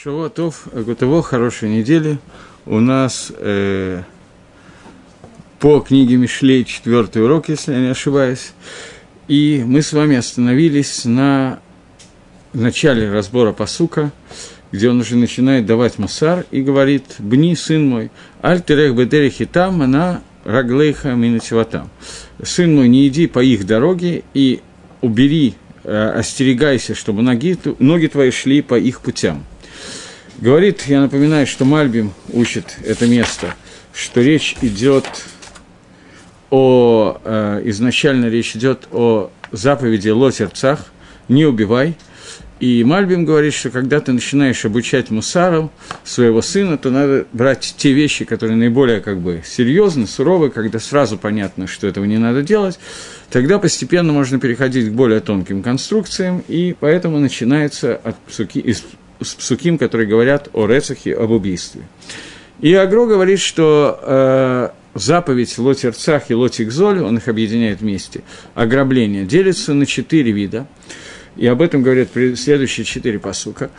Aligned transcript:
Шавуатов, 0.00 0.68
Гутово, 0.72 1.24
хорошей 1.24 1.70
недели. 1.70 2.20
У 2.66 2.78
нас 2.78 3.32
э, 3.36 4.02
по 5.58 5.80
книге 5.80 6.14
Мишлей 6.14 6.64
четвертый 6.64 7.24
урок, 7.24 7.48
если 7.48 7.72
я 7.72 7.80
не 7.80 7.88
ошибаюсь. 7.88 8.52
И 9.26 9.60
мы 9.66 9.82
с 9.82 9.92
вами 9.92 10.14
остановились 10.14 11.04
на 11.04 11.58
начале 12.52 13.10
разбора 13.10 13.52
посука, 13.52 14.12
где 14.70 14.88
он 14.88 15.00
уже 15.00 15.16
начинает 15.16 15.66
давать 15.66 15.98
мусар 15.98 16.46
и 16.52 16.62
говорит, 16.62 17.16
«Бни, 17.18 17.56
сын 17.56 17.84
мой, 17.84 18.12
альтерех 18.40 18.94
бедерехи 18.94 19.46
там, 19.46 19.82
она 19.82 20.22
раглейха 20.44 21.14
минативатам». 21.14 21.90
«Сын 22.40 22.72
мой, 22.72 22.86
не 22.86 23.08
иди 23.08 23.26
по 23.26 23.42
их 23.42 23.66
дороге 23.66 24.22
и 24.32 24.60
убери, 25.00 25.54
э, 25.82 26.10
остерегайся, 26.10 26.94
чтобы 26.94 27.22
ноги, 27.22 27.58
ноги 27.80 28.06
твои 28.06 28.30
шли 28.30 28.62
по 28.62 28.78
их 28.78 29.00
путям». 29.00 29.44
Говорит, 30.40 30.82
я 30.86 31.00
напоминаю, 31.00 31.48
что 31.48 31.64
Мальбим 31.64 32.12
учит 32.32 32.76
это 32.84 33.08
место, 33.08 33.56
что 33.92 34.20
речь 34.20 34.54
идет 34.62 35.04
о, 36.50 37.20
э, 37.24 37.62
изначально 37.64 38.26
речь 38.26 38.54
идет 38.54 38.86
о 38.92 39.32
заповеди 39.50 40.10
лотерцах, 40.10 40.86
не 41.28 41.44
убивай. 41.44 41.96
И 42.60 42.84
Мальбим 42.84 43.24
говорит, 43.24 43.52
что 43.52 43.70
когда 43.70 43.98
ты 43.98 44.12
начинаешь 44.12 44.64
обучать 44.64 45.10
мусару 45.10 45.72
своего 46.04 46.40
сына, 46.40 46.78
то 46.78 46.90
надо 46.90 47.26
брать 47.32 47.74
те 47.76 47.92
вещи, 47.92 48.24
которые 48.24 48.56
наиболее 48.56 49.00
как 49.00 49.18
бы 49.18 49.42
серьезны, 49.44 50.06
суровы, 50.06 50.50
когда 50.50 50.78
сразу 50.78 51.18
понятно, 51.18 51.66
что 51.66 51.88
этого 51.88 52.04
не 52.04 52.18
надо 52.18 52.42
делать, 52.42 52.78
тогда 53.30 53.58
постепенно 53.58 54.12
можно 54.12 54.38
переходить 54.38 54.90
к 54.90 54.92
более 54.92 55.18
тонким 55.18 55.64
конструкциям, 55.64 56.44
и 56.46 56.76
поэтому 56.78 57.18
начинается 57.18 57.96
от 57.96 58.16
псуки, 58.18 58.60
из 58.60 58.84
псуким, 59.18 59.78
которые 59.78 60.06
говорят 60.06 60.48
о 60.52 60.66
Рецахе, 60.66 61.14
об 61.14 61.30
убийстве. 61.30 61.82
И 62.60 62.74
Агро 62.74 63.06
говорит, 63.06 63.40
что 63.40 63.98
э, 64.02 64.68
заповедь 64.98 65.56
Лотерцах 65.58 66.30
и 66.30 66.34
Лотикзоль, 66.34 67.00
он 67.00 67.18
их 67.18 67.28
объединяет 67.28 67.80
вместе, 67.80 68.22
ограбление, 68.54 69.24
делится 69.24 69.74
на 69.74 69.86
четыре 69.86 70.32
вида. 70.32 70.66
И 71.36 71.46
об 71.46 71.62
этом 71.62 71.82
говорят 71.82 72.08
следующие 72.12 72.84
четыре 72.84 73.20
посука. 73.20 73.70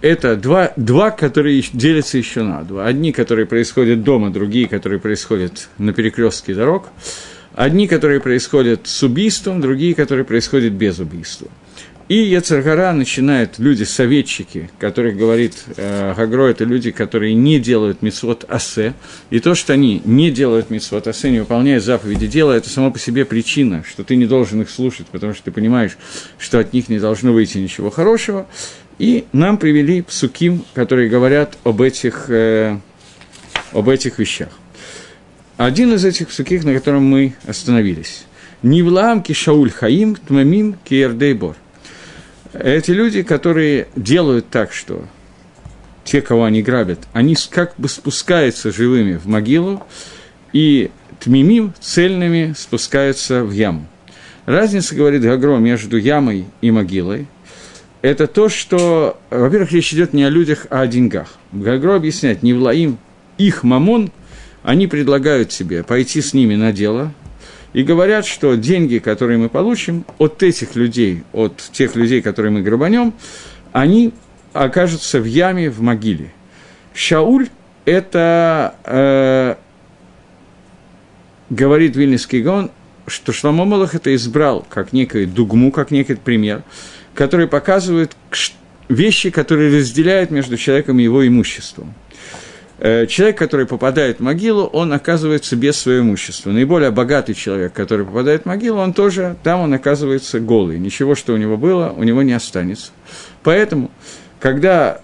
Это 0.00 0.36
два, 0.36 0.72
два, 0.76 1.10
которые 1.10 1.64
делятся 1.72 2.16
еще 2.16 2.42
на 2.42 2.62
два. 2.62 2.86
Одни, 2.86 3.10
которые 3.10 3.46
происходят 3.46 4.04
дома, 4.04 4.30
другие, 4.30 4.68
которые 4.68 5.00
происходят 5.00 5.68
на 5.78 5.92
перекрестке 5.92 6.54
дорог. 6.54 6.88
Одни, 7.56 7.88
которые 7.88 8.20
происходят 8.20 8.86
с 8.86 9.02
убийством, 9.02 9.60
другие, 9.60 9.96
которые 9.96 10.24
происходят 10.24 10.74
без 10.74 11.00
убийства. 11.00 11.48
И 12.08 12.16
Ецаргара 12.22 12.94
начинают 12.94 13.58
люди-советчики, 13.58 14.70
которых 14.78 15.18
говорит 15.18 15.64
э, 15.76 16.14
Гагро, 16.16 16.46
это 16.46 16.64
люди, 16.64 16.90
которые 16.90 17.34
не 17.34 17.60
делают 17.60 18.00
митцвот 18.00 18.46
асе. 18.48 18.94
И 19.28 19.40
то, 19.40 19.54
что 19.54 19.74
они 19.74 20.00
не 20.06 20.30
делают 20.30 20.70
митцвот 20.70 21.06
асе, 21.06 21.30
не 21.30 21.40
выполняют 21.40 21.84
заповеди 21.84 22.26
дела, 22.26 22.52
это 22.52 22.70
само 22.70 22.90
по 22.90 22.98
себе 22.98 23.26
причина, 23.26 23.84
что 23.86 24.04
ты 24.04 24.16
не 24.16 24.24
должен 24.24 24.62
их 24.62 24.70
слушать, 24.70 25.06
потому 25.08 25.34
что 25.34 25.44
ты 25.44 25.50
понимаешь, 25.50 25.98
что 26.38 26.58
от 26.58 26.72
них 26.72 26.88
не 26.88 26.98
должно 26.98 27.34
выйти 27.34 27.58
ничего 27.58 27.90
хорошего. 27.90 28.46
И 28.98 29.26
нам 29.32 29.58
привели 29.58 30.00
псуким, 30.00 30.64
которые 30.72 31.10
говорят 31.10 31.58
об 31.64 31.82
этих, 31.82 32.30
э, 32.30 32.78
об 33.72 33.86
этих 33.86 34.18
вещах. 34.18 34.48
Один 35.58 35.92
из 35.92 36.06
этих 36.06 36.28
псуких, 36.28 36.64
на 36.64 36.72
котором 36.72 37.04
мы 37.04 37.34
остановились. 37.46 38.24
Нивлаам 38.62 39.22
кишауль 39.22 39.70
хаим 39.70 40.16
тмамим 40.16 40.76
киердейбор– 40.88 41.54
эти 42.52 42.90
люди, 42.90 43.22
которые 43.22 43.88
делают 43.96 44.48
так, 44.50 44.72
что 44.72 45.04
те, 46.04 46.22
кого 46.22 46.44
они 46.44 46.62
грабят, 46.62 47.00
они 47.12 47.36
как 47.50 47.74
бы 47.78 47.88
спускаются 47.88 48.72
живыми 48.72 49.16
в 49.16 49.26
могилу, 49.26 49.82
и 50.52 50.90
тмимим 51.20 51.74
цельными 51.80 52.54
спускаются 52.56 53.44
в 53.44 53.52
яму. 53.52 53.86
Разница, 54.46 54.94
говорит 54.94 55.22
Гагро, 55.22 55.58
между 55.58 55.98
ямой 55.98 56.46
и 56.62 56.70
могилой– 56.70 57.26
это 58.00 58.28
то, 58.28 58.48
что, 58.48 59.20
во-первых, 59.30 59.72
речь 59.72 59.92
идет 59.92 60.12
не 60.12 60.22
о 60.22 60.30
людях, 60.30 60.66
а 60.70 60.82
о 60.82 60.86
деньгах. 60.86 61.34
Гагро 61.52 61.96
объясняет, 61.96 62.42
не 62.42 62.52
влаим 62.52 62.98
их 63.38 63.64
мамон, 63.64 64.12
они 64.62 64.86
предлагают 64.86 65.52
себе 65.52 65.82
пойти 65.82 66.20
с 66.20 66.32
ними 66.32 66.54
на 66.54 66.72
дело, 66.72 67.12
и 67.72 67.82
говорят, 67.82 68.26
что 68.26 68.54
деньги, 68.54 68.98
которые 68.98 69.38
мы 69.38 69.48
получим 69.48 70.04
от 70.18 70.42
этих 70.42 70.74
людей, 70.74 71.22
от 71.32 71.56
тех 71.72 71.96
людей, 71.96 72.22
которые 72.22 72.50
мы 72.50 72.62
грабанем, 72.62 73.12
они 73.72 74.12
окажутся 74.52 75.20
в 75.20 75.24
яме, 75.24 75.70
в 75.70 75.80
могиле. 75.80 76.32
Шауль– 76.94 77.48
это, 77.84 78.74
э, 78.84 79.54
говорит 81.50 81.96
Вильнинский 81.96 82.42
Гон, 82.42 82.70
что 83.06 83.32
Шломо 83.32 83.64
Малах 83.64 83.94
это 83.94 84.14
избрал 84.14 84.66
как 84.68 84.92
некую 84.92 85.26
дугму, 85.26 85.70
как 85.70 85.90
некий 85.90 86.14
пример, 86.14 86.62
который 87.14 87.46
показывает 87.46 88.16
вещи, 88.88 89.30
которые 89.30 89.78
разделяют 89.78 90.30
между 90.30 90.56
человеком 90.56 90.98
и 90.98 91.04
его 91.04 91.26
имуществом– 91.26 91.94
человек, 92.80 93.36
который 93.36 93.66
попадает 93.66 94.18
в 94.18 94.22
могилу, 94.22 94.64
он 94.64 94.92
оказывается 94.92 95.56
без 95.56 95.76
своего 95.76 96.02
имущества. 96.02 96.50
Наиболее 96.50 96.90
богатый 96.90 97.34
человек, 97.34 97.72
который 97.72 98.06
попадает 98.06 98.42
в 98.42 98.46
могилу, 98.46 98.78
он 98.78 98.92
тоже, 98.92 99.36
там 99.42 99.60
он 99.60 99.74
оказывается 99.74 100.38
голый. 100.38 100.78
Ничего, 100.78 101.14
что 101.14 101.34
у 101.34 101.36
него 101.36 101.56
было, 101.56 101.92
у 101.96 102.04
него 102.04 102.22
не 102.22 102.32
останется. 102.32 102.92
Поэтому, 103.42 103.90
когда, 104.38 105.00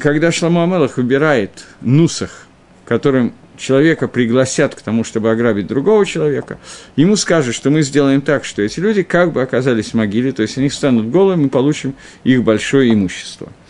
когда 0.00 0.32
Шламу 0.32 0.62
Амелах 0.62 0.96
выбирает 0.96 1.64
нусах, 1.80 2.46
которым 2.84 3.34
человека 3.56 4.08
пригласят 4.08 4.74
к 4.74 4.80
тому, 4.80 5.04
чтобы 5.04 5.30
ограбить 5.30 5.68
другого 5.68 6.04
человека, 6.04 6.58
ему 6.96 7.14
скажут, 7.14 7.54
что 7.54 7.70
мы 7.70 7.82
сделаем 7.82 8.20
так, 8.20 8.44
что 8.44 8.62
эти 8.62 8.80
люди 8.80 9.04
как 9.04 9.32
бы 9.32 9.42
оказались 9.42 9.90
в 9.90 9.94
могиле, 9.94 10.32
то 10.32 10.42
есть 10.42 10.58
они 10.58 10.70
станут 10.70 11.08
голыми, 11.08 11.44
мы 11.44 11.48
получим 11.50 11.94
их 12.24 12.42
большое 12.42 12.92
имущество– 12.92 13.52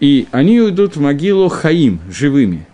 и 0.00 0.26
они 0.32 0.60
уйдут 0.60 0.96
в 0.96 1.00
могилу 1.00 1.48
Хаим, 1.48 2.00
живыми. 2.10 2.66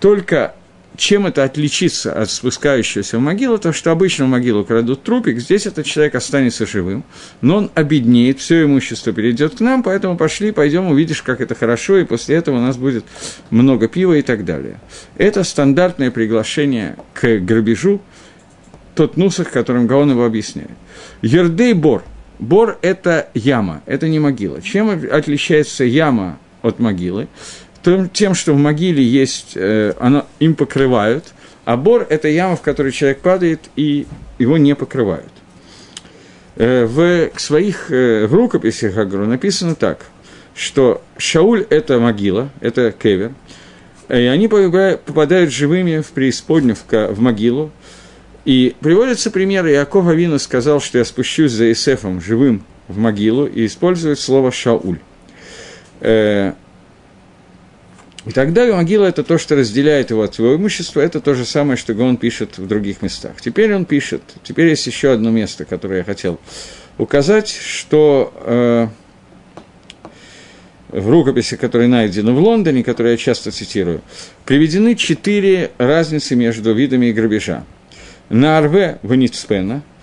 Только 0.00 0.54
чем 0.96 1.26
это 1.26 1.42
отличится 1.42 2.12
от 2.12 2.30
спускающегося 2.30 3.18
в 3.18 3.20
могилу, 3.20 3.58
то 3.58 3.72
что 3.72 3.90
обычно 3.90 4.26
в 4.26 4.28
могилу 4.28 4.64
крадут 4.64 5.02
трупик, 5.02 5.38
здесь 5.38 5.66
этот 5.66 5.86
человек 5.86 6.14
останется 6.14 6.66
живым, 6.66 7.04
но 7.40 7.56
он 7.56 7.70
обеднеет, 7.74 8.38
все 8.38 8.64
имущество 8.64 9.12
перейдет 9.12 9.56
к 9.56 9.60
нам, 9.60 9.82
поэтому 9.82 10.16
пошли, 10.16 10.52
пойдем, 10.52 10.86
увидишь, 10.86 11.22
как 11.22 11.40
это 11.40 11.54
хорошо, 11.54 11.98
и 11.98 12.04
после 12.04 12.36
этого 12.36 12.58
у 12.58 12.60
нас 12.60 12.76
будет 12.76 13.04
много 13.50 13.88
пива 13.88 14.14
и 14.14 14.22
так 14.22 14.44
далее. 14.44 14.78
Это 15.16 15.42
стандартное 15.42 16.10
приглашение 16.10 16.96
к 17.12 17.38
грабежу, 17.38 18.00
тот 18.94 19.16
нусах, 19.16 19.50
которым 19.50 19.88
Гаон 19.88 20.12
его 20.12 20.24
объясняет. 20.24 20.70
Ердей 21.22 21.72
бор. 21.72 22.04
Бор– 22.38 22.78
это 22.82 23.28
яма, 23.34 23.82
это 23.86 24.08
не 24.08 24.18
могила. 24.18 24.60
Чем 24.60 24.90
отличается 24.90 25.84
яма 25.84 26.38
от 26.64 26.78
могилы, 26.80 27.28
тем, 28.12 28.34
что 28.34 28.54
в 28.54 28.56
могиле 28.56 29.04
есть, 29.04 29.52
э, 29.54 29.92
оно, 30.00 30.26
им 30.40 30.54
покрывают, 30.54 31.34
а 31.64 31.76
бор– 31.76 32.06
это 32.10 32.28
яма, 32.28 32.56
в 32.56 32.62
которой 32.62 32.92
человек 32.92 33.20
падает, 33.20 33.60
и 33.76 34.06
его 34.38 34.56
не 34.58 34.74
покрывают. 34.74 35.32
Э, 36.56 36.86
в 36.86 37.30
своих 37.38 37.90
э, 37.90 38.26
в 38.26 38.34
рукописях 38.34 38.96
Агру 38.96 39.26
написано 39.26 39.74
так, 39.74 40.06
что 40.54 41.02
Шауль– 41.18 41.66
это 41.70 41.98
могила, 41.98 42.48
это 42.60 42.92
кевер, 42.92 43.32
и 44.08 44.14
они 44.14 44.48
попадают 44.48 45.50
живыми 45.50 46.00
в 46.00 46.08
преисподнюю, 46.08 46.76
в, 46.76 47.20
могилу, 47.20 47.70
и 48.44 48.76
приводится 48.80 49.30
пример, 49.30 49.66
Иаков 49.66 50.06
Авина 50.06 50.38
сказал, 50.38 50.80
что 50.80 50.98
я 50.98 51.04
спущусь 51.04 51.52
за 51.52 51.72
Исефом 51.72 52.20
живым 52.20 52.64
в 52.88 52.98
могилу, 52.98 53.46
и 53.46 53.66
использует 53.66 54.18
слово 54.18 54.52
«шауль». 54.52 54.98
Э, 56.04 56.52
и 58.26 58.30
тогда 58.30 58.66
могила– 58.74 59.04
это 59.06 59.24
то, 59.24 59.38
что 59.38 59.56
разделяет 59.56 60.10
его 60.10 60.22
от 60.22 60.34
своего 60.34 60.56
имущества, 60.56 61.00
это 61.00 61.20
то 61.20 61.34
же 61.34 61.44
самое, 61.44 61.76
что 61.76 61.94
он 61.94 62.16
пишет 62.16 62.58
в 62.58 62.66
других 62.66 63.02
местах. 63.02 63.40
Теперь 63.40 63.74
он 63.74 63.84
пишет, 63.84 64.22
теперь 64.42 64.68
есть 64.68 64.86
еще 64.86 65.12
одно 65.12 65.30
место, 65.30 65.64
которое 65.64 65.98
я 65.98 66.04
хотел 66.04 66.38
указать, 66.96 67.48
что 67.48 68.32
э, 68.44 68.88
в 70.88 71.10
рукописи, 71.10 71.56
которые 71.56 71.88
найдены 71.88 72.32
в 72.32 72.38
Лондоне, 72.38 72.84
которые 72.84 73.12
я 73.12 73.18
часто 73.18 73.50
цитирую, 73.50 74.00
приведены 74.46 74.94
четыре 74.94 75.72
разницы 75.78 76.36
между 76.36 76.74
видами 76.74 77.12
грабежа. 77.12 77.64
На 78.28 78.58
Арве 78.58 78.98
Ваницпена– 79.02 79.82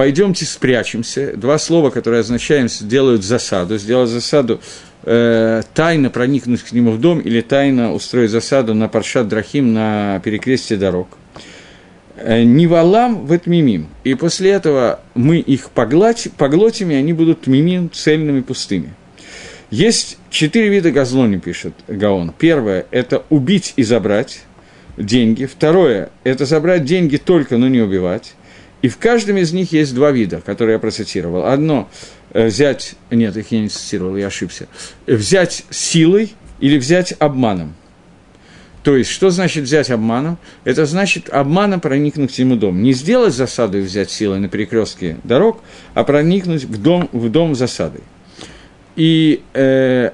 пойдемте 0.00 0.46
спрячемся. 0.46 1.36
Два 1.36 1.58
слова, 1.58 1.90
которые 1.90 2.20
означают 2.20 2.72
делают 2.80 3.22
засаду. 3.22 3.76
Сделать 3.76 4.08
засаду 4.08 4.60
э, 5.04 5.62
тайно 5.74 6.10
проникнуть 6.10 6.62
к 6.62 6.72
нему 6.72 6.92
в 6.92 7.00
дом 7.00 7.20
или 7.20 7.40
тайно 7.40 7.92
устроить 7.92 8.30
засаду 8.30 8.74
на 8.74 8.88
Паршат 8.88 9.28
Драхим 9.28 9.72
на 9.72 10.20
перекрестие 10.24 10.78
дорог. 10.78 11.08
Э, 12.16 12.42
не 12.42 12.66
валам 12.66 13.26
в 13.26 13.46
мимим. 13.46 13.88
И 14.04 14.14
после 14.14 14.50
этого 14.50 15.00
мы 15.14 15.38
их 15.38 15.70
поглотим, 15.70 16.90
и 16.90 16.94
они 16.94 17.12
будут 17.12 17.46
мимим 17.46 17.90
цельными, 17.90 18.40
пустыми. 18.40 18.94
Есть 19.70 20.18
четыре 20.30 20.68
вида 20.68 20.90
газлони, 20.90 21.38
пишет 21.38 21.74
Гаон. 21.86 22.34
Первое– 22.36 22.86
это 22.90 23.22
убить 23.30 23.72
и 23.76 23.84
забрать 23.84 24.40
деньги. 24.96 25.46
Второе– 25.46 26.10
это 26.24 26.44
забрать 26.44 26.84
деньги 26.84 27.16
только, 27.16 27.56
но 27.56 27.68
не 27.68 27.80
убивать. 27.80 28.34
И 28.82 28.88
в 28.88 28.98
каждом 28.98 29.36
из 29.36 29.52
них 29.52 29.72
есть 29.72 29.94
два 29.94 30.10
вида, 30.10 30.40
которые 30.40 30.74
я 30.74 30.78
процитировал. 30.78 31.46
Одно 31.46 31.88
взять, 32.32 32.94
нет, 33.10 33.36
их 33.36 33.50
я 33.52 33.60
не 33.60 33.68
цитировал, 33.68 34.16
я 34.16 34.28
ошибся, 34.28 34.68
взять 35.06 35.64
силой 35.70 36.34
или 36.60 36.78
взять 36.78 37.14
обманом. 37.18 37.74
То 38.82 38.96
есть, 38.96 39.10
что 39.10 39.28
значит 39.30 39.64
взять 39.64 39.90
обманом? 39.90 40.38
Это 40.64 40.86
значит 40.86 41.28
обманом 41.28 41.80
проникнуть 41.80 42.38
ему 42.38 42.56
дом. 42.56 42.82
Не 42.82 42.92
сделать 42.94 43.34
засаду 43.34 43.78
и 43.78 43.82
взять 43.82 44.10
силой 44.10 44.38
на 44.38 44.48
перекрестке 44.48 45.18
дорог, 45.22 45.60
а 45.92 46.02
проникнуть 46.02 46.64
в 46.64 46.80
дом, 46.80 47.10
в 47.12 47.28
дом 47.28 47.54
засадой. 47.54 48.00
И 48.96 49.42
э, 49.52 50.10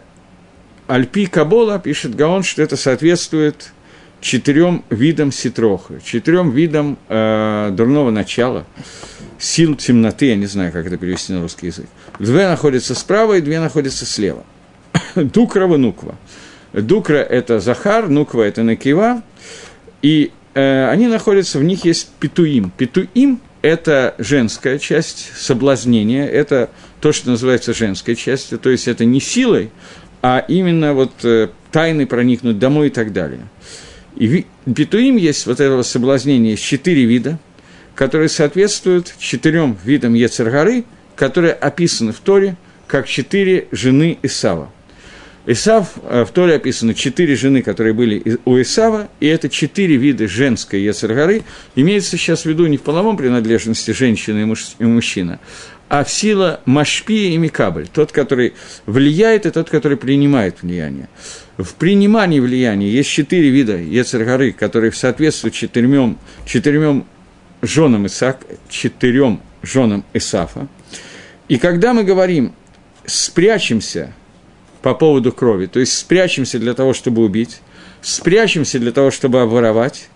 Альпи 0.88 1.26
Кабола 1.26 1.78
пишет 1.78 2.16
Гаон, 2.16 2.42
что 2.42 2.62
это 2.62 2.76
соответствует 2.76 3.72
четырем 4.20 4.84
видам 4.90 5.30
ситроха, 5.30 6.00
четырем 6.04 6.50
видам 6.50 6.98
э, 7.08 7.70
дурного 7.72 8.10
начала, 8.10 8.66
сил 9.38 9.74
темноты, 9.74 10.26
я 10.26 10.36
не 10.36 10.46
знаю, 10.46 10.72
как 10.72 10.86
это 10.86 10.96
перевести 10.96 11.32
на 11.32 11.42
русский 11.42 11.66
язык. 11.66 11.86
Две 12.18 12.48
находятся 12.48 12.94
справа 12.94 13.34
и 13.38 13.40
две 13.40 13.60
находятся 13.60 14.06
слева. 14.06 14.44
Дукрова, 15.14 15.76
Нуква. 15.76 16.16
Дукра– 16.72 17.16
это 17.30 17.60
Захар, 17.60 18.08
Нуква– 18.08 18.42
это 18.44 18.62
Накива, 18.62 19.22
и 20.02 20.32
э, 20.54 20.88
они 20.88 21.06
находятся, 21.06 21.58
в 21.58 21.64
них 21.64 21.84
есть 21.84 22.10
Петуим. 22.20 22.70
Петуим– 22.76 23.40
это 23.62 24.14
женская 24.18 24.78
часть 24.78 25.32
соблазнения, 25.36 26.26
это 26.26 26.70
то, 27.00 27.12
что 27.12 27.30
называется 27.30 27.72
женской 27.72 28.14
частью, 28.14 28.58
то 28.58 28.70
есть 28.70 28.88
это 28.88 29.04
не 29.04 29.20
силой, 29.20 29.70
а 30.22 30.44
именно 30.46 30.92
вот 30.92 31.12
э, 31.24 31.48
тайны 31.72 32.06
проникнуть 32.06 32.58
домой 32.58 32.88
и 32.88 32.90
так 32.90 33.12
далее. 33.12 33.48
И 34.16 34.46
Петуим 34.74 35.16
есть 35.16 35.46
вот 35.46 35.60
этого 35.60 35.82
соблазнения 35.82 36.56
четыре 36.56 37.04
вида, 37.04 37.38
которые 37.96 38.28
соответствуют 38.28 39.14
четырем 39.18 39.76
видам 39.84 40.14
Ецергары, 40.14 40.84
которые 41.16 41.54
описаны 41.54 42.12
в 42.12 42.20
Торе 42.20 42.56
как 42.86 43.08
четыре 43.08 43.66
жены 43.72 44.18
Исава. 44.22 44.70
Исав, 45.46 45.94
э, 46.02 46.24
в 46.24 46.30
Торе 46.30 46.56
описаны 46.56 46.92
четыре 46.92 47.36
жены, 47.36 47.62
которые 47.62 47.94
были 47.94 48.38
у 48.44 48.60
Исава, 48.60 49.08
и 49.20 49.26
это 49.26 49.48
четыре 49.48 49.96
вида 49.96 50.28
женской 50.28 50.82
Ецергары. 50.82 51.42
Имеется 51.74 52.16
сейчас 52.16 52.42
в 52.42 52.46
виду 52.46 52.66
не 52.66 52.76
в 52.76 52.82
половом 52.82 53.16
принадлежности 53.16 53.92
женщины 53.92 54.42
и, 54.42 54.44
муж, 54.44 54.66
и 54.78 54.84
мужчина, 54.84 55.38
а 55.88 56.04
в 56.04 56.10
сила 56.10 56.60
Машпи 56.64 57.32
и 57.32 57.36
Микабль, 57.38 57.86
тот, 57.86 58.10
который 58.10 58.54
влияет, 58.86 59.46
и 59.46 59.50
тот, 59.50 59.70
который 59.70 59.96
принимает 59.96 60.62
влияние. 60.62 61.08
В 61.56 61.74
принимании 61.74 62.40
влияния 62.40 62.90
есть 62.90 63.08
четыре 63.08 63.48
вида 63.50 63.76
Ецергары, 63.76 64.52
которые 64.52 64.92
соответствуют 64.92 65.54
четырем, 65.54 66.18
четырем 66.44 67.06
женам 67.62 68.06
Исаак, 68.06 68.46
четырем 68.68 69.40
женам 69.62 70.04
Исафа. 70.12 70.68
И 71.48 71.58
когда 71.58 71.92
мы 71.92 72.04
говорим 72.04 72.54
«спрячемся», 73.06 74.12
по 74.86 74.94
поводу 74.94 75.32
крови. 75.32 75.66
То 75.66 75.80
есть 75.80 75.98
спрячемся 75.98 76.60
для 76.60 76.72
того, 76.72 76.92
чтобы 76.92 77.24
убить, 77.24 77.60
спрячемся 78.02 78.78
для 78.78 78.92
того, 78.92 79.10
чтобы 79.10 79.40
обворовать, 79.40 80.08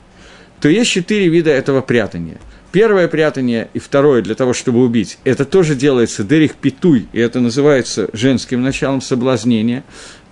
то 0.60 0.68
есть 0.68 0.92
четыре 0.92 1.26
вида 1.26 1.50
этого 1.50 1.80
прятания. 1.80 2.38
Первое 2.70 3.08
прятание 3.08 3.68
и 3.74 3.80
второе 3.80 4.22
для 4.22 4.36
того, 4.36 4.52
чтобы 4.52 4.84
убить, 4.84 5.18
это 5.24 5.44
тоже 5.44 5.74
делается 5.74 6.22
дерих 6.22 6.54
питуй, 6.54 7.08
и 7.12 7.18
это 7.18 7.40
называется 7.40 8.10
женским 8.12 8.62
началом 8.62 9.00
соблазнения. 9.00 9.82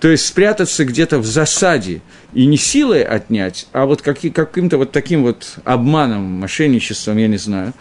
То 0.00 0.08
есть 0.08 0.26
спрятаться 0.26 0.84
где-то 0.84 1.18
в 1.18 1.26
засаде 1.26 2.02
и 2.32 2.46
не 2.46 2.56
силой 2.56 3.02
отнять, 3.02 3.66
а 3.72 3.86
вот 3.86 4.02
каким-то 4.02 4.78
вот 4.78 4.92
таким 4.92 5.22
вот 5.22 5.58
обманом, 5.64 6.22
мошенничеством, 6.22 7.16
я 7.16 7.26
не 7.26 7.38
знаю. 7.38 7.72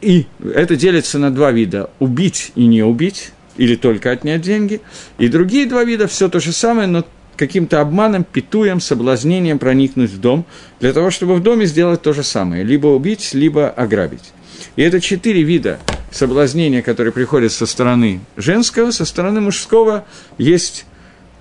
И 0.00 0.26
это 0.54 0.76
делится 0.76 1.18
на 1.18 1.32
два 1.32 1.50
вида– 1.50 1.90
убить 1.98 2.52
и 2.54 2.66
не 2.66 2.82
убить 2.82 3.32
или 3.56 3.76
только 3.76 4.10
отнять 4.10 4.42
деньги. 4.42 4.80
И 5.18 5.28
другие 5.28 5.66
два 5.66 5.84
вида 5.84 6.06
все 6.06 6.28
то 6.28 6.38
же 6.38 6.52
самое, 6.52 6.86
но 6.86 7.04
каким-то 7.36 7.80
обманом, 7.80 8.24
питуем, 8.24 8.80
соблазнением 8.80 9.58
проникнуть 9.58 10.10
в 10.10 10.20
дом, 10.20 10.44
для 10.80 10.92
того, 10.92 11.10
чтобы 11.10 11.34
в 11.34 11.42
доме 11.42 11.66
сделать 11.66 12.02
то 12.02 12.12
же 12.12 12.22
самое, 12.22 12.62
либо 12.62 12.88
убить, 12.88 13.32
либо 13.32 13.68
ограбить. 13.70 14.32
И 14.76 14.82
это 14.82 15.00
четыре 15.00 15.42
вида 15.42 15.80
соблазнения, 16.10 16.82
которые 16.82 17.12
приходят 17.12 17.52
со 17.52 17.66
стороны 17.66 18.20
женского, 18.36 18.90
со 18.90 19.04
стороны 19.04 19.40
мужского 19.40 20.04
есть 20.38 20.84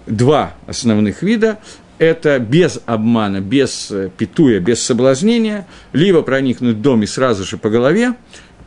два 0.05 0.53
основных 0.67 1.21
вида. 1.21 1.59
Это 1.97 2.39
без 2.39 2.79
обмана, 2.85 3.41
без 3.41 3.91
э, 3.91 4.09
питуя, 4.17 4.59
без 4.59 4.81
соблазнения, 4.81 5.67
либо 5.93 6.23
проникнуть 6.23 6.77
в 6.77 6.81
дом 6.81 7.03
и 7.03 7.05
сразу 7.05 7.43
же 7.43 7.57
по 7.57 7.69
голове, 7.69 8.15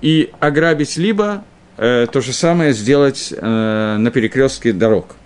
и 0.00 0.30
ограбить, 0.38 0.96
либо 0.96 1.44
э, 1.76 2.06
то 2.12 2.20
же 2.20 2.32
самое 2.32 2.72
сделать 2.72 3.34
э, 3.36 3.96
на 3.98 4.10
перекрестке 4.12 4.72
дорог. 4.72 5.16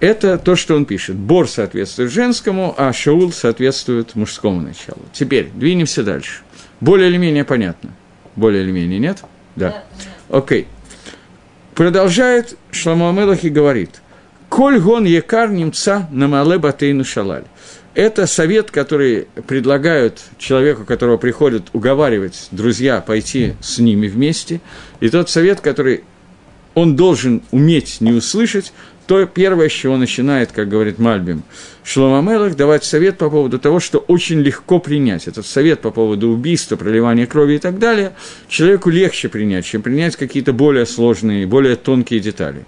Это 0.00 0.36
то, 0.36 0.54
что 0.54 0.76
он 0.76 0.84
пишет. 0.84 1.16
Бор 1.16 1.48
соответствует 1.48 2.10
женскому, 2.10 2.74
а 2.76 2.92
Шаул 2.92 3.32
соответствует 3.32 4.14
мужскому 4.14 4.60
началу. 4.60 5.00
Теперь 5.14 5.48
двинемся 5.54 6.02
дальше. 6.02 6.42
Более 6.80 7.08
или 7.08 7.16
менее 7.16 7.44
понятно? 7.44 7.90
Более 8.36 8.64
или 8.64 8.70
менее 8.70 8.98
нет? 8.98 9.24
Да. 9.56 9.84
Окей. 10.28 10.66
Продолжает 11.74 12.58
Шламу 12.70 13.08
Амелах 13.08 13.44
и 13.44 13.48
говорит. 13.48 14.02
Коль 14.54 14.78
гон 14.78 15.04
екар 15.04 15.50
немца 15.50 16.06
на 16.12 16.28
мале 16.28 16.58
батейну 16.58 17.04
шалаль 17.04 17.42
это 17.94 18.28
совет, 18.28 18.70
который 18.70 19.26
предлагают 19.48 20.20
человеку, 20.38 20.84
которого 20.84 21.16
приходят 21.16 21.64
уговаривать 21.72 22.46
друзья 22.52 23.00
пойти 23.00 23.54
с 23.60 23.80
ними 23.80 24.06
вместе, 24.06 24.60
и 25.00 25.08
тот 25.08 25.28
совет, 25.28 25.60
который 25.60 26.04
он 26.74 26.94
должен 26.94 27.42
уметь 27.50 28.00
не 28.00 28.12
услышать, 28.12 28.72
то 29.08 29.26
первое, 29.26 29.68
с 29.68 29.72
чего 29.72 29.96
начинает, 29.96 30.52
как 30.52 30.68
говорит 30.68 31.00
Мальбим, 31.00 31.42
Шломамелах, 31.82 32.54
давать 32.54 32.84
совет 32.84 33.18
по 33.18 33.30
поводу 33.30 33.58
того, 33.58 33.80
что 33.80 33.98
очень 33.98 34.40
легко 34.40 34.78
принять. 34.78 35.26
Этот 35.26 35.46
совет 35.46 35.80
по 35.80 35.90
поводу 35.90 36.28
убийства, 36.28 36.76
проливания 36.76 37.26
крови 37.26 37.54
и 37.54 37.58
так 37.58 37.80
далее, 37.80 38.12
человеку 38.48 38.90
легче 38.90 39.28
принять, 39.28 39.66
чем 39.66 39.82
принять 39.82 40.14
какие-то 40.14 40.52
более 40.52 40.86
сложные, 40.86 41.44
более 41.46 41.74
тонкие 41.74 42.20
детали. 42.20 42.66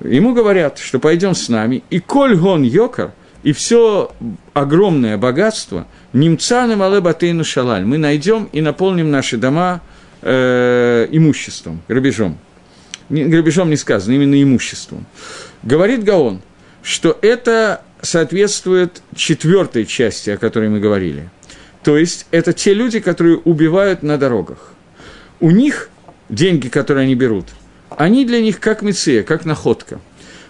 Ему 0.00 0.34
говорят, 0.34 0.78
что 0.78 0.98
пойдем 0.98 1.34
с 1.34 1.48
нами, 1.48 1.82
и 1.90 2.00
коль 2.00 2.36
гон 2.36 2.62
йокар– 2.62 3.12
и 3.46 3.52
все 3.52 4.10
огромное 4.54 5.16
богатство, 5.16 5.86
немца 6.12 6.66
на 6.66 6.74
мале 6.74 7.00
батейну 7.00 7.44
шалаль, 7.44 7.84
мы 7.84 7.96
найдем 7.96 8.48
и 8.52 8.60
наполним 8.60 9.12
наши 9.12 9.36
дома 9.36 9.82
э, 10.22 11.06
имуществом, 11.12 11.80
грабежом. 11.86 12.38
Не, 13.08 13.24
грабежом 13.24 13.70
не 13.70 13.76
сказано, 13.76 14.14
именно 14.14 14.42
имуществом. 14.42 15.06
Говорит 15.62 16.02
Гаон, 16.02 16.42
что 16.82 17.16
это 17.22 17.82
соответствует 18.02 19.00
четвертой 19.14 19.86
части, 19.86 20.30
о 20.30 20.38
которой 20.38 20.68
мы 20.68 20.80
говорили. 20.80 21.30
То 21.84 21.96
есть 21.96 22.26
это 22.32 22.52
те 22.52 22.74
люди, 22.74 22.98
которые 22.98 23.36
убивают 23.36 24.02
на 24.02 24.18
дорогах. 24.18 24.72
У 25.38 25.52
них 25.52 25.88
деньги, 26.28 26.66
которые 26.66 27.04
они 27.04 27.14
берут, 27.14 27.46
они 27.96 28.24
для 28.24 28.40
них 28.40 28.60
как 28.60 28.82
меция, 28.82 29.22
как 29.22 29.44
находка. 29.44 30.00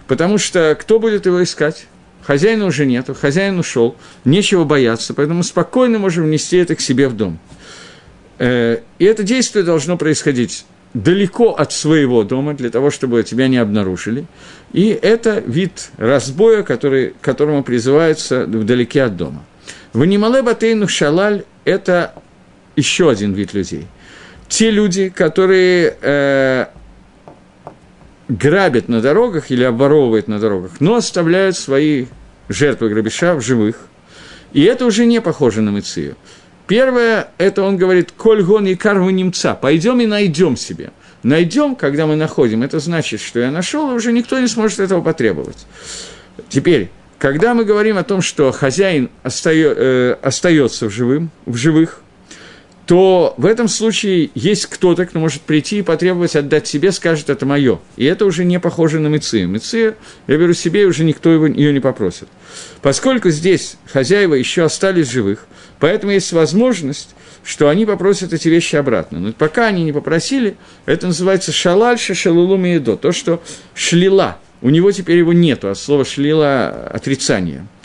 Потому 0.06 0.38
что 0.38 0.76
кто 0.78 0.98
будет 0.98 1.26
его 1.26 1.42
искать? 1.42 1.86
Хозяина 2.22 2.66
уже 2.66 2.86
нету, 2.86 3.14
хозяин 3.14 3.58
ушел, 3.58 3.96
нечего 4.24 4.64
бояться, 4.64 5.14
поэтому 5.14 5.42
спокойно 5.44 5.98
можем 5.98 6.24
внести 6.24 6.56
это 6.56 6.74
к 6.74 6.80
себе 6.80 7.08
в 7.08 7.16
дом. 7.16 7.38
Э, 8.38 8.78
и 8.98 9.04
это 9.04 9.22
действие 9.22 9.64
должно 9.64 9.96
происходить 9.96 10.64
далеко 10.92 11.52
от 11.52 11.72
своего 11.72 12.24
дома, 12.24 12.54
для 12.54 12.70
того, 12.70 12.90
чтобы 12.90 13.22
тебя 13.22 13.48
не 13.48 13.58
обнаружили. 13.58 14.26
И 14.72 14.88
это 14.88 15.42
вид 15.46 15.90
разбоя, 15.98 16.62
который, 16.62 17.14
которому 17.20 17.62
призывается 17.62 18.44
вдалеке 18.44 19.02
от 19.02 19.16
дома. 19.16 19.44
В 19.92 20.04
Нимале 20.04 20.42
Батейну 20.42 20.88
Шалаль– 20.88 21.44
это 21.64 22.14
еще 22.76 23.10
один 23.10 23.34
вид 23.34 23.54
людей. 23.54 23.86
Те 24.48 24.70
люди, 24.70 25.08
которые 25.10 25.96
э, 26.00 26.66
грабят 28.28 28.88
на 28.88 29.00
дорогах 29.00 29.50
или 29.50 29.64
обворовывают 29.64 30.28
на 30.28 30.38
дорогах, 30.38 30.72
но 30.80 30.96
оставляют 30.96 31.56
свои 31.56 32.06
жертвы 32.48 32.88
грабежа 32.90 33.34
в 33.34 33.40
живых. 33.40 33.88
И 34.52 34.62
это 34.62 34.86
уже 34.86 35.06
не 35.06 35.20
похоже 35.20 35.60
на 35.62 35.70
Мыцию. 35.70 36.16
Первое, 36.66 37.28
это 37.38 37.62
он 37.62 37.76
говорит, 37.76 38.12
«Коль 38.16 38.42
гон 38.42 38.66
и 38.66 38.74
карву 38.74 39.10
немца, 39.10 39.54
пойдем 39.54 40.00
и 40.00 40.06
найдем 40.06 40.56
себе». 40.56 40.90
Найдем, 41.22 41.74
когда 41.74 42.06
мы 42.06 42.14
находим, 42.14 42.62
это 42.62 42.78
значит, 42.78 43.20
что 43.20 43.40
я 43.40 43.50
нашел, 43.50 43.90
и 43.90 43.94
уже 43.94 44.12
никто 44.12 44.38
не 44.38 44.46
сможет 44.46 44.78
этого 44.78 45.00
потребовать. 45.00 45.66
Теперь, 46.48 46.90
когда 47.18 47.54
мы 47.54 47.64
говорим 47.64 47.98
о 47.98 48.04
том, 48.04 48.22
что 48.22 48.52
хозяин 48.52 49.10
остается, 49.24 50.86
э, 50.86 50.88
в, 50.88 50.90
живым, 50.90 51.30
в 51.44 51.56
живых, 51.56 52.00
то 52.86 53.34
в 53.36 53.46
этом 53.46 53.66
случае 53.66 54.30
есть 54.36 54.66
кто-то, 54.66 55.06
кто 55.06 55.18
может 55.18 55.42
прийти 55.42 55.80
и 55.80 55.82
потребовать 55.82 56.36
отдать 56.36 56.68
себе, 56.68 56.92
скажет, 56.92 57.28
это 57.28 57.44
мое. 57.44 57.80
И 57.96 58.04
это 58.04 58.24
уже 58.24 58.44
не 58.44 58.60
похоже 58.60 59.00
на 59.00 59.08
Мецию. 59.08 59.48
Мецию 59.48 59.96
я 60.28 60.36
беру 60.36 60.52
себе, 60.54 60.82
и 60.82 60.84
уже 60.84 61.02
никто 61.02 61.30
его, 61.30 61.46
ее 61.46 61.72
не 61.72 61.80
попросит. 61.80 62.28
Поскольку 62.82 63.30
здесь 63.30 63.76
хозяева 63.92 64.34
еще 64.34 64.62
остались 64.62 65.10
живых, 65.10 65.48
поэтому 65.80 66.12
есть 66.12 66.32
возможность, 66.32 67.16
что 67.42 67.68
они 67.68 67.86
попросят 67.86 68.32
эти 68.32 68.48
вещи 68.48 68.76
обратно. 68.76 69.18
Но 69.18 69.32
пока 69.32 69.66
они 69.66 69.82
не 69.82 69.92
попросили, 69.92 70.56
это 70.86 71.08
называется 71.08 71.50
шалаль 71.50 71.98
шалулу 71.98 72.56
миедо, 72.56 72.96
то, 72.96 73.10
что 73.10 73.42
шлила. 73.74 74.38
У 74.62 74.70
него 74.70 74.92
теперь 74.92 75.18
его 75.18 75.32
нету, 75.32 75.68
от 75.68 75.78
слова 75.78 76.04
шлила– 76.04 76.68
отрицание– 76.92 77.66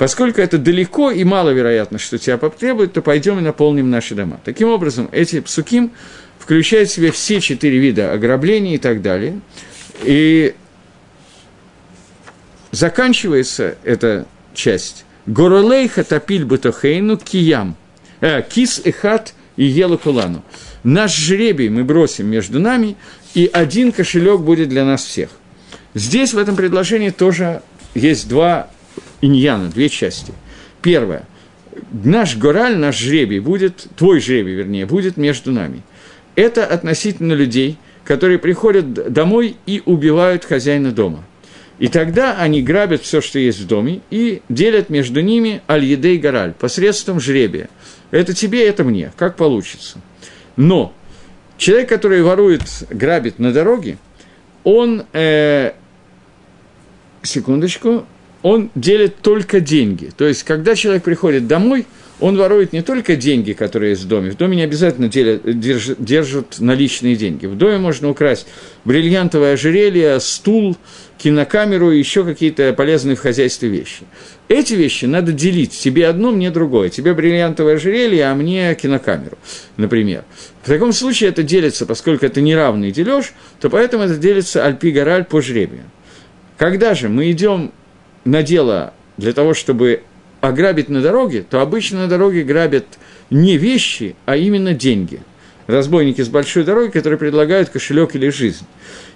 Поскольку 0.00 0.40
это 0.40 0.56
далеко 0.56 1.10
и 1.10 1.24
маловероятно, 1.24 1.98
что 1.98 2.16
тебя 2.16 2.38
потребует, 2.38 2.94
то 2.94 3.02
пойдем 3.02 3.38
и 3.38 3.42
наполним 3.42 3.90
наши 3.90 4.14
дома. 4.14 4.40
Таким 4.46 4.70
образом, 4.70 5.10
эти 5.12 5.40
псуким 5.40 5.90
включают 6.38 6.88
в 6.88 6.94
себя 6.94 7.12
все 7.12 7.38
четыре 7.38 7.76
вида 7.76 8.10
ограблений 8.10 8.76
и 8.76 8.78
так 8.78 9.02
далее. 9.02 9.40
И 10.02 10.54
заканчивается 12.70 13.76
эта 13.84 14.26
часть 14.54 15.04
Горолейха 15.26 16.02
топиль 16.02 16.46
бутохейну 16.46 17.18
киям. 17.18 17.76
Э, 18.22 18.40
кис 18.40 18.80
и 18.82 18.92
хат 18.92 19.34
и 19.56 19.66
елу 19.66 19.98
кулану. 19.98 20.42
Наш 20.82 21.14
жребий 21.14 21.68
мы 21.68 21.84
бросим 21.84 22.26
между 22.26 22.58
нами, 22.58 22.96
и 23.34 23.50
один 23.52 23.92
кошелек 23.92 24.40
будет 24.40 24.70
для 24.70 24.86
нас 24.86 25.04
всех. 25.04 25.28
Здесь 25.92 26.32
в 26.32 26.38
этом 26.38 26.56
предложении 26.56 27.10
тоже 27.10 27.60
есть 27.94 28.30
два 28.30 28.70
иньяна, 29.20 29.68
две 29.68 29.88
части. 29.88 30.32
Первое. 30.82 31.24
Наш 31.92 32.36
гораль, 32.36 32.76
наш 32.76 32.98
жребий 32.98 33.38
будет, 33.38 33.86
твой 33.96 34.20
жребий, 34.20 34.54
вернее, 34.54 34.86
будет 34.86 35.16
между 35.16 35.52
нами. 35.52 35.82
Это 36.34 36.66
относительно 36.66 37.32
людей, 37.32 37.76
которые 38.04 38.38
приходят 38.38 39.12
домой 39.12 39.56
и 39.66 39.82
убивают 39.84 40.44
хозяина 40.44 40.90
дома. 40.90 41.24
И 41.78 41.88
тогда 41.88 42.36
они 42.36 42.60
грабят 42.62 43.02
все, 43.02 43.20
что 43.20 43.38
есть 43.38 43.60
в 43.60 43.66
доме, 43.66 44.00
и 44.10 44.42
делят 44.50 44.90
между 44.90 45.20
ними 45.20 45.62
аль-едей 45.68 46.18
гораль 46.18 46.52
посредством 46.52 47.20
жребия. 47.20 47.70
Это 48.10 48.34
тебе, 48.34 48.66
это 48.66 48.84
мне, 48.84 49.12
как 49.16 49.36
получится. 49.36 49.98
Но 50.56 50.92
человек, 51.56 51.88
который 51.88 52.22
ворует, 52.22 52.62
грабит 52.90 53.38
на 53.38 53.52
дороге, 53.52 53.96
он, 54.62 55.04
э, 55.14 55.72
секундочку, 57.22 58.04
он 58.42 58.70
делит 58.74 59.16
только 59.22 59.60
деньги. 59.60 60.10
То 60.16 60.26
есть, 60.26 60.44
когда 60.44 60.74
человек 60.74 61.02
приходит 61.02 61.46
домой, 61.46 61.86
он 62.20 62.36
ворует 62.36 62.72
не 62.72 62.82
только 62.82 63.16
деньги, 63.16 63.52
которые 63.52 63.90
есть 63.90 64.04
в 64.04 64.08
доме. 64.08 64.30
В 64.30 64.36
доме 64.36 64.56
не 64.56 64.62
обязательно 64.62 65.08
делят, 65.08 65.58
держат, 65.58 66.02
держат 66.02 66.60
наличные 66.60 67.16
деньги. 67.16 67.46
В 67.46 67.56
доме 67.56 67.78
можно 67.78 68.10
украсть 68.10 68.46
бриллиантовое 68.84 69.54
ожерелье, 69.54 70.20
стул, 70.20 70.76
кинокамеру 71.18 71.92
и 71.92 71.98
еще 71.98 72.24
какие-то 72.24 72.72
полезные 72.74 73.16
в 73.16 73.20
хозяйстве 73.20 73.70
вещи. 73.70 74.02
Эти 74.48 74.74
вещи 74.74 75.06
надо 75.06 75.32
делить. 75.32 75.72
Тебе 75.72 76.08
одно, 76.08 76.30
мне 76.30 76.50
другое. 76.50 76.90
Тебе 76.90 77.14
бриллиантовое 77.14 77.76
ожерелье, 77.76 78.26
а 78.26 78.34
мне 78.34 78.74
кинокамеру, 78.74 79.38
например. 79.76 80.24
В 80.62 80.66
таком 80.66 80.92
случае 80.92 81.30
это 81.30 81.42
делится, 81.42 81.86
поскольку 81.86 82.26
это 82.26 82.42
неравный 82.42 82.90
дележ, 82.90 83.32
то 83.60 83.70
поэтому 83.70 84.04
это 84.04 84.16
делится 84.16 84.64
альпи-гораль 84.64 85.24
по 85.24 85.40
жребию. 85.40 85.84
Когда 86.58 86.94
же 86.94 87.08
мы 87.08 87.30
идем 87.30 87.72
на 88.24 88.42
дело 88.42 88.92
для 89.16 89.32
того, 89.32 89.54
чтобы 89.54 90.02
ограбить 90.40 90.88
на 90.88 91.02
дороге, 91.02 91.44
то 91.48 91.60
обычно 91.60 92.00
на 92.00 92.08
дороге 92.08 92.42
грабят 92.42 92.86
не 93.30 93.56
вещи, 93.56 94.16
а 94.26 94.36
именно 94.36 94.72
деньги. 94.72 95.20
Разбойники 95.66 96.20
с 96.22 96.28
большой 96.28 96.64
дороги, 96.64 96.90
которые 96.90 97.18
предлагают 97.18 97.68
кошелек 97.68 98.16
или 98.16 98.28
жизнь. 98.30 98.64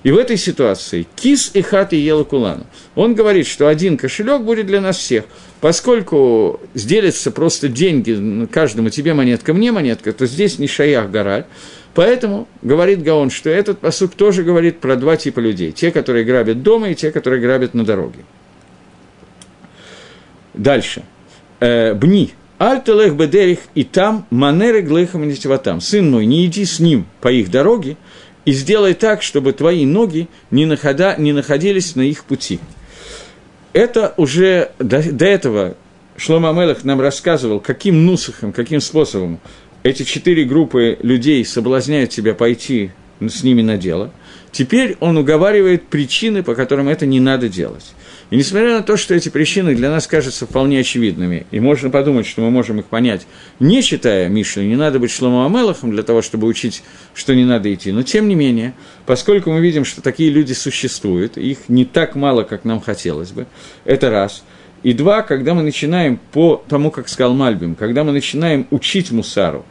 И 0.05 0.13
в 0.13 0.19
этой 0.19 0.37
ситуации 0.37 1.07
кис 1.17 1.51
и 1.55 1.63
хат 1.63 1.93
и 1.93 1.97
ела 1.97 2.23
кулану. 2.23 2.67
Он 2.95 3.15
говорит, 3.15 3.47
что 3.49 3.67
один 3.67 3.97
кошелек 3.97 4.43
будет 4.43 4.67
для 4.67 4.81
нас 4.81 4.99
всех. 4.99 5.25
Поскольку 5.61 6.61
сделятся 6.75 7.31
просто 7.31 7.69
деньги, 7.69 8.47
каждому 8.53 8.91
тебе 8.91 9.15
монетка, 9.15 9.53
мне 9.53 9.73
монетка, 9.73 10.13
то 10.13 10.27
здесь 10.27 10.59
не 10.59 10.69
шаях 10.69 11.11
гораль. 11.11 11.47
Поэтому 11.95 12.47
говорит 12.63 13.03
Гаон, 13.03 13.31
что 13.31 13.51
этот 13.51 13.79
посук 13.79 14.15
тоже 14.15 14.43
говорит 14.43 14.79
про 14.79 14.97
два 14.97 15.17
типа 15.17 15.41
людей. 15.41 15.73
Те, 15.73 15.91
которые 15.91 16.25
грабят 16.25 16.63
дома, 16.63 16.91
и 16.91 16.95
те, 16.95 17.11
которые 17.11 17.41
грабят 17.41 17.73
на 17.73 17.85
дороге. 17.85 18.25
Дальше. 20.55 21.03
Э, 21.61 21.95
Бни. 21.95 22.33
Альтелех 22.59 23.15
бедерих 23.15 23.59
и 23.75 23.85
там 23.85 24.27
манеры 24.31 24.81
глейхам 24.81 25.31
там. 25.59 25.81
Сын 25.81 26.11
мой, 26.11 26.25
не 26.25 26.47
иди 26.47 26.65
с 26.65 26.79
ним 26.79 27.07
по 27.21 27.31
их 27.31 27.51
дороге 27.51 27.97
и 28.45 28.53
сделай 28.53 28.95
так, 28.95 29.23
чтобы 29.23 29.53
твои 29.53 29.85
ноги 29.85 30.29
не, 30.51 30.65
находа, 30.65 31.17
не 31.19 31.33
находились 31.33 31.97
на 31.97 32.03
их 32.03 32.25
пути. 32.25 32.61
Это 33.73 34.15
уже 34.17 34.71
до, 34.79 35.03
до 35.03 35.25
этого 35.25 35.77
Шлома 36.17 36.51
Амелах 36.51 36.85
нам 36.85 37.01
рассказывал, 37.01 37.59
каким 37.59 38.07
нусахом, 38.07 38.53
каким 38.53 38.81
способом 38.81 39.41
эти 39.83 40.05
четыре 40.05 40.45
группы 40.45 40.97
людей 41.03 41.45
соблазняют 41.45 42.11
тебя 42.11 42.35
пойти 42.35 42.93
с 43.21 43.43
ними 43.43 43.63
на 43.63 43.77
дело. 43.77 44.13
Теперь 44.53 44.97
он 45.01 45.17
уговаривает 45.19 45.89
причины, 45.89 46.43
по 46.45 46.55
которым 46.55 46.89
это 46.89 47.05
не 47.05 47.19
надо 47.19 47.49
делать. 47.49 47.95
И 48.31 48.37
несмотря 48.37 48.79
на 48.79 48.83
то, 48.83 48.97
что 48.97 49.15
эти 49.15 49.29
причины 49.29 49.75
для 49.75 49.91
нас 49.91 50.07
кажутся 50.07 50.47
вполне 50.47 50.81
очевидными, 50.81 51.47
и 51.51 51.61
можно 51.61 51.91
подумать, 51.91 52.27
что 52.27 52.41
мы 52.43 52.51
можем 52.51 52.81
их 52.81 52.87
понять, 52.87 53.27
не 53.61 53.83
читая 53.83 54.29
Мишли, 54.29 54.67
не 54.67 54.77
надо 54.77 54.99
быть 54.99 55.11
Шломо 55.11 55.47
Амелахом 55.47 55.91
для 55.91 56.03
того, 56.03 56.23
чтобы 56.23 56.47
учить, 56.47 56.83
что 57.15 57.35
не 57.35 57.45
надо 57.45 57.73
идти, 57.73 57.93
но 57.93 58.03
тем 58.03 58.29
не 58.29 58.35
менее, 58.35 58.75
поскольку 59.07 59.51
мы 59.51 59.61
видим, 59.61 59.85
что 59.85 60.03
такие 60.03 60.31
люди 60.31 60.53
существуют, 60.53 61.37
их 61.37 61.69
не 61.69 61.85
так 61.85 62.15
мало, 62.15 62.43
как 62.43 62.65
нам 62.65 62.81
хотелось 62.81 63.31
бы, 63.31 63.47
это 63.85 64.11
раз– 64.11 64.43
и 64.85 64.93
два, 64.93 65.23
когда 65.23 65.55
мы 65.55 65.63
начинаем 65.63 66.21
по 66.31 66.63
тому, 66.69 66.91
как 66.91 67.09
сказал 67.09 67.33
Мальбим, 67.33 67.75
когда 67.75 68.05
мы 68.05 68.13
начинаем 68.13 68.67
учить 68.71 69.11
мусару, 69.11 69.65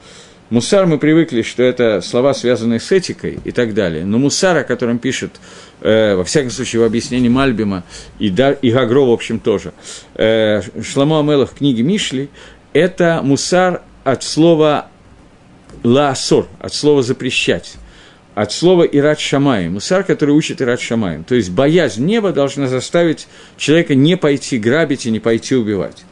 Мусар 0.53 0.85
мы 0.85 0.99
привыкли, 0.99 1.41
что 1.41 1.63
это 1.63 1.99
слова, 2.01 2.35
связанные 2.35 2.79
с 2.79 2.91
этикой 2.91 3.39
и 3.43 3.51
так 3.51 3.73
далее. 3.73 4.05
Но 4.05 4.19
мусар, 4.19 4.55
о 4.57 4.63
котором 4.63 4.99
пишет, 4.99 5.31
э, 5.81 6.13
во 6.13 6.23
всяком 6.23 6.51
случае, 6.51 6.83
в 6.83 6.85
объяснении 6.85 7.27
Мальбима 7.27 7.83
и, 8.19 8.29
да, 8.29 8.51
и 8.51 8.69
Гагро, 8.69 8.99
в 8.99 9.09
общем, 9.09 9.39
тоже, 9.39 9.73
э, 10.13 10.61
Шламо 10.83 11.21
Амелах 11.21 11.53
в 11.53 11.55
книге 11.55 11.81
Мишли, 11.81 12.29
это 12.71 13.21
мусар 13.23 13.81
от 14.03 14.21
слова 14.21 14.89
лаасор, 15.83 16.45
от 16.59 16.71
слова 16.71 17.01
запрещать 17.01 17.73
от 18.35 18.51
слова 18.51 18.83
«ират 18.83 19.19
шамай», 19.19 19.69
мусар, 19.69 20.03
который 20.03 20.31
учит 20.31 20.61
«ират 20.61 20.81
шамай». 20.81 21.23
То 21.23 21.35
есть 21.35 21.51
боязнь 21.51 22.03
неба 22.03 22.31
должна 22.31 22.67
заставить 22.67 23.27
человека 23.57 23.93
не 23.95 24.17
пойти 24.17 24.57
грабить 24.57 25.05
и 25.05 25.11
не 25.11 25.19
пойти 25.19 25.55
убивать. 25.55 26.03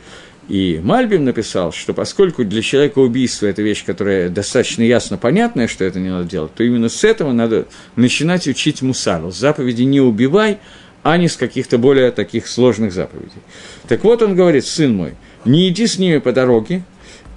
И 0.50 0.82
Мальбим 0.84 1.24
написал, 1.24 1.72
что 1.72 1.94
поскольку 1.94 2.44
для 2.44 2.62
человека 2.62 3.00
убийство– 3.00 3.46
это 3.48 3.62
вещь, 3.62 3.86
которая 3.86 4.28
достаточно 4.30 4.82
ясно 4.84 5.18
понятная, 5.18 5.68
что 5.68 5.86
это 5.86 6.00
не 6.00 6.10
надо 6.10 6.28
делать, 6.28 6.54
то 6.54 6.64
именно 6.64 6.90
с 6.90 7.04
этого 7.04 7.32
надо 7.32 7.68
начинать 7.96 8.48
учить 8.48 8.82
мусару. 8.82 9.32
Заповеди 9.32 9.84
«не 9.84 10.02
убивай», 10.02 10.58
а 11.04 11.18
не 11.18 11.28
с 11.28 11.36
каких-то 11.36 11.78
более 11.78 12.12
таких 12.12 12.48
сложных 12.48 12.94
заповедей. 12.94 13.42
Так 13.88 14.04
вот 14.04 14.22
он 14.22 14.36
говорит, 14.36 14.66
сын 14.66 14.96
мой, 14.96 15.14
не 15.46 15.68
иди 15.70 15.88
с 15.88 15.98
ними 15.98 16.20
по 16.20 16.32
дороге 16.32 16.84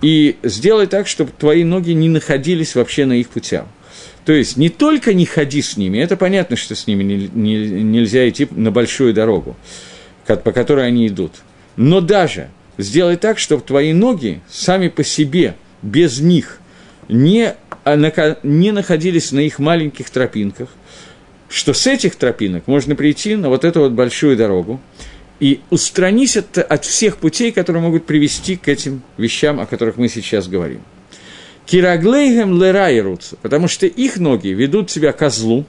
и 0.03 0.37
сделай 0.43 0.87
так, 0.87 1.07
чтобы 1.07 1.31
твои 1.39 1.65
ноги 1.65 1.93
не 1.93 2.09
находились 2.09 2.75
вообще 2.75 3.07
на 3.07 3.15
их 3.15 3.29
путях. 3.29 3.65
То 4.25 4.33
есть 4.33 4.57
не 4.57 4.69
только 4.69 5.15
не 5.15 5.27
ходи 5.27 5.63
с 5.63 5.77
ними, 5.77 5.99
это 5.99 6.17
понятно, 6.17 6.57
что 6.57 6.75
с 6.75 6.87
ними 6.87 7.03
не, 7.03 7.31
не, 7.33 7.83
нельзя 7.83 8.29
идти 8.29 8.49
на 8.51 8.71
большую 8.71 9.15
дорогу, 9.15 9.57
по 10.27 10.53
которой 10.53 10.87
они 10.87 11.07
идут, 11.09 11.33
но 11.77 12.01
даже 12.01 12.49
сделай 12.79 13.17
так, 13.17 13.39
чтобы 13.39 13.63
твои 13.63 13.93
ноги 13.93 14.41
сами 14.49 14.89
по 14.89 15.05
себе, 15.05 15.55
без 15.83 16.21
них, 16.21 16.61
не, 17.09 17.55
а, 17.85 18.37
не 18.43 18.73
находились 18.73 19.33
на 19.33 19.41
их 19.41 19.59
маленьких 19.59 20.11
тропинках, 20.11 20.69
что 21.49 21.73
с 21.73 21.87
этих 21.87 22.17
тропинок 22.17 22.67
можно 22.67 22.97
прийти 22.97 23.37
на 23.37 23.49
вот 23.49 23.65
эту 23.65 23.81
вот 23.81 23.93
большую 23.93 24.37
дорогу 24.37 24.81
и 25.41 25.61
устранись 25.71 26.37
от, 26.37 26.59
от 26.59 26.85
всех 26.85 27.19
путей, 27.19 27.53
которые 27.53 27.83
могут 27.83 28.07
привести 28.07 28.57
к 28.57 28.69
этим 28.69 29.03
вещам, 29.19 29.61
о 29.61 29.67
которых 29.67 29.97
мы 29.97 30.09
сейчас 30.09 30.49
говорим. 30.49 30.81
Кираглейгем 31.67 32.61
лерайрутся, 32.61 33.37
потому 33.41 33.69
что 33.69 33.87
их 33.87 34.19
ноги 34.19 34.49
ведут 34.49 34.89
тебя 34.89 35.13
козлу, 35.13 35.65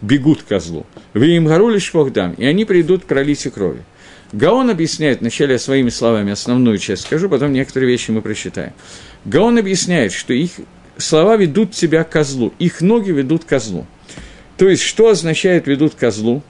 бегут 0.00 0.42
козлу, 0.42 0.86
в 1.14 1.22
им 1.22 1.46
горулиш 1.46 1.92
и 2.36 2.44
они 2.44 2.64
придут 2.64 3.04
к 3.04 3.06
пролитию 3.06 3.52
крови. 3.52 3.82
Гаон 4.32 4.70
объясняет, 4.70 5.20
вначале 5.20 5.52
я 5.52 5.58
своими 5.58 5.88
словами 5.88 6.32
основную 6.32 6.78
часть 6.78 7.02
скажу, 7.02 7.28
потом 7.28 7.52
некоторые 7.52 7.90
вещи 7.90 8.10
мы 8.10 8.22
прочитаем. 8.22 8.72
Гаон 9.24 9.58
объясняет, 9.58 10.12
что 10.12 10.32
их 10.32 10.52
слова 10.98 11.36
ведут 11.36 11.72
тебя 11.72 12.04
к 12.04 12.10
козлу, 12.10 12.52
их 12.58 12.80
ноги 12.80 13.10
ведут 13.10 13.44
к 13.44 13.48
козлу. 13.48 13.86
То 14.56 14.68
есть, 14.68 14.82
что 14.82 15.10
означает 15.10 15.66
ведут 15.66 15.94
козлу? 15.94 16.42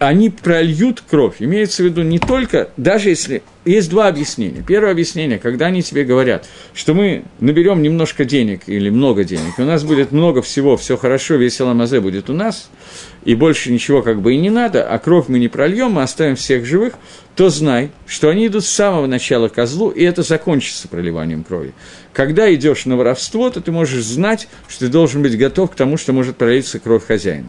Они 0.00 0.30
прольют 0.30 1.02
кровь. 1.08 1.36
Имеется 1.40 1.82
в 1.82 1.86
виду 1.86 2.02
не 2.02 2.18
только, 2.18 2.70
даже 2.76 3.10
если... 3.10 3.42
Есть 3.66 3.90
два 3.90 4.08
объяснения. 4.08 4.64
Первое 4.66 4.92
объяснение, 4.92 5.38
когда 5.38 5.66
они 5.66 5.82
тебе 5.82 6.04
говорят, 6.04 6.48
что 6.72 6.94
мы 6.94 7.24
наберем 7.40 7.82
немножко 7.82 8.24
денег 8.24 8.62
или 8.66 8.88
много 8.88 9.22
денег, 9.22 9.58
у 9.58 9.64
нас 9.64 9.84
будет 9.84 10.12
много 10.12 10.40
всего, 10.40 10.78
все 10.78 10.96
хорошо, 10.96 11.34
весь 11.34 11.60
Аламазе 11.60 12.00
будет 12.00 12.30
у 12.30 12.32
нас, 12.32 12.70
и 13.26 13.34
больше 13.34 13.70
ничего 13.70 14.00
как 14.00 14.22
бы 14.22 14.32
и 14.32 14.38
не 14.38 14.48
надо, 14.48 14.88
а 14.88 14.98
кровь 14.98 15.26
мы 15.28 15.38
не 15.38 15.48
прольем, 15.48 15.92
мы 15.92 16.02
оставим 16.02 16.36
всех 16.36 16.64
живых, 16.64 16.94
то 17.36 17.50
знай, 17.50 17.90
что 18.06 18.30
они 18.30 18.46
идут 18.46 18.64
с 18.64 18.70
самого 18.70 19.06
начала 19.06 19.48
козлу, 19.48 19.90
и 19.90 20.02
это 20.02 20.22
закончится 20.22 20.88
проливанием 20.88 21.44
крови. 21.44 21.74
Когда 22.14 22.52
идешь 22.54 22.86
на 22.86 22.96
воровство, 22.96 23.50
то 23.50 23.60
ты 23.60 23.72
можешь 23.72 24.04
знать, 24.04 24.48
что 24.68 24.86
ты 24.86 24.88
должен 24.88 25.22
быть 25.22 25.36
готов 25.36 25.70
к 25.70 25.74
тому, 25.74 25.98
что 25.98 26.14
может 26.14 26.38
пролиться 26.38 26.78
кровь 26.78 27.06
хозяина. 27.06 27.48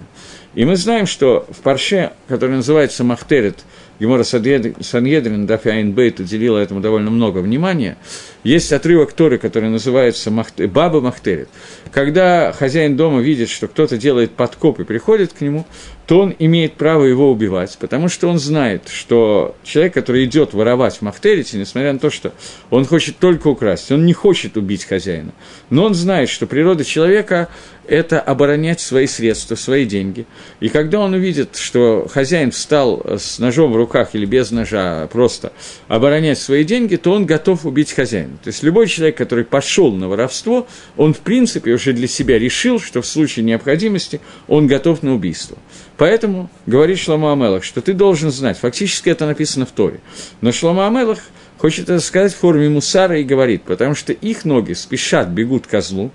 И 0.54 0.66
мы 0.66 0.76
знаем, 0.76 1.06
что 1.08 1.46
в 1.50 1.62
парше, 1.62 2.12
который 2.28 2.58
называется 2.58 3.04
Махтерет, 3.06 3.60
Гемора 4.00 4.24
Саньедрин, 4.24 5.46
Дафи 5.46 5.70
Айнбейт 5.70 6.20
уделила 6.20 6.58
этому 6.58 6.82
довольно 6.82 7.10
много 7.12 7.38
внимания, 7.38 7.98
есть 8.44 8.74
отрывок 8.74 9.14
Торы, 9.14 9.38
который 9.38 9.70
называется 9.70 10.32
Баба 10.32 11.02
Махтерет. 11.02 11.48
Когда 11.92 12.52
хозяин 12.52 12.98
дома 12.98 13.22
видит, 13.22 13.50
что 13.50 13.68
кто-то 13.68 13.98
делает 13.98 14.32
подкоп 14.32 14.80
и 14.80 14.84
приходит 14.84 15.34
к 15.34 15.42
нему, 15.42 15.66
то 16.12 16.20
он 16.20 16.36
имеет 16.40 16.74
право 16.74 17.06
его 17.06 17.32
убивать, 17.32 17.78
потому 17.80 18.10
что 18.10 18.28
он 18.28 18.38
знает, 18.38 18.90
что 18.90 19.56
человек, 19.64 19.94
который 19.94 20.26
идет 20.26 20.54
воровать 20.54 20.98
в 20.98 21.04
Махтерите, 21.04 21.58
несмотря 21.58 21.94
на 21.94 22.00
то, 22.00 22.10
что 22.10 22.34
он 22.70 22.84
хочет 22.84 23.18
только 23.18 23.48
украсть, 23.48 23.94
он 23.94 24.06
не 24.06 24.12
хочет 24.12 24.58
убить 24.58 24.84
хозяина, 24.84 25.32
но 25.70 25.86
он 25.86 25.94
знает, 25.94 26.28
что 26.28 26.48
природа 26.48 26.84
человека– 26.84 27.48
это 27.88 28.22
оборонять 28.22 28.80
свои 28.80 29.08
средства, 29.08 29.56
свои 29.56 29.86
деньги. 29.86 30.26
И 30.60 30.70
когда 30.70 31.00
он 31.00 31.14
увидит, 31.14 31.58
что 31.58 32.08
хозяин 32.10 32.52
встал 32.52 33.04
с 33.06 33.40
ножом 33.40 33.74
в 33.74 33.76
руках 33.76 34.10
или 34.14 34.26
без 34.26 34.52
ножа, 34.52 35.08
просто 35.08 35.52
оборонять 35.88 36.38
свои 36.38 36.64
деньги, 36.64 36.96
то 36.96 37.12
он 37.12 37.26
готов 37.26 37.66
убить 37.66 37.92
хозяина. 37.92 38.38
То 38.44 38.48
есть 38.48 38.64
любой 38.64 38.88
человек, 38.88 39.18
который 39.18 39.44
пошел 39.44 39.92
на 39.92 40.08
воровство, 40.08 40.68
он 40.96 41.14
в 41.14 41.20
принципе 41.20 41.74
уже 41.74 41.94
для 41.94 42.08
себя 42.08 42.40
решил, 42.40 42.80
что 42.80 43.02
в 43.02 43.08
случае 43.08 43.44
необходимости 43.44 44.22
он 44.48 44.68
готов 44.68 45.04
на 45.04 45.14
убийство. 45.14 45.58
Поэтому 46.02 46.50
говорит 46.66 46.98
Шлома 46.98 47.32
Амелах, 47.32 47.64
что 47.64 47.80
ты 47.80 47.94
должен 47.94 48.32
знать, 48.32 48.58
фактически 48.58 49.10
это 49.10 49.28
написано 49.28 49.68
в 49.68 49.72
Торе, 49.72 50.00
но 50.42 50.52
Шлома 50.52 50.88
Амелах 50.88 51.20
хочет 51.60 51.92
это 51.92 52.00
сказать 52.00 52.34
в 52.34 52.38
форме 52.38 52.70
мусара 52.70 53.20
и 53.20 53.24
говорит, 53.24 53.62
потому 53.62 53.94
что 53.94 54.12
их 54.12 54.44
ноги 54.44 54.74
спешат, 54.74 55.28
бегут 55.28 55.68
козлу, 55.68 56.10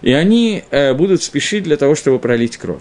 и 0.00 0.10
они 0.10 0.64
э, 0.70 0.94
будут 0.94 1.22
спешить 1.22 1.64
для 1.64 1.76
того, 1.76 1.94
чтобы 1.94 2.18
пролить 2.18 2.56
кровь. 2.56 2.80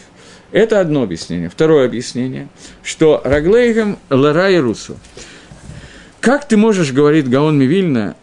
Это 0.54 0.80
одно 0.80 1.04
объяснение. 1.04 1.50
Второе 1.50 1.88
объяснение, 1.88 2.48
что 2.84 3.20
Раглейгам 3.26 4.00
Лара 4.10 4.50
и 4.50 4.56
Русу. 4.56 4.98
Как 6.22 6.48
ты 6.48 6.56
можешь, 6.56 6.94
говорит 6.94 7.30
Гаон 7.30 7.60
Мивильна, 7.60 8.16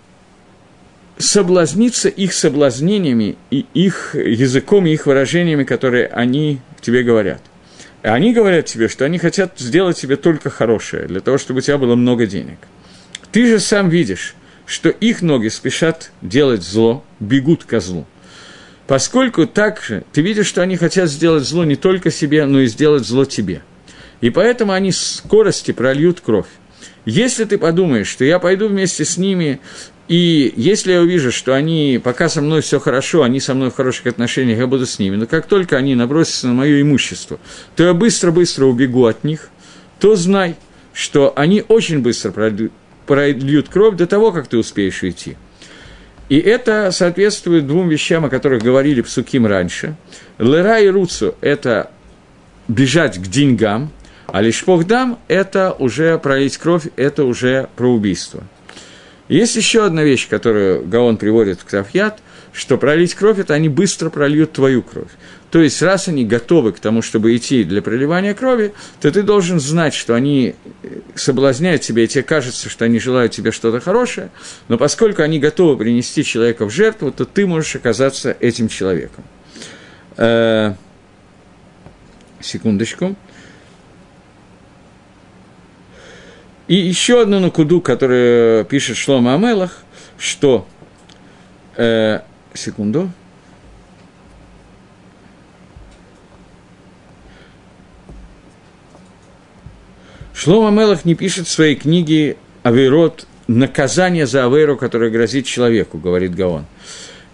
соблазниться 1.19 2.09
их 2.09 2.33
соблазнениями 2.33 3.37
и 3.51 3.67
их 3.75 4.15
языком, 4.15 4.87
и 4.87 4.93
их 4.95 5.05
выражениями, 5.05 5.65
которые 5.65 6.07
они 6.07 6.61
тебе 6.81 7.03
говорят? 7.03 7.43
Они 8.03 8.33
говорят 8.33 8.67
тебе, 8.67 8.89
что 8.89 9.05
они 9.05 9.19
хотят 9.19 9.59
сделать 9.59 9.97
тебе 9.97 10.17
только 10.17 10.51
хорошее, 10.51 11.07
для 11.07 11.21
того, 11.21 11.39
чтобы 11.39 11.59
у 11.59 11.61
тебя 11.61 11.79
было 11.79 11.95
много 11.95 12.27
денег. 12.27 12.59
Ты 13.31 13.47
же 13.47 13.61
сам 13.61 13.89
видишь, 13.89 14.35
что 14.67 14.89
их 14.89 15.23
ноги 15.23 15.49
спешат 15.49 16.11
делать 16.21 16.63
зло, 16.63 17.05
бегут 17.21 17.65
ко 17.65 17.79
злу. 17.79 18.07
Поскольку 18.89 19.47
так 19.47 19.81
же 19.81 20.05
ты 20.13 20.21
видишь, 20.21 20.49
что 20.49 20.63
они 20.63 20.77
хотят 20.77 21.09
сделать 21.09 21.45
зло 21.45 21.65
не 21.65 21.77
только 21.77 22.11
себе, 22.11 22.45
но 22.45 22.61
и 22.61 22.67
сделать 22.67 23.05
зло 23.05 23.25
тебе. 23.25 23.63
И 24.21 24.31
поэтому 24.31 24.73
они 24.73 24.91
с 24.91 25.17
скорости 25.17 25.73
прольют 25.73 26.21
кровь. 26.21 26.47
Если 27.05 27.45
ты 27.45 27.59
подумаешь, 27.59 28.09
что 28.09 28.25
я 28.25 28.39
пойду 28.39 28.69
вместе 28.69 29.05
с 29.05 29.17
ними 29.17 29.61
и 30.13 30.53
если 30.59 30.93
я 30.93 31.01
увижу, 31.01 31.33
что 31.33 31.55
они, 31.55 31.99
пока 32.05 32.29
со 32.29 32.43
мной 32.43 32.61
все 32.61 32.79
хорошо, 32.79 33.23
они 33.23 33.41
со 33.41 33.55
мной 33.55 33.71
в 33.71 33.75
хороших 33.75 34.09
отношениях, 34.09 34.59
я 34.59 34.67
буду 34.67 34.85
с 34.85 34.99
ними, 34.99 35.17
но 35.17 35.27
как 35.27 35.47
только 35.47 35.79
они 35.79 35.95
набросятся 35.95 36.49
на 36.49 36.53
мое 36.53 36.83
имущество, 36.83 37.39
то 37.77 37.85
я 37.85 37.95
быстро-быстро 37.95 38.67
убегу 38.67 39.07
от 39.07 39.25
них, 39.25 39.49
то 40.01 40.15
знай, 40.15 40.57
что 40.93 41.33
они 41.35 41.65
очень 41.67 42.01
быстро 42.01 42.31
прольют 43.07 43.69
кровь 43.71 43.97
до 43.97 44.07
того, 44.07 44.33
как 44.33 44.49
ты 44.49 44.59
успеешь 44.59 45.03
уйти. 45.03 45.39
И 46.29 46.37
это 46.37 46.91
соответствует 46.93 47.67
двум 47.67 47.89
вещам, 47.89 48.27
о 48.27 48.29
которых 48.29 48.63
говорили 48.63 49.01
Псуким 49.01 49.47
раньше. 49.47 49.97
Лера 50.37 50.79
и 50.79 50.89
Руцу– 50.89 51.37
это 51.41 51.91
бежать 52.69 53.17
к 53.17 53.23
деньгам, 53.29 53.91
а 54.27 54.43
лишь 54.43 54.63
Пухдам– 54.63 55.19
это 55.29 55.73
уже 55.73 56.19
пролить 56.19 56.59
кровь, 56.59 56.89
это 56.97 57.25
уже 57.25 57.71
про 57.77 57.89
убийство. 57.89 58.43
Есть 59.33 59.57
еще 59.57 59.87
одна 59.87 60.05
вещь, 60.05 60.29
которую 60.29 60.87
Гаон 60.87 61.17
приводит 61.17 61.59
в 61.59 61.65
Ктафьят, 61.65 62.19
что 62.53 62.77
пролить 62.77 63.15
кровь– 63.15 63.39
это 63.39 63.55
они 63.55 63.71
быстро 63.71 64.11
прольют 64.11 64.53
твою 64.53 64.83
кровь. 64.83 65.09
То 65.51 65.63
есть, 65.63 65.81
раз 65.81 66.07
они 66.07 66.27
готовы 66.27 66.73
к 66.73 66.81
тому, 66.81 67.01
чтобы 67.01 67.35
идти 67.35 67.65
для 67.65 67.81
проливания 67.81 68.35
крови, 68.35 68.75
то 69.01 69.11
ты 69.11 69.23
должен 69.23 69.59
знать, 69.59 69.95
что 69.95 70.15
они 70.15 70.55
э, 70.83 71.01
соблазняют 71.15 71.81
тебя, 71.81 72.05
и 72.05 72.09
тебе 72.09 72.25
кажется, 72.25 72.69
что 72.69 72.85
они 72.85 72.99
желают 72.99 73.33
тебе 73.33 73.53
что-то 73.53 73.81
хорошее, 73.81 74.29
но 74.69 74.77
поскольку 74.77 75.23
они 75.23 75.39
готовы 75.39 75.79
принести 75.79 76.25
человека 76.25 76.67
в 76.67 76.71
жертву, 76.71 77.11
то 77.11 77.25
ты 77.25 77.47
можешь 77.47 77.75
оказаться 77.75 78.37
этим 78.39 78.69
человеком. 78.69 79.25
Э, 80.19 80.75
секундочку. 82.43 83.17
И 86.73 86.77
еще 86.77 87.21
одну 87.21 87.39
накуду, 87.39 87.83
которую 87.83 88.65
пишет 88.65 88.97
Шлома 88.97 89.35
Амелах, 89.35 89.83
что... 90.17 90.67
Э, 91.77 92.21
секунду. 92.55 93.11
Шлома 100.33 100.71
Мелах 100.71 101.05
не 101.05 101.15
пишет 101.15 101.47
в 101.47 101.51
своей 101.51 101.75
книге 101.75 102.39
«Аверот» 102.63 103.27
наказание 103.49 104.27
за 104.27 104.47
Аверу, 104.47 104.79
которое 104.79 105.11
грозит 105.11 105.45
человеку, 105.45 105.99
говорит 105.99 106.35
Гаон. 106.35 106.65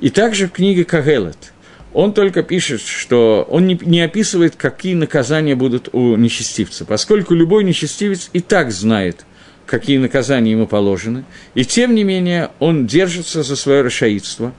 И 0.00 0.10
также 0.10 0.48
в 0.48 0.50
книге 0.50 0.84
Кагелет 0.84 1.52
он 1.92 2.12
только 2.12 2.42
пишет, 2.42 2.80
что 2.80 3.46
он 3.48 3.66
не, 3.66 3.78
не 3.82 4.00
описывает, 4.00 4.56
какие 4.56 4.94
наказания 4.94 5.54
будут 5.54 5.88
у 5.92 6.16
нечестивца, 6.16 6.84
поскольку 6.84 7.34
любой 7.34 7.64
нечестивец 7.64 8.30
и 8.32 8.40
так 8.40 8.72
знает, 8.72 9.24
какие 9.68 9.98
наказания 9.98 10.52
ему 10.52 10.66
положены, 10.66 11.24
и 11.54 11.64
тем 11.64 11.94
не 11.94 12.02
менее 12.02 12.50
он 12.58 12.86
держится 12.86 13.42
за 13.42 13.54
свое 13.54 13.82
расшаидство, 13.82 14.54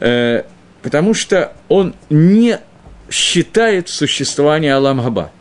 э, 0.00 0.42
потому 0.82 1.14
что 1.14 1.54
он 1.68 1.94
не 2.10 2.60
считает 3.10 3.88
существование 3.88 4.74
Алам-Габа. 4.74 5.32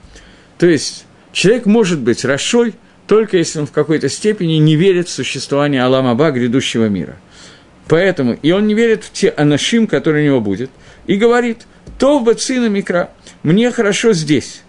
То 0.58 0.68
есть 0.68 1.06
человек 1.34 1.66
может 1.66 2.00
быть 2.00 2.24
расшой, 2.24 2.76
только 3.06 3.38
если 3.38 3.60
он 3.60 3.68
в 3.68 3.72
какой-то 3.72 4.08
степени 4.08 4.54
не 4.54 4.78
верит 4.78 5.10
в 5.10 5.12
существование 5.12 5.82
Алам-Аба, 5.84 6.32
грядущего 6.32 6.88
мира. 6.88 7.18
Поэтому, 7.90 8.38
и 8.42 8.52
он 8.52 8.68
не 8.68 8.74
верит 8.74 9.04
в 9.04 9.12
те 9.12 9.30
анашим, 9.30 9.88
которые 9.88 10.24
у 10.24 10.28
него 10.28 10.42
будет, 10.42 10.72
и 11.08 11.18
говорит, 11.18 11.68
то 12.00 12.22
бацина 12.22 12.70
микро, 12.70 13.12
мне 13.44 13.70
хорошо 13.72 14.14
здесь, 14.14 14.64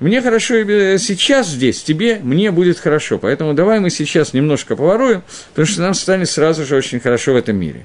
мне 0.00 0.22
хорошо 0.22 0.54
сейчас 0.98 1.48
здесь, 1.48 1.82
тебе, 1.82 2.20
мне 2.22 2.50
будет 2.50 2.78
хорошо. 2.78 3.18
Поэтому 3.18 3.54
давай 3.54 3.80
мы 3.80 3.90
сейчас 3.90 4.32
немножко 4.32 4.76
поворуем, 4.76 5.22
потому 5.50 5.66
что 5.66 5.82
нам 5.82 5.94
станет 5.94 6.30
сразу 6.30 6.64
же 6.64 6.76
очень 6.76 7.00
хорошо 7.00 7.32
в 7.32 7.36
этом 7.36 7.56
мире. 7.56 7.84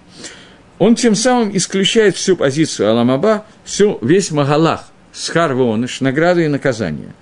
Он 0.78 0.95
тем 0.95 1.15
самым 1.15 1.56
исключает 1.56 2.15
всю 2.15 2.36
позицию 2.36 2.89
Аламаба, 2.89 3.45
всю, 3.63 3.97
весь 4.02 4.32
Магалах, 4.32 4.86
Схар 5.12 5.56
награды 6.02 6.45
и 6.45 6.47
наказания. 6.47 7.13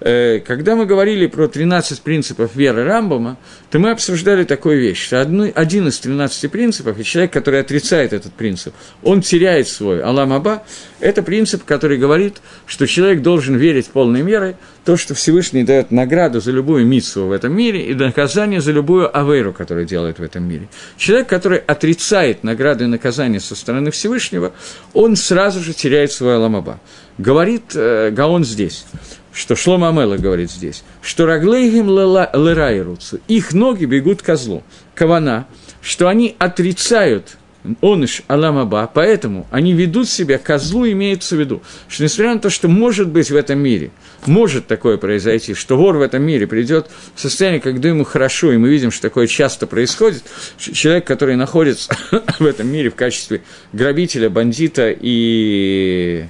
Э, 0.00 0.38
когда 0.40 0.76
мы 0.76 0.86
говорили 0.86 1.26
про 1.26 1.48
13 1.48 2.02
принципов 2.02 2.54
веры 2.54 2.84
Рамбома, 2.84 3.36
то 3.70 3.78
мы 3.78 3.90
обсуждали 3.90 4.44
такую 4.44 4.80
вещь, 4.80 5.04
что 5.04 5.20
один 5.20 5.88
из 5.88 5.98
13 5.98 6.50
принципов, 6.50 6.98
и 6.98 7.04
человек, 7.04 7.32
который 7.32 7.60
отрицает 7.60 8.12
этот 8.12 8.32
принцип, 8.32 8.74
он 9.02 9.22
теряет 9.22 9.66
свой 9.66 10.00
Алам 10.00 10.32
Аба, 10.32 10.62
это 11.00 11.22
принцип, 11.22 11.64
который 11.64 11.98
говорит, 11.98 12.36
что 12.66 12.86
человек 12.86 13.22
должен 13.22 13.56
верить 13.56 13.86
полной 13.88 14.22
мерой 14.22 14.56
то, 14.84 14.96
что 14.96 15.14
Всевышний 15.14 15.64
дает 15.64 15.90
награду 15.90 16.40
за 16.40 16.50
любую 16.52 16.86
митсу 16.86 17.26
в 17.26 17.32
этом 17.32 17.54
мире 17.54 17.82
и 17.90 17.94
наказание 17.94 18.60
за 18.60 18.72
любую 18.72 19.16
авейру, 19.16 19.52
которую 19.52 19.84
делает 19.84 20.18
в 20.18 20.22
этом 20.22 20.44
мире. 20.48 20.68
Человек, 20.96 21.28
который 21.28 21.58
отрицает 21.58 22.44
награды 22.44 22.84
и 22.84 22.86
наказания 22.86 23.40
со 23.40 23.54
стороны 23.54 23.90
Всевышнего, 23.90 24.52
он 24.94 25.16
сразу 25.16 25.60
же 25.60 25.74
теряет 25.74 26.12
свой 26.12 26.36
Аламаба. 26.36 26.80
Говорит 27.18 27.72
э, 27.74 28.10
Гаон 28.12 28.44
здесь– 28.44 28.86
что 29.38 29.54
Шлома 29.54 29.90
Амела 29.90 30.16
говорит 30.16 30.50
здесь, 30.50 30.82
что 31.00 31.24
раглейгим 31.24 31.88
лерайруцу, 31.88 33.20
их 33.28 33.52
ноги 33.52 33.84
бегут 33.84 34.20
козлу. 34.20 34.64
Кавана, 34.96 35.46
что 35.80 36.08
они 36.08 36.34
отрицают 36.40 37.38
оныш 37.80 38.22
аламаба, 38.26 38.90
поэтому 38.92 39.46
они 39.52 39.74
ведут 39.74 40.08
себя, 40.08 40.38
козлу 40.38 40.86
имеется 40.88 41.36
в 41.36 41.40
виду, 41.40 41.62
что 41.88 42.02
несмотря 42.02 42.34
на 42.34 42.40
то, 42.40 42.50
что 42.50 42.66
может 42.66 43.08
быть 43.08 43.30
в 43.30 43.36
этом 43.36 43.60
мире, 43.60 43.90
может 44.26 44.66
такое 44.66 44.96
произойти, 44.96 45.54
что 45.54 45.76
вор 45.76 45.98
в 45.98 46.02
этом 46.02 46.22
мире 46.22 46.48
придет 46.48 46.88
в 47.14 47.20
состояние, 47.20 47.60
когда 47.60 47.90
ему 47.90 48.04
хорошо, 48.04 48.52
и 48.52 48.56
мы 48.56 48.68
видим, 48.68 48.90
что 48.90 49.02
такое 49.02 49.28
часто 49.28 49.68
происходит, 49.68 50.24
человек, 50.58 51.06
который 51.06 51.36
находится 51.36 51.96
в 52.40 52.44
этом 52.44 52.66
мире 52.68 52.90
в 52.90 52.96
качестве 52.96 53.42
грабителя, 53.72 54.30
бандита 54.30 54.92
и 54.98 56.26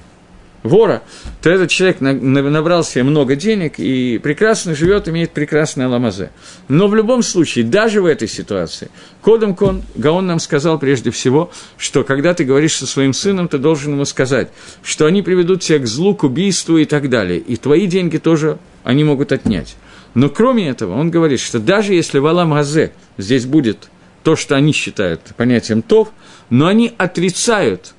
вора, 0.63 1.03
то 1.41 1.49
этот 1.49 1.69
человек 1.69 2.01
набрал 2.01 2.83
себе 2.83 3.03
много 3.03 3.35
денег 3.35 3.79
и 3.79 4.17
прекрасно 4.17 4.75
живет, 4.75 5.07
имеет 5.07 5.31
прекрасное 5.31 5.87
ламазе. 5.87 6.31
Но 6.67 6.87
в 6.87 6.95
любом 6.95 7.23
случае, 7.23 7.65
даже 7.65 8.01
в 8.01 8.05
этой 8.05 8.27
ситуации, 8.27 8.89
Кодом 9.21 9.55
Кон, 9.55 9.83
Гаон 9.95 10.27
нам 10.27 10.39
сказал 10.39 10.79
прежде 10.79 11.11
всего, 11.11 11.51
что 11.77 12.03
когда 12.03 12.33
ты 12.33 12.43
говоришь 12.43 12.75
со 12.75 12.87
своим 12.87 13.13
сыном, 13.13 13.47
ты 13.47 13.57
должен 13.57 13.93
ему 13.93 14.05
сказать, 14.05 14.49
что 14.83 15.05
они 15.05 15.21
приведут 15.21 15.61
тебя 15.61 15.79
к 15.79 15.87
злу, 15.87 16.15
к 16.15 16.23
убийству 16.23 16.77
и 16.77 16.85
так 16.85 17.09
далее. 17.09 17.39
И 17.39 17.55
твои 17.55 17.87
деньги 17.87 18.17
тоже 18.17 18.57
они 18.83 19.03
могут 19.03 19.31
отнять. 19.31 19.75
Но 20.13 20.29
кроме 20.29 20.69
этого, 20.69 20.95
он 20.95 21.11
говорит, 21.11 21.39
что 21.39 21.59
даже 21.59 21.93
если 21.93 22.19
в 22.19 22.25
Алам 22.25 22.53
Газе 22.53 22.91
здесь 23.17 23.45
будет 23.45 23.89
то, 24.23 24.35
что 24.35 24.55
они 24.55 24.73
считают 24.73 25.21
понятием 25.37 25.81
«тов», 25.81 26.09
но 26.49 26.67
они 26.67 26.93
отрицают– 26.97 27.93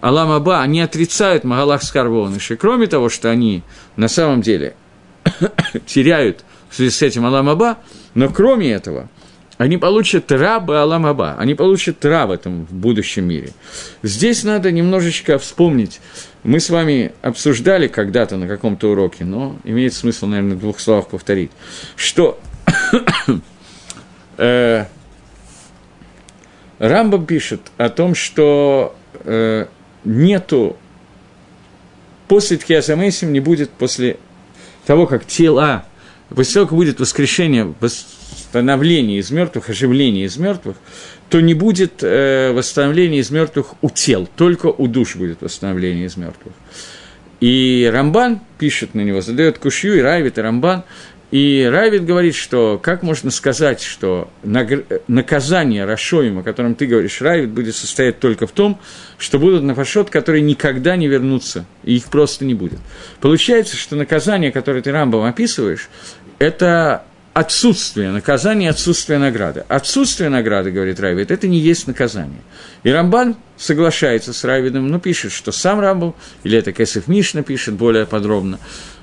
Алам 0.00 0.30
Аба, 0.30 0.60
они 0.60 0.80
отрицают 0.80 1.44
Магалах 1.44 1.82
Скарбоныш. 1.82 2.50
И 2.50 2.56
кроме 2.56 2.86
того, 2.86 3.08
что 3.08 3.30
они 3.30 3.62
на 3.96 4.08
самом 4.08 4.42
деле 4.42 4.74
теряют 5.86 6.44
в 6.70 6.76
связи 6.76 6.90
с 6.90 7.02
этим 7.02 7.26
Алам 7.26 7.48
Аба, 7.48 7.78
но 8.14 8.28
кроме 8.28 8.72
этого, 8.72 9.08
они 9.58 9.76
получат 9.76 10.30
раба 10.30 10.82
Алам 10.82 11.04
Аба, 11.06 11.34
они 11.36 11.54
получат 11.54 12.04
ра 12.04 12.26
в 12.26 12.30
этом 12.30 12.64
в 12.66 12.72
будущем 12.72 13.26
мире. 13.26 13.50
Здесь 14.04 14.44
надо 14.44 14.70
немножечко 14.70 15.38
вспомнить. 15.38 16.00
Мы 16.44 16.60
с 16.60 16.70
вами 16.70 17.12
обсуждали 17.22 17.88
когда-то 17.88 18.36
на 18.36 18.46
каком-то 18.46 18.92
уроке, 18.92 19.24
но 19.24 19.56
имеет 19.64 19.94
смысл, 19.94 20.26
наверное, 20.26 20.56
в 20.56 20.60
двух 20.60 20.78
словах 20.78 21.08
повторить, 21.08 21.50
что 21.96 22.38
э, 24.36 24.84
Рамбам 26.78 27.26
пишет 27.26 27.60
о 27.76 27.88
том, 27.88 28.14
что 28.14 28.94
э, 29.24 29.66
нету, 30.04 30.76
после 32.28 32.56
Тхиасамейсим 32.56 33.32
не 33.32 33.40
будет, 33.40 33.70
после 33.70 34.18
того, 34.86 35.06
как 35.06 35.26
тела, 35.26 35.86
после 36.28 36.54
того, 36.54 36.66
как 36.66 36.76
будет 36.76 37.00
воскрешение, 37.00 37.74
восстановление 37.80 39.18
из 39.18 39.30
мертвых, 39.30 39.70
оживление 39.70 40.26
из 40.26 40.36
мертвых, 40.36 40.76
то 41.28 41.40
не 41.40 41.54
будет 41.54 42.02
э, 42.02 42.52
восстановления 42.52 43.18
из 43.18 43.30
мертвых 43.30 43.74
у 43.82 43.90
тел, 43.90 44.28
только 44.36 44.66
у 44.66 44.86
душ 44.86 45.16
будет 45.16 45.42
восстановление 45.42 46.06
из 46.06 46.16
мертвых. 46.16 46.54
И 47.40 47.88
Рамбан 47.92 48.40
пишет 48.58 48.94
на 48.94 49.00
него, 49.02 49.20
задает 49.20 49.58
кушью, 49.58 49.98
и 49.98 50.00
Райвит, 50.00 50.38
и 50.38 50.40
Рамбан, 50.40 50.84
и 51.30 51.68
Райвид 51.70 52.06
говорит, 52.06 52.34
что 52.34 52.80
как 52.82 53.02
можно 53.02 53.30
сказать, 53.30 53.82
что 53.82 54.30
наказание 55.08 55.84
Рашоим, 55.84 56.38
о 56.38 56.42
котором 56.42 56.74
ты 56.74 56.86
говоришь, 56.86 57.20
Райвид, 57.20 57.50
будет 57.50 57.76
состоять 57.76 58.18
только 58.18 58.46
в 58.46 58.52
том, 58.52 58.80
что 59.18 59.38
будут 59.38 59.62
нафашот, 59.62 60.08
которые 60.08 60.40
никогда 60.40 60.96
не 60.96 61.06
вернутся, 61.06 61.66
и 61.84 61.96
их 61.96 62.06
просто 62.06 62.46
не 62.46 62.54
будет. 62.54 62.78
Получается, 63.20 63.76
что 63.76 63.94
наказание, 63.94 64.52
которое 64.52 64.80
ты 64.80 64.90
Рамбом 64.90 65.24
описываешь, 65.24 65.90
это 66.38 67.04
отсутствие 67.34 68.10
наказания, 68.10 68.70
отсутствие 68.70 69.18
награды. 69.18 69.64
Отсутствие 69.68 70.28
награды, 70.28 70.70
говорит 70.70 70.98
Райвид, 70.98 71.30
это 71.30 71.46
не 71.46 71.58
есть 71.58 71.86
наказание. 71.86 72.40
И 72.82 72.90
Рамбан 72.90 73.36
соглашается 73.56 74.32
с 74.32 74.44
Райвидом, 74.44 74.88
но 74.88 74.98
пишет, 74.98 75.30
что 75.32 75.52
сам 75.52 75.78
Рамбам, 75.78 76.14
или 76.42 76.58
это 76.58 76.72
Кесов 76.72 77.06
Мишна 77.06 77.42
пишет 77.42 77.74
более 77.74 78.06
подробно, 78.06 78.58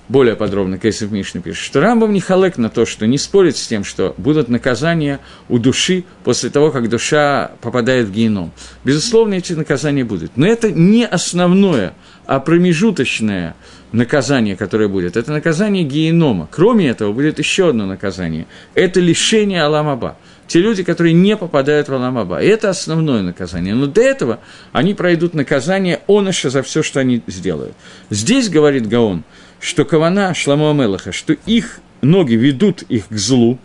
более 0.08 0.36
подробно 0.36 0.78
Кейсов 0.78 1.12
Мишна 1.12 1.41
пишет, 1.41 1.63
что 1.63 1.82
Рамбам 1.82 2.13
не 2.13 2.20
халек 2.20 2.58
на 2.58 2.70
то, 2.70 2.86
что 2.86 3.08
не 3.08 3.18
спорит 3.18 3.58
с 3.58 3.68
тем, 3.68 3.84
что 3.84 4.13
будут 4.18 4.50
наказания 4.50 5.20
у 5.50 5.58
души 5.58 6.04
после 6.24 6.50
того, 6.50 6.72
как 6.72 6.89
душа 6.89 7.52
попадает 7.62 8.08
в 8.08 8.12
геном. 8.12 8.52
Безусловно, 8.84 9.34
эти 9.34 9.54
наказания 9.54 10.04
будут. 10.04 10.38
Но 10.38 10.46
это 10.46 10.72
не 10.72 11.06
основное, 11.06 11.94
а 12.28 12.39
промежуточное 12.39 13.56
наказание, 13.91 14.56
которое 14.56 14.88
будет. 14.88 15.18
Это 15.18 15.32
наказание 15.32 15.84
генома. 15.84 16.48
Кроме 16.52 16.89
этого, 16.89 17.12
будет 17.12 17.39
еще 17.39 17.70
одно 17.70 17.86
наказание. 17.86 18.46
Это 18.76 19.00
лишение 19.00 19.63
Аламаба. 19.63 20.18
Те 20.48 20.60
люди, 20.60 20.84
которые 20.84 21.13
не 21.13 21.36
попадают 21.36 21.89
в 21.89 21.94
Аламаба. 21.94 22.41
Это 22.44 22.70
основное 22.70 23.24
наказание. 23.24 23.74
Но 23.74 23.88
до 23.88 24.02
этого 24.02 24.39
они 24.72 24.94
пройдут 24.94 25.34
наказание 25.34 26.02
оныша 26.08 26.52
за 26.52 26.62
все, 26.62 26.84
что 26.84 27.00
они 27.00 27.24
сделают. 27.26 27.74
Здесь, 28.12 28.50
говорит 28.50 28.88
Гаон, 28.88 29.24
что 29.65 29.84
Кавана 29.84 30.36
Шламу 30.36 30.69
Амелаха, 30.69 31.12
что 31.12 31.34
их 31.47 31.80
ноги 32.01 32.36
ведут 32.36 32.84
их 32.84 33.08
к 33.08 33.15
злу, 33.15 33.58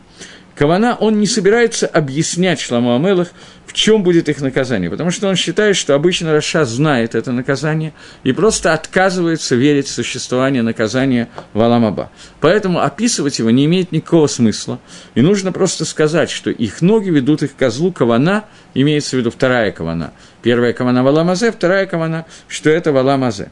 Кавана, 0.54 0.96
он 0.98 1.20
не 1.20 1.26
собирается 1.26 1.86
объяснять 1.86 2.58
Шламу 2.58 2.94
Амелах, 2.94 3.28
в 3.66 3.74
чем 3.74 4.02
будет 4.02 4.30
их 4.30 4.40
наказание, 4.40 4.88
потому 4.88 5.10
что 5.10 5.28
он 5.28 5.36
считает, 5.36 5.76
что 5.76 5.94
обычно 5.94 6.32
Раша 6.32 6.64
знает 6.64 7.14
это 7.14 7.32
наказание 7.32 7.92
и 8.24 8.32
просто 8.32 8.72
отказывается 8.72 9.56
верить 9.56 9.88
в 9.88 9.92
существование 9.92 10.62
наказания 10.62 11.28
в 11.52 11.60
Аламаба. 11.60 12.10
Поэтому 12.40 12.80
описывать 12.80 13.38
его 13.38 13.50
не 13.50 13.66
имеет 13.66 13.92
никакого 13.92 14.26
смысла, 14.26 14.80
и 15.14 15.20
нужно 15.20 15.52
просто 15.52 15.84
сказать, 15.84 16.30
что 16.30 16.50
их 16.50 16.80
ноги 16.80 17.10
ведут 17.10 17.42
их 17.42 17.54
к 17.54 17.56
козлу 17.56 17.92
Кавана, 17.92 18.46
имеется 18.72 19.16
в 19.16 19.18
виду 19.18 19.30
вторая 19.30 19.70
Кавана. 19.70 20.14
Первая 20.42 20.72
Кавана 20.72 21.04
в 21.04 21.08
Аламазе, 21.08 21.52
вторая 21.52 21.84
Кавана, 21.84 22.24
что 22.48 22.70
это 22.70 22.90
в 22.90 22.96
Аламазе. 22.96 23.50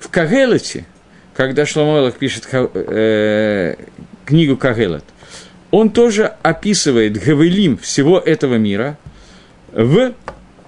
В 0.00 0.08
Кагелете, 0.08 0.86
когда 1.34 1.66
Шломойлах 1.66 2.14
пишет 2.14 2.48
э, 2.52 3.74
книгу 4.24 4.56
Кагелет, 4.56 5.04
он 5.70 5.90
тоже 5.90 6.32
описывает 6.42 7.22
Гавелим 7.22 7.78
всего 7.78 8.18
этого 8.18 8.56
мира 8.56 8.98
в 9.72 10.12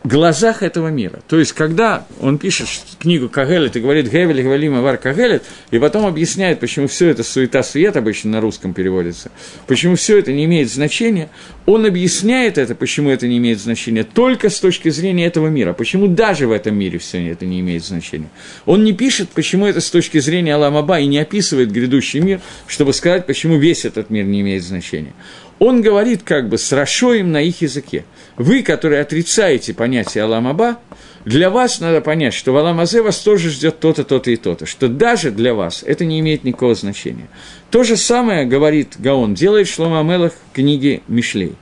глазах 0.04 0.62
этого 0.62 0.88
мира. 0.88 1.20
То 1.28 1.38
есть, 1.38 1.52
когда 1.52 2.06
он 2.20 2.36
пишет 2.36 2.68
книгу 2.98 3.30
Кагелет 3.30 3.74
и 3.76 3.80
говорит 3.80 4.10
«Гевель, 4.10 4.42
Гевелим, 4.42 4.76
Авар 4.76 4.98
Кагелет», 4.98 5.44
и 5.70 5.78
потом 5.78 6.04
объясняет, 6.04 6.60
почему 6.60 6.88
все 6.88 7.08
это 7.08 7.24
суета-свет 7.24 7.96
обычно 7.96 8.30
на 8.30 8.40
русском 8.42 8.74
переводится, 8.74 9.30
почему 9.66 9.96
все 9.96 10.18
это 10.18 10.30
не 10.32 10.44
имеет 10.44 10.70
значения, 10.70 11.30
он 11.64 11.86
объясняет 11.86 12.58
это, 12.58 12.74
почему 12.74 13.08
это 13.08 13.26
не 13.26 13.38
имеет 13.38 13.58
значения, 13.58 14.04
только 14.04 14.50
с 14.50 14.60
точки 14.60 14.90
зрения 14.90 15.24
этого 15.24 15.48
мира, 15.48 15.72
почему 15.72 16.06
даже 16.06 16.46
в 16.46 16.52
этом 16.52 16.76
мире 16.76 16.98
все 16.98 17.26
это 17.30 17.46
не 17.46 17.60
имеет 17.60 17.82
значения. 17.82 18.28
Он 18.66 18.84
не 18.84 18.92
пишет, 18.92 19.30
почему 19.30 19.66
это 19.66 19.80
с 19.80 19.90
точки 19.90 20.18
зрения 20.18 20.54
Аламаба, 20.54 21.00
и 21.00 21.06
не 21.06 21.18
описывает 21.18 21.72
грядущий 21.72 22.20
мир, 22.20 22.40
чтобы 22.66 22.92
сказать, 22.92 23.26
почему 23.26 23.56
весь 23.56 23.86
этот 23.86 24.10
мир 24.10 24.26
не 24.26 24.42
имеет 24.42 24.62
значения 24.64 25.14
он 25.58 25.82
говорит 25.82 26.22
как 26.22 26.48
бы 26.48 26.58
с 26.58 26.72
Рашоем 26.72 27.32
на 27.32 27.42
их 27.42 27.62
языке. 27.62 28.04
Вы, 28.36 28.62
которые 28.62 29.02
отрицаете 29.02 29.74
понятие 29.74 30.24
Аламаба, 30.24 30.78
для 31.24 31.48
вас 31.48 31.80
надо 31.80 32.00
понять, 32.00 32.34
что 32.34 32.52
в 32.52 32.56
Аламазе 32.56 33.00
вас 33.00 33.18
тоже 33.18 33.50
ждет 33.50 33.80
то-то, 33.80 34.04
то-то 34.04 34.30
и 34.30 34.36
то-то, 34.36 34.66
что 34.66 34.88
даже 34.88 35.30
для 35.30 35.54
вас 35.54 35.82
это 35.86 36.04
не 36.04 36.20
имеет 36.20 36.44
никакого 36.44 36.74
значения. 36.74 37.28
То 37.70 37.82
же 37.82 37.96
самое, 37.96 38.44
говорит 38.44 38.94
Гаон, 38.98 39.34
делает 39.34 39.68
Шлома 39.68 40.00
Амелах 40.00 40.32
в 40.32 40.54
книге 40.54 41.00
Мишлей. 41.08 41.54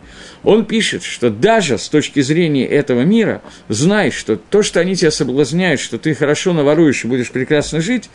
Он 0.42 0.64
пишет, 0.64 1.04
что 1.04 1.30
даже 1.30 1.78
с 1.78 1.88
точки 1.88 2.20
зрения 2.20 2.66
этого 2.66 3.02
мира, 3.02 3.40
знай, 3.68 4.10
что 4.10 4.36
то, 4.36 4.64
что 4.64 4.80
они 4.80 4.96
тебя 4.96 5.12
соблазняют, 5.12 5.80
что 5.80 5.98
ты 5.98 6.14
хорошо 6.14 6.52
наворуешь 6.52 7.04
и 7.04 7.08
будешь 7.08 7.30
прекрасно 7.30 7.80
жить, 7.80 8.10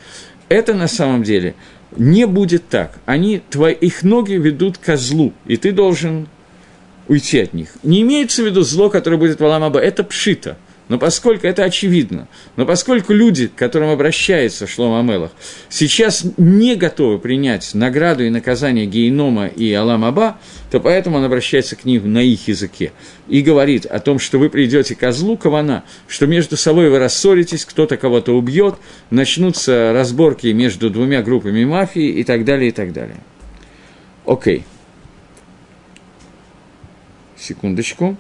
это 0.50 0.74
на 0.74 0.88
самом 0.88 1.24
деле 1.24 1.56
не 1.96 2.26
будет 2.28 2.68
так. 2.68 3.00
Они, 3.06 3.42
твои, 3.50 3.74
их 3.74 4.04
ноги 4.04 4.34
ведут 4.34 4.78
ко 4.78 4.98
злу, 4.98 5.34
и 5.46 5.58
ты 5.58 5.72
должен 5.72 6.28
уйти 7.08 7.40
от 7.40 7.54
них. 7.54 7.70
Не 7.84 8.02
имеется 8.02 8.44
в 8.44 8.46
виду 8.46 8.64
зло, 8.64 8.90
которое 8.90 9.18
будет 9.18 9.40
в 9.40 9.46
Аламаба, 9.46 9.80
это 9.80 10.04
пшита– 10.04 10.58
но 10.88 10.98
поскольку 10.98 11.48
это 11.48 11.64
очевидно, 11.64 12.28
но 12.56 12.66
поскольку 12.66 13.14
люди, 13.14 13.48
к 13.48 13.56
которым 13.56 13.90
обращается 13.90 14.68
Шлом 14.68 14.94
Амелах, 14.94 15.32
сейчас 15.70 16.26
не 16.38 16.76
готовы 16.76 17.20
принять 17.20 17.74
награду 17.74 18.24
и 18.24 18.30
наказание 18.30 18.86
Гейнома 18.86 19.48
и 19.48 19.72
Аламаба, 19.74 20.38
то 20.72 20.80
поэтому 20.80 21.18
он 21.18 21.26
обращается 21.26 21.76
к 21.76 21.84
ним 21.84 22.12
на 22.12 22.20
их 22.20 22.48
языке 22.48 22.94
и 23.28 23.42
говорит 23.42 23.86
о 23.86 24.00
том, 24.00 24.20
что 24.20 24.38
вы 24.38 24.50
придете 24.50 24.96
к 24.96 25.00
козлу 25.00 25.38
Кавана, 25.38 25.84
что 26.08 26.26
между 26.26 26.56
собой 26.56 26.90
вы 26.90 27.00
рассоритесь, 27.00 27.66
кто-то 27.66 27.98
кого-то 27.98 28.34
убьет, 28.34 28.76
начнутся 29.10 29.92
разборки 29.94 30.48
между 30.48 30.90
двумя 30.90 31.22
группами 31.22 31.66
мафии 31.66 32.08
и 32.08 32.24
так 32.24 32.46
далее, 32.46 32.70
и 32.70 32.72
так 32.72 32.94
далее. 32.94 33.18
Окей. 34.26 34.64
Секундочку. 37.38 38.18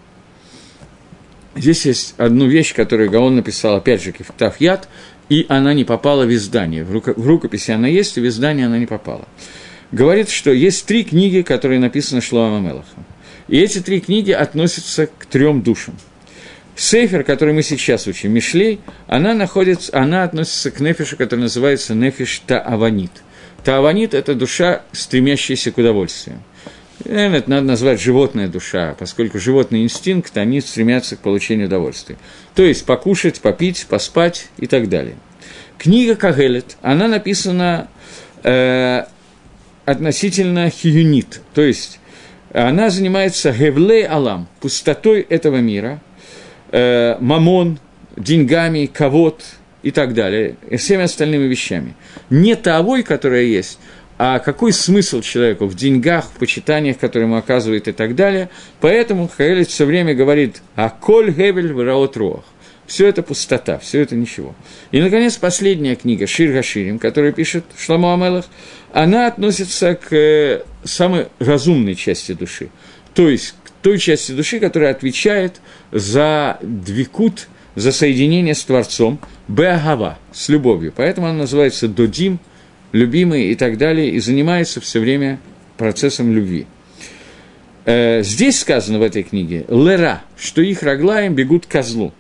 Здесь 1.58 1.86
есть 1.86 2.16
одну 2.18 2.48
вещь, 2.48 2.74
которую 2.76 3.10
Гаон 3.10 3.36
написал, 3.36 3.76
опять 3.76 4.04
же, 4.04 4.12
Кифтав 4.12 4.62
Яд, 4.62 4.88
и 5.28 5.46
она 5.50 5.74
не 5.74 5.84
попала 5.84 6.26
в 6.26 6.34
издание. 6.34 6.84
В, 6.84 6.92
руко, 6.92 7.14
в 7.16 7.28
рукописи 7.28 7.72
она 7.72 7.88
есть, 7.88 8.16
в 8.16 8.26
издание 8.26 8.68
она 8.68 8.78
не 8.78 8.86
попала. 8.86 9.28
Говорит, 9.92 10.30
что 10.30 10.52
есть 10.52 10.86
три 10.86 11.04
книги, 11.04 11.42
которые 11.42 11.80
написаны 11.80 12.22
Шлоам 12.22 12.64
Мелахом. 12.64 13.06
И 13.48 13.58
эти 13.58 13.80
три 13.80 14.02
книги 14.02 14.32
относятся 14.32 15.08
к 15.08 15.26
трем 15.26 15.62
душам. 15.62 15.96
Сейфер, 16.76 17.24
который 17.24 17.56
мы 17.56 17.64
сейчас 17.64 18.06
учим, 18.06 18.34
Мишлей, 18.34 18.80
она, 19.08 19.34
находится, 19.34 19.98
она 19.98 20.24
относится 20.24 20.70
к 20.70 20.80
нефишу, 20.80 21.18
который 21.18 21.42
называется 21.42 21.96
нефиш 21.96 22.44
Тааванит. 22.46 23.12
Тааванит– 23.64 24.14
это 24.14 24.36
душа, 24.36 24.84
стремящаяся 24.92 25.72
к 25.72 25.78
удовольствию. 25.80 26.40
Это 27.08 27.50
надо 27.50 27.66
назвать 27.66 28.02
животная 28.02 28.50
душа, 28.50 28.94
поскольку 29.00 29.40
животный 29.40 29.84
инстинкт, 29.84 30.36
они 30.38 30.60
стремятся 30.60 31.16
к 31.16 31.20
получению 31.20 31.68
удовольствия. 31.68 32.18
То 32.54 32.64
есть 32.64 32.86
покушать, 32.86 33.40
попить, 33.40 33.86
поспать 33.90 34.50
и 34.58 34.68
так 34.68 34.90
далее. 34.90 35.16
Книга 35.78 36.16
Кагелет, 36.16 36.76
она 36.82 37.08
написана 37.08 37.88
э, 38.44 39.04
относительно 39.86 40.70
хиюнит, 40.70 41.42
то 41.54 41.62
есть 41.62 42.00
она 42.52 42.90
занимается 42.90 43.52
гевлей 43.54 44.06
алам, 44.06 44.50
пустотой 44.60 45.22
этого 45.22 45.58
мира, 45.58 46.02
э, 46.72 47.16
мамон, 47.22 47.80
деньгами, 48.18 48.86
ковод 48.88 49.46
и 49.82 49.92
так 49.92 50.14
далее, 50.14 50.56
и 50.70 50.76
всеми 50.76 51.04
остальными 51.04 51.46
вещами. 51.46 51.96
Не 52.30 52.56
тавой, 52.56 53.04
которая 53.04 53.44
есть, 53.44 53.80
а 54.18 54.40
какой 54.40 54.74
смысл 54.74 55.22
человеку 55.22 55.68
в 55.68 55.76
деньгах, 55.76 56.26
в 56.26 56.40
почитаниях, 56.40 56.98
которые 56.98 57.28
ему 57.28 57.38
оказывает 57.38 57.88
и 57.88 57.92
так 57.92 58.16
далее. 58.16 58.50
Поэтому 58.82 59.28
Хаэлит 59.28 59.70
все 59.70 59.86
время 59.86 60.16
говорит 60.16 60.62
«А 60.76 60.90
коль 60.90 61.32
гевель 61.32 61.74
в 61.74 62.18
руах». 62.18 62.44
Все 62.88 63.06
это 63.08 63.22
пустота, 63.22 63.80
все 63.80 64.02
это 64.02 64.16
ничего. 64.16 64.56
И, 64.92 65.02
наконец, 65.02 65.36
последняя 65.36 65.96
книга 65.96 66.26
«Шир 66.26 66.54
Гаширим», 66.54 67.00
которую 67.00 67.34
пишет 67.34 67.66
Шламу 67.78 68.14
Амелах, 68.14 68.46
она 68.94 69.28
относится 69.28 69.96
к 69.96 70.16
э, 70.16 70.64
самой 70.86 71.28
разумной 71.40 71.96
части 71.96 72.32
души, 72.32 72.70
то 73.14 73.30
есть 73.30 73.56
к 73.66 73.72
той 73.82 74.00
части 74.00 74.32
души, 74.32 74.62
которая 74.62 74.92
отвечает 74.92 75.60
за 75.92 76.60
двикут, 76.62 77.50
за 77.76 77.92
соединение 77.92 78.56
с 78.56 78.64
Творцом, 78.64 79.20
Беагава, 79.50 80.18
с 80.32 80.48
любовью. 80.48 80.94
Поэтому 80.96 81.28
она 81.28 81.40
называется 81.40 81.90
Додим, 81.90 82.40
любимый 82.92 83.52
и 83.52 83.56
так 83.56 83.78
далее, 83.78 84.12
и 84.12 84.20
занимается 84.20 84.82
все 84.82 85.00
время 85.00 85.40
процессом 85.78 86.34
любви. 86.34 86.66
Э, 87.86 88.22
здесь 88.24 88.60
сказано 88.60 89.00
в 89.00 89.02
этой 89.02 89.24
книге 89.24 89.66
«Лера», 89.70 90.24
что 90.38 90.62
их 90.62 90.84
раглаем 90.84 91.36
бегут 91.36 91.66
козлу. 91.66 92.14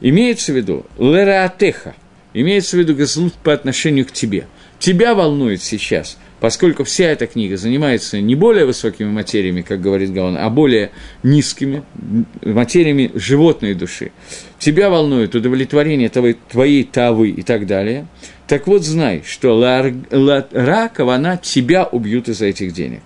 Имеется 0.00 0.52
в 0.52 0.56
виду 0.56 0.86
«Лераатеха», 0.98 1.94
имеется 2.34 2.76
в 2.76 2.80
виду 2.80 2.96
козлу 2.96 3.30
по 3.42 3.52
отношению 3.52 4.06
к 4.06 4.12
тебе. 4.12 4.46
Тебя 4.78 5.14
волнует 5.14 5.62
сейчас– 5.62 6.18
поскольку 6.42 6.82
вся 6.82 7.04
эта 7.04 7.28
книга 7.28 7.56
занимается 7.56 8.20
не 8.20 8.34
более 8.34 8.66
высокими 8.66 9.08
материями, 9.08 9.62
как 9.62 9.80
говорит 9.80 10.12
Гаон, 10.12 10.36
а 10.36 10.50
более 10.50 10.90
низкими 11.22 11.84
материями 12.42 13.12
животной 13.14 13.74
души, 13.74 14.10
тебя 14.58 14.90
волнует 14.90 15.36
удовлетворение 15.36 16.08
твоей, 16.08 16.36
твоей 16.50 16.82
тавы 16.82 17.28
и 17.28 17.42
так 17.42 17.68
далее, 17.68 18.08
так 18.48 18.66
вот 18.66 18.82
знай, 18.82 19.22
что 19.24 19.56
ра 19.62 20.88
кавана 20.88 21.36
тебя 21.40 21.84
убьют 21.84 22.28
из-за 22.28 22.46
этих 22.46 22.72
денег. 22.72 23.02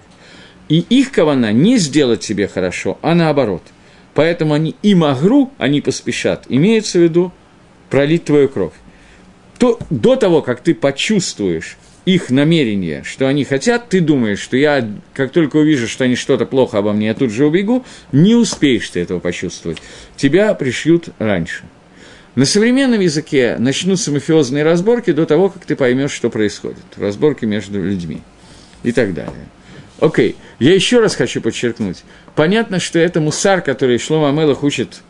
И 0.71 0.79
их 0.79 1.13
кавана 1.13 1.53
не 1.53 1.77
сделать 1.77 2.21
тебе 2.21 2.49
хорошо, 2.49 2.99
а 3.03 3.15
наоборот. 3.15 3.63
Поэтому 4.15 4.55
они 4.55 4.77
и 4.83 4.95
магру, 4.95 5.53
они 5.59 5.83
поспешат, 5.83 6.47
имеется 6.49 6.99
в 6.99 7.03
виду 7.03 7.33
пролить 7.91 8.25
твою 8.25 8.49
кровь. 8.49 8.73
То, 9.59 9.79
до 9.91 10.17
того, 10.17 10.41
как 10.41 10.63
ты 10.63 10.75
почувствуешь, 10.75 11.77
их 12.07 12.31
намерение, 12.31 13.03
что 13.05 13.27
они 13.27 13.45
хотят, 13.45 13.89
ты 13.89 14.01
думаешь, 14.01 14.39
что 14.39 14.57
я, 14.57 14.89
как 15.13 15.33
только 15.33 15.57
увижу, 15.57 15.89
что 15.89 16.05
они 16.05 16.15
что-то 16.15 16.47
плохо 16.47 16.79
обо 16.79 16.93
мне, 16.93 17.09
я 17.09 17.15
тут 17.15 17.33
же 17.33 17.45
убегу, 17.45 17.85
не 18.13 18.37
успеешь 18.37 18.89
ты 18.89 19.01
этого 19.01 19.19
почувствовать. 19.19 19.79
Тебя 20.17 20.55
пришьют 20.55 21.09
раньше. 21.19 21.65
На 22.37 22.45
современном 22.45 23.01
языке 23.01 23.57
начнутся 23.59 24.13
мафиозные 24.13 24.63
разборки 24.63 25.11
до 25.13 25.27
того, 25.27 25.49
как 25.49 25.65
ты 25.65 25.75
поймешь, 25.75 26.13
что 26.13 26.31
происходит. 26.31 26.85
Разборки 26.97 27.45
между 27.45 27.83
людьми 27.83 28.23
и 28.85 28.93
так 28.93 29.13
далее. 29.13 29.49
Окей, 29.99 30.37
я 30.59 30.75
еще 30.75 31.01
раз 31.01 31.17
хочу 31.17 31.41
подчеркнуть. 31.41 32.05
Понятно, 32.35 32.79
что 32.79 32.99
это 32.99 33.21
мусар, 33.21 33.63
который 33.63 33.99
Шломо 33.99 34.29
а-Мелех 34.29 34.63
учит 34.63 35.01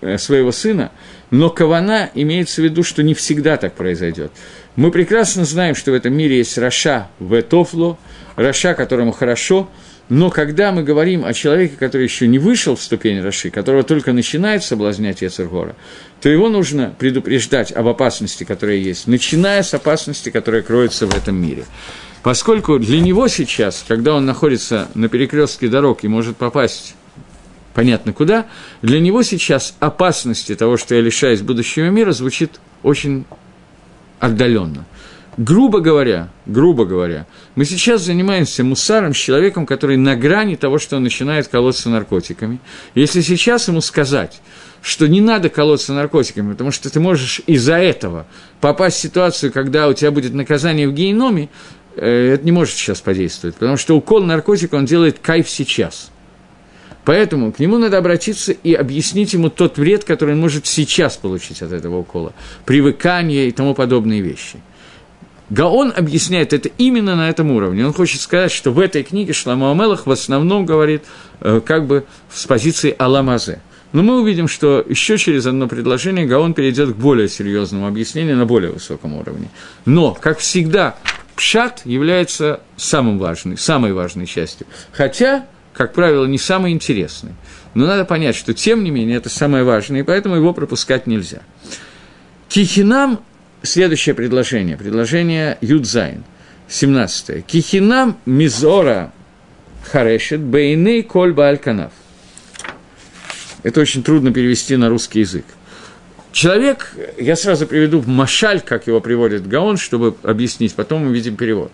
э, 0.00 0.16
своего 0.18 0.52
сына, 0.52 0.92
но 1.30 1.50
כוונה 1.50 2.10
имеется 2.14 2.62
в 2.62 2.64
виду, 2.64 2.84
что 2.84 3.02
не 3.02 3.14
всегда 3.14 3.56
так 3.56 3.74
произойдет. 3.74 4.30
Мы 4.76 4.90
прекрасно 4.90 5.46
знаем, 5.46 5.74
что 5.74 5.90
в 5.90 5.94
этом 5.94 6.12
мире 6.12 6.36
есть 6.36 6.58
רשע 6.58 7.08
וטוב 7.18 7.40
לו, 7.40 7.98
раша, 8.36 8.74
которому 8.74 9.10
хорошо, 9.10 9.70
но 10.08 10.30
когда 10.30 10.70
мы 10.70 10.84
говорим 10.84 11.24
о 11.24 11.32
человеке, 11.32 11.76
который 11.76 12.04
еще 12.04 12.28
не 12.28 12.38
вышел 12.38 12.76
в 12.76 12.82
ступень 12.82 13.20
раши, 13.20 13.50
которого 13.50 13.82
только 13.82 14.12
начинает 14.12 14.62
соблазнять 14.62 15.22
יצר 15.22 15.48
הרע, 15.48 15.74
то 16.20 16.28
его 16.28 16.48
нужно 16.48 16.94
предупреждать 16.98 17.72
об 17.72 17.88
опасности, 17.88 18.44
которая 18.44 18.76
есть, 18.76 19.06
начиная 19.06 19.62
с 19.62 19.74
опасности, 19.74 20.30
которая 20.30 20.62
кроется 20.62 21.06
в 21.06 21.16
этом 21.16 21.36
мире. 21.36 21.64
Поскольку 22.22 22.78
для 22.78 23.00
него 23.00 23.28
сейчас, 23.28 23.84
когда 23.86 24.14
он 24.14 24.26
находится 24.26 24.88
на 24.94 25.08
перекрестке 25.08 25.68
дорог 25.68 26.04
и 26.04 26.08
может 26.08 26.36
попасть 26.36 26.94
понятно 27.74 28.12
куда, 28.12 28.46
для 28.82 29.00
него 29.00 29.22
сейчас 29.22 29.74
опасности 29.80 30.54
того, 30.54 30.76
что 30.76 30.94
я 30.94 31.00
лишаюсь 31.00 31.40
будущего 31.40 31.86
мира, 31.86 32.12
звучит 32.12 32.60
очень 32.82 33.24
отдаленно. 34.20 34.84
Грубо 35.36 35.80
говоря, 35.80 36.30
грубо 36.46 36.86
говоря, 36.86 37.26
мы 37.56 37.66
сейчас 37.66 38.02
занимаемся 38.02 38.64
мусаром 38.64 39.12
с 39.12 39.18
человеком, 39.18 39.66
который 39.66 39.98
на 39.98 40.16
грани 40.16 40.54
того, 40.56 40.78
что 40.78 40.96
он 40.96 41.02
начинает 41.02 41.48
колоться 41.48 41.90
наркотиками. 41.90 42.58
Если 42.94 43.20
сейчас 43.20 43.68
ему 43.68 43.82
сказать, 43.82 44.40
что 44.80 45.06
не 45.06 45.20
надо 45.20 45.50
колоться 45.50 45.92
наркотиками, 45.92 46.52
потому 46.52 46.70
что 46.70 46.88
ты 46.88 47.00
можешь 47.00 47.42
из-за 47.46 47.76
этого 47.76 48.26
попасть 48.62 48.96
в 48.96 49.00
ситуацию, 49.00 49.52
когда 49.52 49.88
у 49.88 49.92
тебя 49.92 50.10
будет 50.10 50.32
наказание 50.32 50.88
в 50.88 50.94
геноме, 50.94 51.50
э, 51.96 52.34
это 52.34 52.44
не 52.44 52.52
может 52.52 52.74
сейчас 52.74 53.02
подействовать, 53.02 53.56
потому 53.56 53.76
что 53.76 53.94
укол 53.94 54.22
наркотика 54.22 54.76
он 54.76 54.86
делает 54.86 55.18
кайф 55.18 55.50
сейчас– 55.50 56.10
Поэтому 57.06 57.52
к 57.52 57.60
нему 57.60 57.78
надо 57.78 57.98
обратиться 57.98 58.50
и 58.50 58.74
объяснить 58.74 59.32
ему 59.32 59.48
тот 59.48 59.78
вред, 59.78 60.02
который 60.02 60.34
он 60.34 60.40
может 60.40 60.66
сейчас 60.66 61.16
получить 61.16 61.62
от 61.62 61.70
этого 61.70 61.98
укола, 61.98 62.34
привыкание 62.64 63.46
и 63.46 63.52
тому 63.52 63.74
подобные 63.74 64.20
вещи. 64.20 64.58
Гаон 65.48 65.92
объясняет 65.96 66.52
это 66.52 66.68
именно 66.78 67.14
на 67.14 67.30
этом 67.30 67.52
уровне. 67.52 67.86
Он 67.86 67.92
хочет 67.92 68.20
сказать, 68.20 68.50
что 68.50 68.72
в 68.72 68.80
этой 68.80 69.04
книге 69.04 69.32
Шламу 69.32 69.70
Амелах 69.70 70.08
в 70.08 70.10
основном 70.10 70.66
говорит 70.66 71.04
э, 71.40 71.60
как 71.64 71.86
бы 71.86 72.04
с 72.28 72.44
позиции 72.46 72.92
Аламазе. 72.98 73.60
Но 73.92 74.02
мы 74.02 74.20
увидим, 74.20 74.48
что 74.48 74.84
еще 74.88 75.16
через 75.16 75.46
одно 75.46 75.68
предложение 75.68 76.26
Гаон 76.26 76.54
перейдет 76.54 76.94
к 76.94 76.96
более 76.96 77.28
серьезному 77.28 77.86
объяснению 77.86 78.36
на 78.36 78.46
более 78.46 78.72
высоком 78.72 79.14
уровне. 79.14 79.48
Но, 79.84 80.12
как 80.12 80.38
всегда, 80.40 80.96
пшат 81.36 81.82
является 81.84 82.62
самым 82.76 83.20
важным, 83.20 83.56
самой 83.56 83.92
важной 83.92 84.26
частью. 84.26 84.66
Хотя 84.90 85.46
как 85.76 85.92
правило, 85.92 86.24
не 86.24 86.38
самый 86.38 86.72
интересный. 86.72 87.32
Но 87.74 87.86
надо 87.86 88.04
понять, 88.04 88.34
что 88.34 88.54
тем 88.54 88.82
не 88.82 88.90
менее 88.90 89.18
это 89.18 89.28
самое 89.28 89.62
важное, 89.62 90.00
и 90.00 90.02
поэтому 90.02 90.36
его 90.36 90.54
пропускать 90.54 91.06
нельзя. 91.06 91.42
Кихинам, 92.48 93.20
следующее 93.62 94.14
предложение, 94.14 94.78
предложение 94.78 95.58
Юдзайн, 95.60 96.24
17. 96.68 97.44
Кихинам 97.44 98.16
мизора 98.24 99.12
харешет 99.84 100.40
бейней 100.40 101.02
кольба 101.02 101.48
альканав. 101.48 101.92
Это 103.62 103.80
очень 103.80 104.02
трудно 104.02 104.32
перевести 104.32 104.76
на 104.76 104.88
русский 104.88 105.20
язык. 105.20 105.44
Человек, 106.32 106.94
я 107.18 107.36
сразу 107.36 107.66
приведу 107.66 107.98
в 107.98 108.08
Машаль, 108.08 108.60
как 108.60 108.86
его 108.86 109.00
приводит 109.00 109.46
Гаон, 109.46 109.76
чтобы 109.76 110.14
объяснить, 110.22 110.74
потом 110.74 111.06
увидим 111.06 111.36
перевод. 111.36 111.72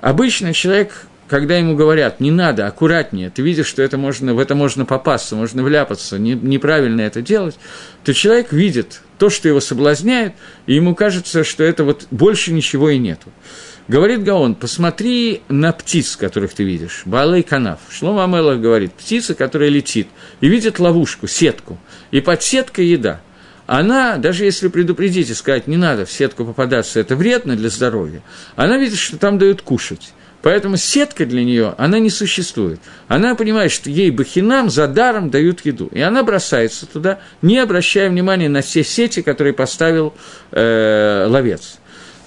Обычно 0.00 0.52
человек 0.54 1.06
когда 1.32 1.56
ему 1.56 1.74
говорят, 1.74 2.20
не 2.20 2.30
надо, 2.30 2.66
аккуратнее, 2.66 3.30
ты 3.30 3.40
видишь, 3.40 3.66
что 3.66 3.80
это 3.80 3.96
можно, 3.96 4.34
в 4.34 4.38
это 4.38 4.54
можно 4.54 4.84
попасться, 4.84 5.34
можно 5.34 5.62
вляпаться, 5.62 6.18
не, 6.18 6.34
неправильно 6.34 7.00
это 7.00 7.22
делать, 7.22 7.58
то 8.04 8.12
человек 8.12 8.52
видит 8.52 9.00
то, 9.16 9.30
что 9.30 9.48
его 9.48 9.60
соблазняет, 9.60 10.34
и 10.66 10.74
ему 10.74 10.94
кажется, 10.94 11.42
что 11.42 11.64
это 11.64 11.84
вот 11.84 12.06
больше 12.10 12.52
ничего 12.52 12.90
и 12.90 12.98
нету. 12.98 13.30
Говорит 13.88 14.24
Гаон, 14.24 14.54
посмотри 14.56 15.40
на 15.48 15.72
птиц, 15.72 16.16
которых 16.16 16.52
ты 16.52 16.64
видишь, 16.64 17.00
Балай 17.06 17.42
Канав. 17.42 17.80
Шлома 17.88 18.24
Амелах 18.24 18.60
говорит, 18.60 18.92
птица, 18.92 19.34
которая 19.34 19.70
летит, 19.70 20.08
и 20.42 20.48
видит 20.48 20.78
ловушку, 20.80 21.28
сетку, 21.28 21.78
и 22.10 22.20
под 22.20 22.42
сеткой 22.42 22.88
еда. 22.88 23.22
Она, 23.66 24.18
даже 24.18 24.44
если 24.44 24.68
предупредить 24.68 25.30
и 25.30 25.34
сказать, 25.34 25.66
не 25.66 25.78
надо 25.78 26.04
в 26.04 26.12
сетку 26.12 26.44
попадаться, 26.44 27.00
это 27.00 27.16
вредно 27.16 27.56
для 27.56 27.70
здоровья, 27.70 28.20
она 28.54 28.76
видит, 28.76 28.98
что 28.98 29.16
там 29.16 29.38
дают 29.38 29.62
кушать. 29.62 30.12
Поэтому 30.42 30.76
сетка 30.76 31.24
для 31.24 31.44
нее, 31.44 31.74
она 31.78 32.00
не 32.00 32.10
существует. 32.10 32.80
Она 33.08 33.34
понимает, 33.34 33.70
что 33.70 33.88
ей 33.88 34.10
бахинам 34.10 34.70
за 34.70 34.88
даром 34.88 35.30
дают 35.30 35.64
еду. 35.64 35.88
И 35.92 36.00
она 36.00 36.24
бросается 36.24 36.86
туда, 36.86 37.20
не 37.42 37.58
обращая 37.58 38.10
внимания 38.10 38.48
на 38.48 38.60
все 38.60 38.82
сети, 38.82 39.22
которые 39.22 39.52
поставил 39.52 40.14
э, 40.50 41.26
ловец. 41.28 41.78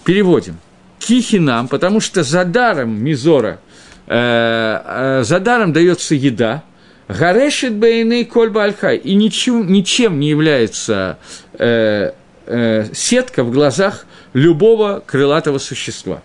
Переводим. 0.05 0.57
Кихинам, 0.99 1.67
потому 1.67 1.99
что 1.99 2.23
за 2.23 2.45
даром 2.45 3.03
Мизора, 3.03 3.59
э, 4.07 4.81
э, 4.85 5.23
за 5.23 5.39
даром 5.39 5.73
дается 5.73 6.15
еда, 6.15 6.63
Гарешит 7.07 7.75
бейны 7.75 8.25
кольба 8.25 8.63
альхай. 8.63 8.97
И 8.97 9.13
ничем, 9.13 9.71
ничем 9.71 10.19
не 10.19 10.29
является 10.29 11.19
э, 11.53 12.13
э, 12.47 12.85
сетка 12.93 13.43
в 13.43 13.51
глазах 13.51 14.05
любого 14.33 15.03
крылатого 15.05 15.59
существа. 15.59 16.21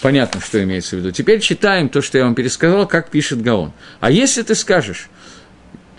Понятно, 0.00 0.40
что 0.40 0.62
имеется 0.62 0.96
в 0.96 1.00
виду. 1.00 1.10
Теперь 1.10 1.40
читаем 1.40 1.88
то, 1.88 2.00
что 2.00 2.16
я 2.16 2.24
вам 2.24 2.34
пересказал, 2.34 2.86
как 2.86 3.10
пишет 3.10 3.42
Гаон. 3.42 3.72
А 4.00 4.10
если 4.10 4.42
ты 4.42 4.54
скажешь, 4.54 5.10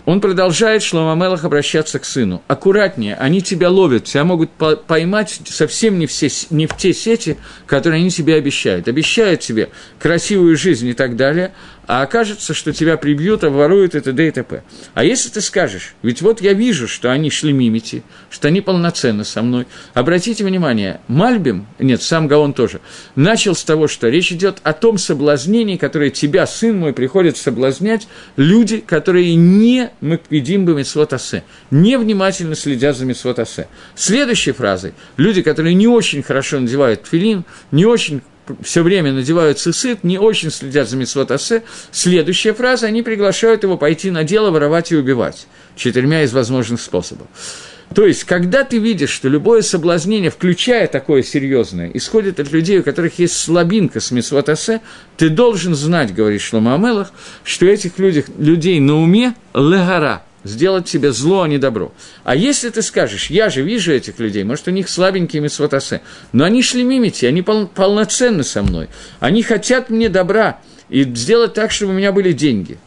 он 0.04 0.20
продолжает 0.20 0.82
Шломамелах 0.82 1.44
обращаться 1.44 2.00
к 2.00 2.04
сыну. 2.04 2.42
Аккуратнее, 2.48 3.14
они 3.14 3.40
тебя 3.40 3.70
ловят, 3.70 4.04
тебя 4.04 4.24
могут 4.24 4.50
поймать 4.50 5.40
совсем 5.44 5.98
не, 5.98 6.06
все, 6.06 6.28
не 6.50 6.66
в 6.66 6.76
те 6.76 6.92
сети, 6.92 7.38
которые 7.66 8.00
они 8.00 8.10
тебе 8.10 8.34
обещают. 8.34 8.88
Обещают 8.88 9.40
тебе 9.40 9.68
красивую 10.00 10.56
жизнь 10.56 10.88
и 10.88 10.94
так 10.94 11.14
далее, 11.14 11.52
а 11.86 12.02
окажется, 12.02 12.54
что 12.54 12.72
тебя 12.72 12.96
прибьют, 12.96 13.44
обворуют 13.44 13.94
и 13.94 14.00
т.д. 14.00 14.28
и 14.28 14.30
т.п. 14.30 14.62
А 14.94 15.04
если 15.04 15.30
ты 15.30 15.40
скажешь, 15.40 15.94
ведь 16.02 16.22
вот 16.22 16.40
я 16.40 16.52
вижу, 16.52 16.86
что 16.88 17.10
они 17.10 17.30
шли 17.30 17.52
мимити, 17.52 18.02
что 18.30 18.48
они 18.48 18.60
полноценны 18.60 19.24
со 19.24 19.42
мной. 19.42 19.66
Обратите 19.94 20.44
внимание, 20.44 21.00
Мальбим, 21.08 21.66
нет, 21.78 22.02
сам 22.02 22.28
Гаон 22.28 22.52
тоже, 22.52 22.80
начал 23.16 23.54
с 23.54 23.64
того, 23.64 23.88
что 23.88 24.08
речь 24.08 24.32
идет 24.32 24.58
о 24.62 24.72
том 24.72 24.98
соблазнении, 24.98 25.76
которое 25.76 26.10
тебя, 26.10 26.46
сын 26.46 26.78
мой, 26.78 26.92
приходит 26.92 27.36
соблазнять 27.36 28.08
люди, 28.36 28.78
которые 28.78 29.34
не 29.34 29.90
макпидим 30.00 30.64
бы 30.64 30.74
митцвотасе, 30.74 31.44
невнимательно 31.70 32.54
следят 32.54 32.96
за 32.96 33.04
митцвотасе. 33.04 33.68
Следующей 33.94 34.52
фразой, 34.52 34.94
люди, 35.16 35.42
которые 35.42 35.74
не 35.74 35.88
очень 35.88 36.22
хорошо 36.22 36.60
надевают 36.60 37.06
филин, 37.10 37.44
не 37.70 37.86
очень 37.86 38.22
все 38.62 38.82
время 38.82 39.12
надевают 39.12 39.58
цисит, 39.58 40.04
не 40.04 40.18
очень 40.18 40.50
следят 40.50 40.88
за 40.88 40.96
митцвотасе. 40.96 41.62
Следующая 41.90 42.52
фраза, 42.54 42.86
они 42.86 43.02
приглашают 43.02 43.62
его 43.62 43.76
пойти 43.76 44.10
на 44.10 44.24
дело, 44.24 44.50
воровать 44.50 44.92
и 44.92 44.96
убивать. 44.96 45.46
Четырьмя 45.76 46.22
из 46.22 46.32
возможных 46.32 46.80
способов. 46.80 47.28
То 47.94 48.06
есть, 48.06 48.24
когда 48.24 48.64
ты 48.64 48.78
видишь, 48.78 49.10
что 49.10 49.28
любое 49.28 49.60
соблазнение, 49.62 50.30
включая 50.30 50.86
такое 50.86 51.22
серьезное, 51.22 51.90
исходит 51.92 52.40
от 52.40 52.50
людей, 52.50 52.78
у 52.78 52.82
которых 52.82 53.18
есть 53.18 53.36
слабинка 53.36 54.00
с 54.00 54.10
митцвотасе, 54.10 54.80
ты 55.16 55.28
должен 55.28 55.74
знать, 55.74 56.14
говорит 56.14 56.40
Шлома 56.40 56.74
Амелах, 56.74 57.12
что 57.44 57.66
этих 57.66 57.98
людей, 57.98 58.24
людей 58.38 58.80
на 58.80 59.00
уме 59.00 59.34
легара– 59.54 60.22
сделать 60.44 60.88
себе 60.88 61.12
зло, 61.12 61.42
а 61.42 61.48
не 61.48 61.58
добро. 61.58 61.92
А 62.24 62.34
если 62.34 62.70
ты 62.70 62.82
скажешь, 62.82 63.30
я 63.30 63.50
же 63.50 63.62
вижу 63.62 63.92
этих 63.92 64.18
людей, 64.18 64.44
может, 64.44 64.68
у 64.68 64.70
них 64.70 64.88
слабенькие 64.88 65.42
митцвотасе, 65.42 66.02
но 66.32 66.44
они 66.44 66.62
шли 66.62 66.82
мимити, 66.82 67.26
они 67.26 67.42
пол- 67.42 67.68
полноценны 67.68 68.44
со 68.44 68.62
мной, 68.62 68.88
они 69.20 69.42
хотят 69.42 69.90
мне 69.90 70.08
добра 70.08 70.60
и 70.88 71.04
сделать 71.04 71.54
так, 71.54 71.70
чтобы 71.70 71.92
у 71.92 71.96
меня 71.96 72.12
были 72.12 72.32
деньги. 72.32 72.78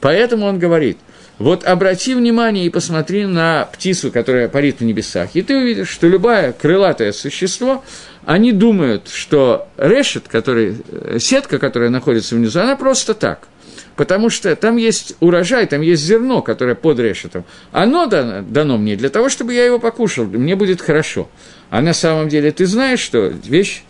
Поэтому 0.00 0.46
он 0.46 0.58
говорит, 0.58 0.98
вот 1.38 1.64
обрати 1.64 2.14
внимание 2.14 2.66
и 2.66 2.70
посмотри 2.70 3.26
на 3.26 3.64
птицу, 3.72 4.10
которая 4.10 4.48
парит 4.48 4.80
в 4.80 4.84
небесах, 4.84 5.30
и 5.34 5.42
ты 5.42 5.56
увидишь, 5.56 5.88
что 5.88 6.08
любое 6.08 6.52
крылатое 6.52 7.12
существо, 7.12 7.84
они 8.24 8.52
думают, 8.52 9.08
что 9.08 9.68
решет, 9.76 10.28
который, 10.28 10.76
э, 10.88 11.18
сетка, 11.18 11.58
которая 11.58 11.90
находится 11.90 12.36
внизу, 12.36 12.60
она 12.60 12.76
просто 12.76 13.14
так 13.14 13.48
потому 13.96 14.30
что 14.30 14.54
там 14.56 14.76
есть 14.76 15.14
урожай, 15.20 15.66
там 15.66 15.80
есть 15.80 16.02
зерно, 16.02 16.42
которое 16.42 16.74
под 16.74 16.98
решетом. 16.98 17.44
Оно 17.72 18.06
дано, 18.06 18.42
дано 18.42 18.78
мне 18.78 18.96
для 18.96 19.08
того, 19.08 19.28
чтобы 19.28 19.54
я 19.54 19.64
его 19.64 19.78
покушал, 19.78 20.24
мне 20.24 20.56
будет 20.56 20.80
хорошо. 20.80 21.28
А 21.70 21.80
на 21.80 21.92
самом 21.92 22.28
деле 22.28 22.50
ты 22.52 22.66
знаешь, 22.66 23.00
что 23.00 23.26
вещь 23.26 23.82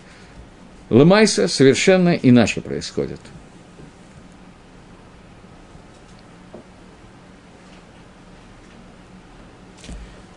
Ламайса 0.91 1.49
совершенно 1.49 2.11
иначе 2.11 2.61
происходит. 2.61 3.21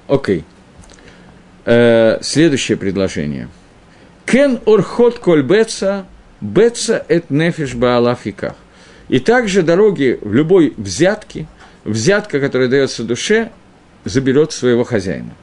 Окей. 0.08 0.40
Okay. 0.40 0.44
Э, 1.66 2.20
следующее 2.22 2.78
предложение. 2.78 3.50
Кен 4.26 4.60
орхот 4.66 5.20
коль 5.20 5.42
беца, 5.42 6.06
беца 6.42 7.04
эт 7.08 7.30
нефиш 7.30 7.74
баалафиках. 7.74 8.56
И 9.10 9.20
также 9.20 9.62
дороги 9.62 10.20
в 10.22 10.34
любой 10.34 10.74
взятке, 10.78 11.48
взятка, 11.84 12.40
которая 12.40 12.68
дается 12.68 13.04
душе, 13.04 13.52
заберет 14.04 14.52
своего 14.52 14.84
хозяина. 14.84 15.36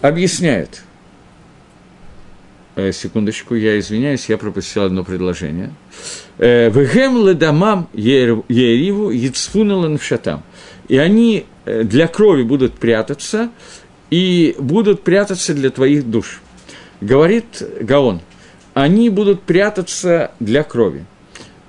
Объясняет. 0.00 0.82
Э, 2.74 2.92
секундочку, 2.92 3.54
я 3.54 3.78
извиняюсь, 3.78 4.28
я 4.28 4.36
пропустил 4.36 4.82
одно 4.82 5.04
предложение. 5.04 5.72
Э, 6.38 6.68
Вегем 6.70 7.26
ледамам 7.26 7.88
ериву 7.92 9.10
яцфуналан 9.10 9.98
шатам. 9.98 10.42
И 10.88 10.98
они 10.98 11.46
э, 11.64 11.84
для 11.84 12.08
крови 12.08 12.42
будут 12.42 12.74
прятаться, 12.74 13.50
и 14.10 14.54
будут 14.58 15.02
прятаться 15.02 15.54
для 15.54 15.70
твоих 15.70 16.08
душ. 16.08 16.40
Говорит 17.00 17.62
Гаон, 17.80 18.20
они 18.74 19.10
будут 19.10 19.42
прятаться 19.42 20.30
для 20.38 20.62
крови 20.62 21.04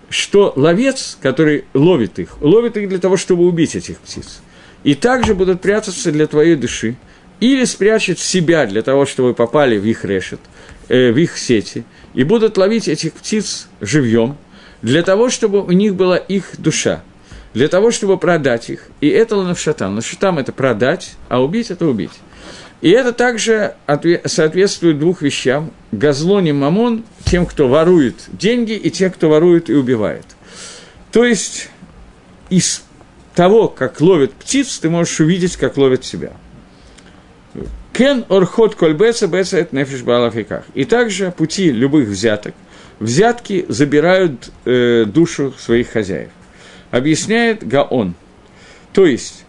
что 0.09 0.53
ловец, 0.55 1.17
который 1.21 1.65
ловит 1.73 2.19
их, 2.19 2.41
ловит 2.41 2.77
их 2.77 2.89
для 2.89 2.99
того, 2.99 3.17
чтобы 3.17 3.45
убить 3.45 3.75
этих 3.75 3.97
птиц. 3.97 4.41
И 4.83 4.95
также 4.95 5.35
будут 5.35 5.61
прятаться 5.61 6.11
для 6.11 6.27
твоей 6.27 6.55
души, 6.55 6.95
или 7.39 7.65
спрячет 7.65 8.19
себя 8.19 8.65
для 8.65 8.81
того, 8.81 9.05
чтобы 9.05 9.33
попали 9.33 9.77
в 9.77 9.85
их 9.85 10.05
решет, 10.05 10.39
э, 10.87 11.11
в 11.11 11.17
их 11.17 11.37
сети, 11.37 11.83
и 12.13 12.23
будут 12.23 12.57
ловить 12.57 12.87
этих 12.87 13.13
птиц 13.13 13.67
живьем, 13.81 14.37
для 14.81 15.03
того, 15.03 15.29
чтобы 15.29 15.61
у 15.61 15.71
них 15.71 15.95
была 15.95 16.17
их 16.17 16.51
душа, 16.57 17.03
для 17.53 17.67
того, 17.67 17.91
чтобы 17.91 18.17
продать 18.17 18.69
их. 18.69 18.87
И 19.01 19.07
это 19.07 19.35
ланавшатам. 19.35 19.89
Ланавшатам– 19.89 20.37
это 20.39 20.51
продать, 20.51 21.15
а 21.29 21.41
убить– 21.41 21.69
это 21.71 21.85
убить. 21.85 22.11
И 22.81 22.89
это 22.89 23.11
также 23.11 23.75
соответствует 24.25 24.99
двух 24.99 25.21
вещам. 25.21 25.71
Газлоне 25.91 26.53
мамон– 26.53 27.03
тем, 27.25 27.45
кто 27.45 27.67
ворует 27.67 28.15
деньги, 28.27 28.73
и 28.73 28.91
тем, 28.91 29.11
кто 29.11 29.29
ворует 29.29 29.69
и 29.69 29.73
убивает. 29.73 30.25
То 31.11 31.25
есть 31.25 31.69
из 32.49 32.83
того, 33.33 33.67
как 33.67 33.99
ловят 33.99 34.33
птиц, 34.33 34.77
ты 34.77 34.89
можешь 34.89 35.19
увидеть, 35.19 35.57
как 35.57 35.77
ловят 35.77 36.05
себя. 36.05 36.33
Кен 37.93 38.25
орхот 38.29 38.75
коль 38.75 38.93
беца 38.93 39.27
беца 39.27 39.57
это 39.57 39.75
нефиш 39.75 40.03
балафиках. 40.03 40.65
И 40.75 40.85
также 40.85 41.31
пути 41.31 41.71
любых 41.71 42.07
взяток. 42.07 42.53
Взятки 42.99 43.65
забирают 43.69 44.51
э, 44.65 45.05
душу 45.05 45.53
своих 45.57 45.89
хозяев. 45.89 46.29
Объясняет 46.91 47.67
Гаон. 47.67 48.13
То 48.93 49.05
есть, 49.05 49.45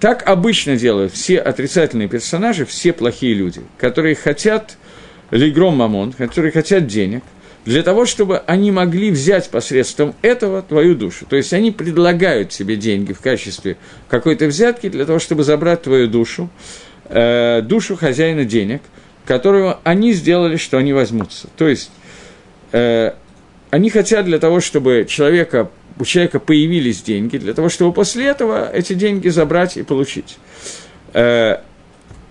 так 0.00 0.28
обычно 0.28 0.76
делают 0.76 1.12
все 1.12 1.38
отрицательные 1.38 2.08
персонажи, 2.08 2.64
все 2.64 2.92
плохие 2.92 3.34
люди, 3.34 3.62
которые 3.78 4.14
хотят 4.14 4.76
Лигром 5.30 5.76
Мамон, 5.76 6.12
которые 6.12 6.52
хотят 6.52 6.86
денег, 6.86 7.22
для 7.64 7.82
того, 7.82 8.06
чтобы 8.06 8.38
они 8.46 8.70
могли 8.70 9.10
взять 9.10 9.50
посредством 9.50 10.14
этого 10.22 10.62
твою 10.62 10.94
душу. 10.94 11.26
То 11.28 11.34
есть 11.34 11.52
они 11.52 11.72
предлагают 11.72 12.50
тебе 12.50 12.76
деньги 12.76 13.12
в 13.12 13.20
качестве 13.20 13.76
какой-то 14.08 14.46
взятки 14.46 14.88
для 14.88 15.04
того, 15.04 15.18
чтобы 15.18 15.42
забрать 15.42 15.82
твою 15.82 16.06
душу, 16.06 16.48
э, 17.08 17.62
душу 17.62 17.96
хозяина 17.96 18.44
денег, 18.44 18.82
которого 19.24 19.80
они 19.82 20.12
сделали, 20.12 20.56
что 20.56 20.78
они 20.78 20.92
возьмутся. 20.92 21.48
То 21.56 21.66
есть 21.66 21.90
э, 22.70 23.12
они 23.70 23.90
хотят 23.90 24.26
для 24.26 24.38
того, 24.38 24.60
чтобы 24.60 25.04
человека, 25.08 25.68
у 25.98 26.04
человека 26.04 26.40
появились 26.40 27.02
деньги, 27.02 27.38
для 27.38 27.54
того, 27.54 27.68
чтобы 27.68 27.92
после 27.92 28.26
этого 28.26 28.70
эти 28.70 28.92
деньги 28.94 29.28
забрать 29.28 29.76
и 29.76 29.82
получить. 29.82 30.38
Э, 31.12 31.58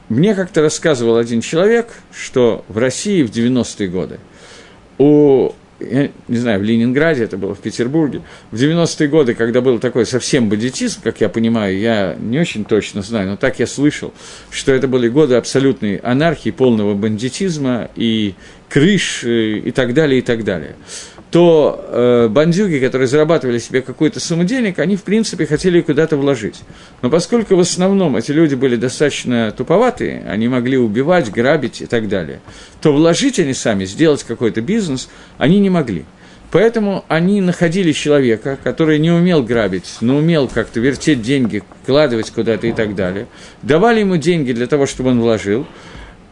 мне 0.09 0.35
как-то 0.35 0.61
рассказывал 0.61 1.17
один 1.17 1.41
человек, 1.41 1.87
что 2.13 2.63
в 2.67 2.77
России 2.77 3.23
в 3.23 3.31
90-е 3.31 3.87
годы 3.87 4.19
у 4.97 5.53
я 5.79 6.09
не 6.27 6.37
знаю, 6.37 6.59
в 6.61 6.63
Ленинграде, 6.63 7.23
это 7.23 7.37
было 7.37 7.53
в 7.53 7.59
Петербурге, 7.59 8.21
в 8.51 8.55
90-е 8.55 9.09
годы, 9.09 9.33
когда 9.33 9.59
был 9.59 9.79
такой 9.79 10.05
совсем 10.05 10.47
бандитизм, 10.47 11.01
как 11.03 11.19
я 11.19 11.27
понимаю, 11.27 11.77
я 11.77 12.15
не 12.17 12.39
очень 12.39 12.63
точно 12.63 13.01
знаю, 13.01 13.29
но 13.31 13.37
так 13.37 13.59
я 13.59 13.67
слышал, 13.67 14.13
что 14.51 14.71
это 14.71 14.87
были 14.87 15.09
годы 15.09 15.35
абсолютной 15.35 15.97
анархии, 15.97 16.51
полного 16.51 16.93
бандитизма 16.93 17.89
и 17.95 18.35
крыш 18.69 19.23
э, 19.25 19.57
и 19.57 19.71
так 19.71 19.93
далее, 19.93 20.19
и 20.19 20.21
так 20.21 20.43
далее 20.45 20.75
то 21.35 21.83
э, 21.89 22.27
бандюги, 22.29 22.79
которые 22.79 23.09
зарабатывали 23.09 23.59
себе 23.59 23.81
какую-то 23.81 24.21
сумму 24.21 24.45
денег, 24.45 24.79
они, 24.79 24.95
в 24.95 25.03
принципе, 25.03 25.45
хотели 25.45 25.81
куда-то 25.81 26.15
вложить. 26.15 26.61
Но 27.01 27.09
поскольку 27.09 27.57
в 27.57 27.59
основном 27.59 28.15
эти 28.15 28.31
люди 28.31 28.55
были 28.55 28.77
достаточно 28.77 29.51
туповатые, 29.51 30.23
они 30.29 30.47
могли 30.47 30.77
убивать, 30.77 31.29
грабить 31.29 31.81
и 31.81 31.87
так 31.87 32.07
далее, 32.07 32.39
то 32.81 32.93
вложить 32.93 33.37
они 33.37 33.53
сами, 33.53 33.83
сделать 33.83 34.23
какой-то 34.23 34.61
бизнес, 34.61 35.09
они 35.37 35.59
не 35.59 35.69
могли. 35.69 36.05
Поэтому 36.51 37.03
они 37.09 37.41
находили 37.41 37.91
человека, 37.91 38.57
который 38.63 38.97
не 38.97 39.11
умел 39.11 39.43
грабить, 39.43 39.97
но 39.99 40.15
умел 40.15 40.47
как-то 40.47 40.79
вертеть 40.79 41.21
деньги, 41.21 41.63
вкладывать 41.83 42.31
куда-то 42.31 42.65
и 42.67 42.71
так 42.71 42.95
далее. 42.95 43.27
Давали 43.61 43.99
ему 43.99 44.15
деньги 44.15 44.53
для 44.53 44.67
того, 44.67 44.85
чтобы 44.85 45.09
он 45.09 45.19
вложил– 45.19 45.67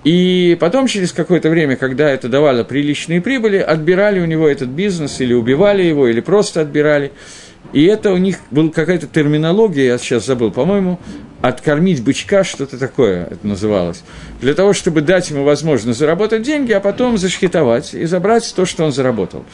и 0.04 0.58
потом, 0.60 0.88
через 0.88 1.14
какое-то 1.14 1.50
время, 1.50 1.76
когда 1.76 2.10
это 2.10 2.28
давало 2.28 2.64
приличные 2.64 3.22
прибыли, 3.22 3.58
отбирали 3.58 4.20
у 4.20 4.26
него 4.26 4.48
этот 4.48 4.70
бизнес, 4.70 5.22
или 5.22 5.34
убивали 5.34 5.84
его, 5.84 6.08
или 6.08 6.20
просто 6.20 6.62
отбирали. 6.62 7.12
И 7.72 7.86
это 7.86 8.12
у 8.12 8.18
них 8.18 8.38
была 8.52 8.70
какая-то 8.70 9.08
терминология, 9.08 9.86
я 9.86 9.98
сейчас 9.98 10.26
забыл, 10.26 10.52
по-моему, 10.52 11.00
откормить 11.42 12.04
бычка, 12.04 12.44
что-то 12.44 12.78
такое 12.78 13.26
это 13.32 13.48
называлось, 13.48 14.04
для 14.42 14.54
того, 14.54 14.74
чтобы 14.74 15.02
дать 15.02 15.30
ему 15.30 15.44
возможность 15.44 15.98
заработать 15.98 16.44
деньги, 16.44 16.74
а 16.74 16.82
потом 16.82 17.18
зашхитовать 17.18 17.94
и 17.94 18.06
забрать 18.06 18.54
то, 18.56 18.66
что 18.66 18.84
он 18.84 18.92
заработал. 18.92 19.46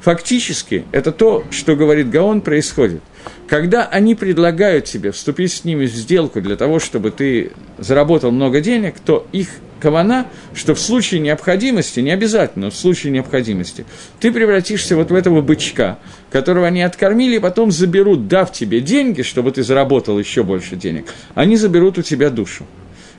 Фактически, 0.00 0.84
это 0.90 1.12
то, 1.12 1.44
что 1.52 1.76
говорит 1.76 2.10
Гаон, 2.10 2.40
происходит. 2.40 3.02
Когда 3.46 3.84
они 3.84 4.16
предлагают 4.16 4.86
тебе 4.86 5.12
вступить 5.12 5.52
с 5.52 5.64
ними 5.64 5.86
в 5.86 5.94
сделку 5.94 6.40
для 6.40 6.56
того, 6.56 6.80
чтобы 6.80 7.12
ты 7.12 7.52
заработал 7.78 8.32
много 8.32 8.60
денег, 8.60 8.96
то 8.98 9.26
их 9.30 9.48
кавана, 9.82 10.28
что 10.54 10.76
в 10.76 10.80
случае 10.80 11.20
необходимости, 11.20 11.98
не 11.98 12.12
обязательно, 12.12 12.66
но 12.66 12.70
в 12.70 12.76
случае 12.76 13.12
необходимости, 13.12 13.84
ты 14.20 14.30
превратишься 14.30 14.94
вот 14.94 15.10
в 15.10 15.14
этого 15.14 15.40
бычка, 15.40 15.98
которого 16.30 16.68
они 16.68 16.82
откормили, 16.82 17.36
и 17.36 17.40
потом 17.40 17.72
заберут, 17.72 18.28
дав 18.28 18.52
тебе 18.52 18.80
деньги, 18.80 19.22
чтобы 19.22 19.50
ты 19.50 19.64
заработал 19.64 20.20
еще 20.20 20.44
больше 20.44 20.76
денег, 20.76 21.06
они 21.34 21.56
заберут 21.56 21.98
у 21.98 22.02
тебя 22.02 22.30
душу. 22.30 22.64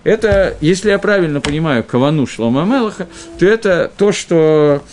Это, 0.05 0.55
если 0.61 0.89
я 0.89 0.99
правильно 0.99 1.41
понимаю 1.41 1.84
кавану 1.84 2.26
Шлома 2.26 2.64
Мелаха, 2.64 3.07
то 3.39 3.45
это 3.45 3.91
то, 3.97 4.14
что, 4.14 4.84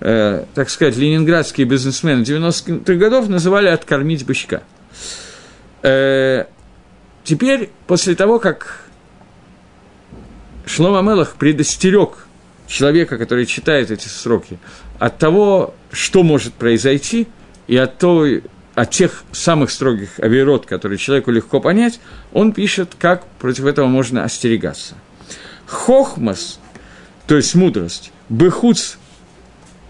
э, 0.00 0.44
так 0.54 0.70
сказать, 0.70 0.96
ленинградские 0.96 1.66
бизнесмены 1.66 2.22
90-х 2.22 2.94
годов 2.94 3.28
называли 3.28 3.68
«откормить 3.68 4.24
бычка». 4.24 4.62
Э, 5.82 6.46
теперь, 7.24 7.70
после 7.86 8.14
того, 8.14 8.38
как 8.38 8.87
Шлома 10.68 11.00
Мелах 11.00 11.36
предостерег 11.36 12.26
человека, 12.66 13.16
который 13.16 13.46
читает 13.46 13.90
эти 13.90 14.06
сроки, 14.06 14.58
от 14.98 15.18
того, 15.18 15.74
что 15.90 16.22
может 16.22 16.52
произойти, 16.52 17.26
и 17.66 17.76
от, 17.76 17.98
той, 17.98 18.44
от 18.74 18.90
тех 18.90 19.24
самых 19.32 19.70
строгих 19.70 20.20
авиарод, 20.20 20.66
которые 20.66 20.98
человеку 20.98 21.30
легко 21.30 21.60
понять, 21.60 22.00
он 22.32 22.52
пишет, 22.52 22.90
как 22.98 23.26
против 23.38 23.64
этого 23.64 23.86
можно 23.86 24.24
остерегаться. 24.24 24.94
Хохмас, 25.66 26.60
то 27.26 27.36
есть 27.36 27.54
мудрость, 27.54 28.12
бехуц 28.28 28.96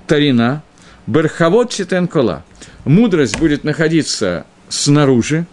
тарина, 0.06 0.62
берхавод 1.06 1.70
читенкола. 1.70 2.44
Мудрость 2.84 3.38
будет 3.38 3.64
находиться 3.64 4.46
снаружи, 4.68 5.46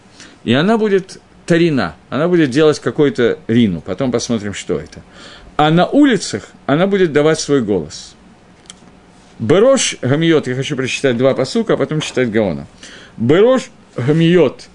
и 0.44 0.54
она 0.54 0.78
будет 0.78 1.20
тарина, 1.46 1.96
она 2.10 2.28
будет 2.28 2.50
делать 2.50 2.80
какой-то 2.80 3.40
рину, 3.48 3.82
потом 3.82 4.12
посмотрим, 4.12 4.54
что 4.54 4.80
это. 4.80 5.02
А 5.58 5.72
на 5.72 5.86
улицах 5.86 6.50
она 6.66 6.88
будет 6.88 7.14
давать 7.14 7.40
свой 7.40 7.62
голос. 7.62 8.16
Берош 9.40 9.98
гамиот, 10.02 10.48
я 10.48 10.56
хочу 10.56 10.76
прочитать 10.76 11.18
два 11.18 11.34
посука, 11.34 11.74
а 11.74 11.78
потом 11.78 12.02
читать 12.02 12.32
Гаона. 12.32 12.68
Берош 13.18 13.70
гамиот 13.96 14.68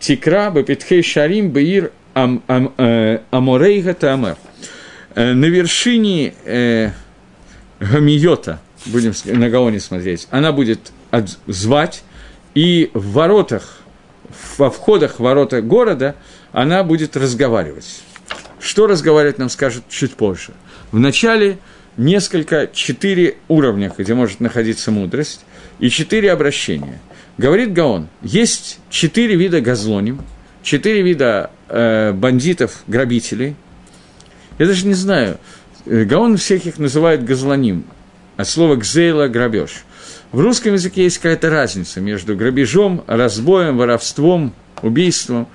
тикра 0.00 0.50
бепитхей 0.50 1.02
шарим 1.02 1.50
беир 1.50 1.92
ам, 2.14 2.42
ам, 2.46 2.74
э, 2.78 3.20
аморейга 3.30 3.94
таамер. 3.94 4.36
Э, 5.14 5.32
на 5.32 5.46
вершине 5.46 6.34
э, 6.44 6.90
гамиота, 7.80 8.60
будем 8.86 9.12
на 9.24 9.50
Гаоне 9.50 9.80
смотреть, 9.80 10.26
она 10.30 10.52
будет 10.52 10.92
звать, 11.46 12.02
и 12.54 12.90
в 12.92 13.12
воротах 13.12 13.78
во 14.56 14.70
входах 14.70 15.18
ворота 15.18 15.62
города 15.62 16.14
она 16.52 16.82
будет 16.84 17.16
разговаривать. 17.16 18.02
Что 18.60 18.86
разговаривать 18.86 19.38
нам 19.38 19.48
скажет 19.48 19.84
чуть 19.88 20.14
позже. 20.14 20.52
Вначале 20.92 21.58
несколько, 21.96 22.68
четыре 22.72 23.36
уровня, 23.48 23.92
где 23.96 24.14
может 24.14 24.40
находиться 24.40 24.90
мудрость, 24.90 25.44
и 25.78 25.90
четыре 25.90 26.32
обращения. 26.32 26.98
Говорит 27.36 27.72
Гаон, 27.72 28.08
есть 28.22 28.80
четыре 28.90 29.36
вида 29.36 29.60
газлоним, 29.60 30.22
четыре 30.62 31.02
вида 31.02 31.50
э, 31.68 32.12
бандитов, 32.12 32.82
грабителей. 32.88 33.54
Я 34.58 34.66
даже 34.66 34.86
не 34.86 34.94
знаю, 34.94 35.38
э, 35.86 36.04
Гаон 36.04 36.36
всех 36.36 36.66
их 36.66 36.78
называет 36.78 37.24
газлоним, 37.24 37.84
от 38.36 38.48
слова 38.48 38.76
«гзейла»– 38.76 39.28
грабеж. 39.28 39.84
В 40.30 40.40
русском 40.40 40.74
языке 40.74 41.04
есть 41.04 41.18
какая-то 41.18 41.48
разница 41.48 42.00
между 42.00 42.36
грабежом, 42.36 43.02
разбоем, 43.06 43.78
воровством, 43.78 44.52
убийством. 44.82 45.48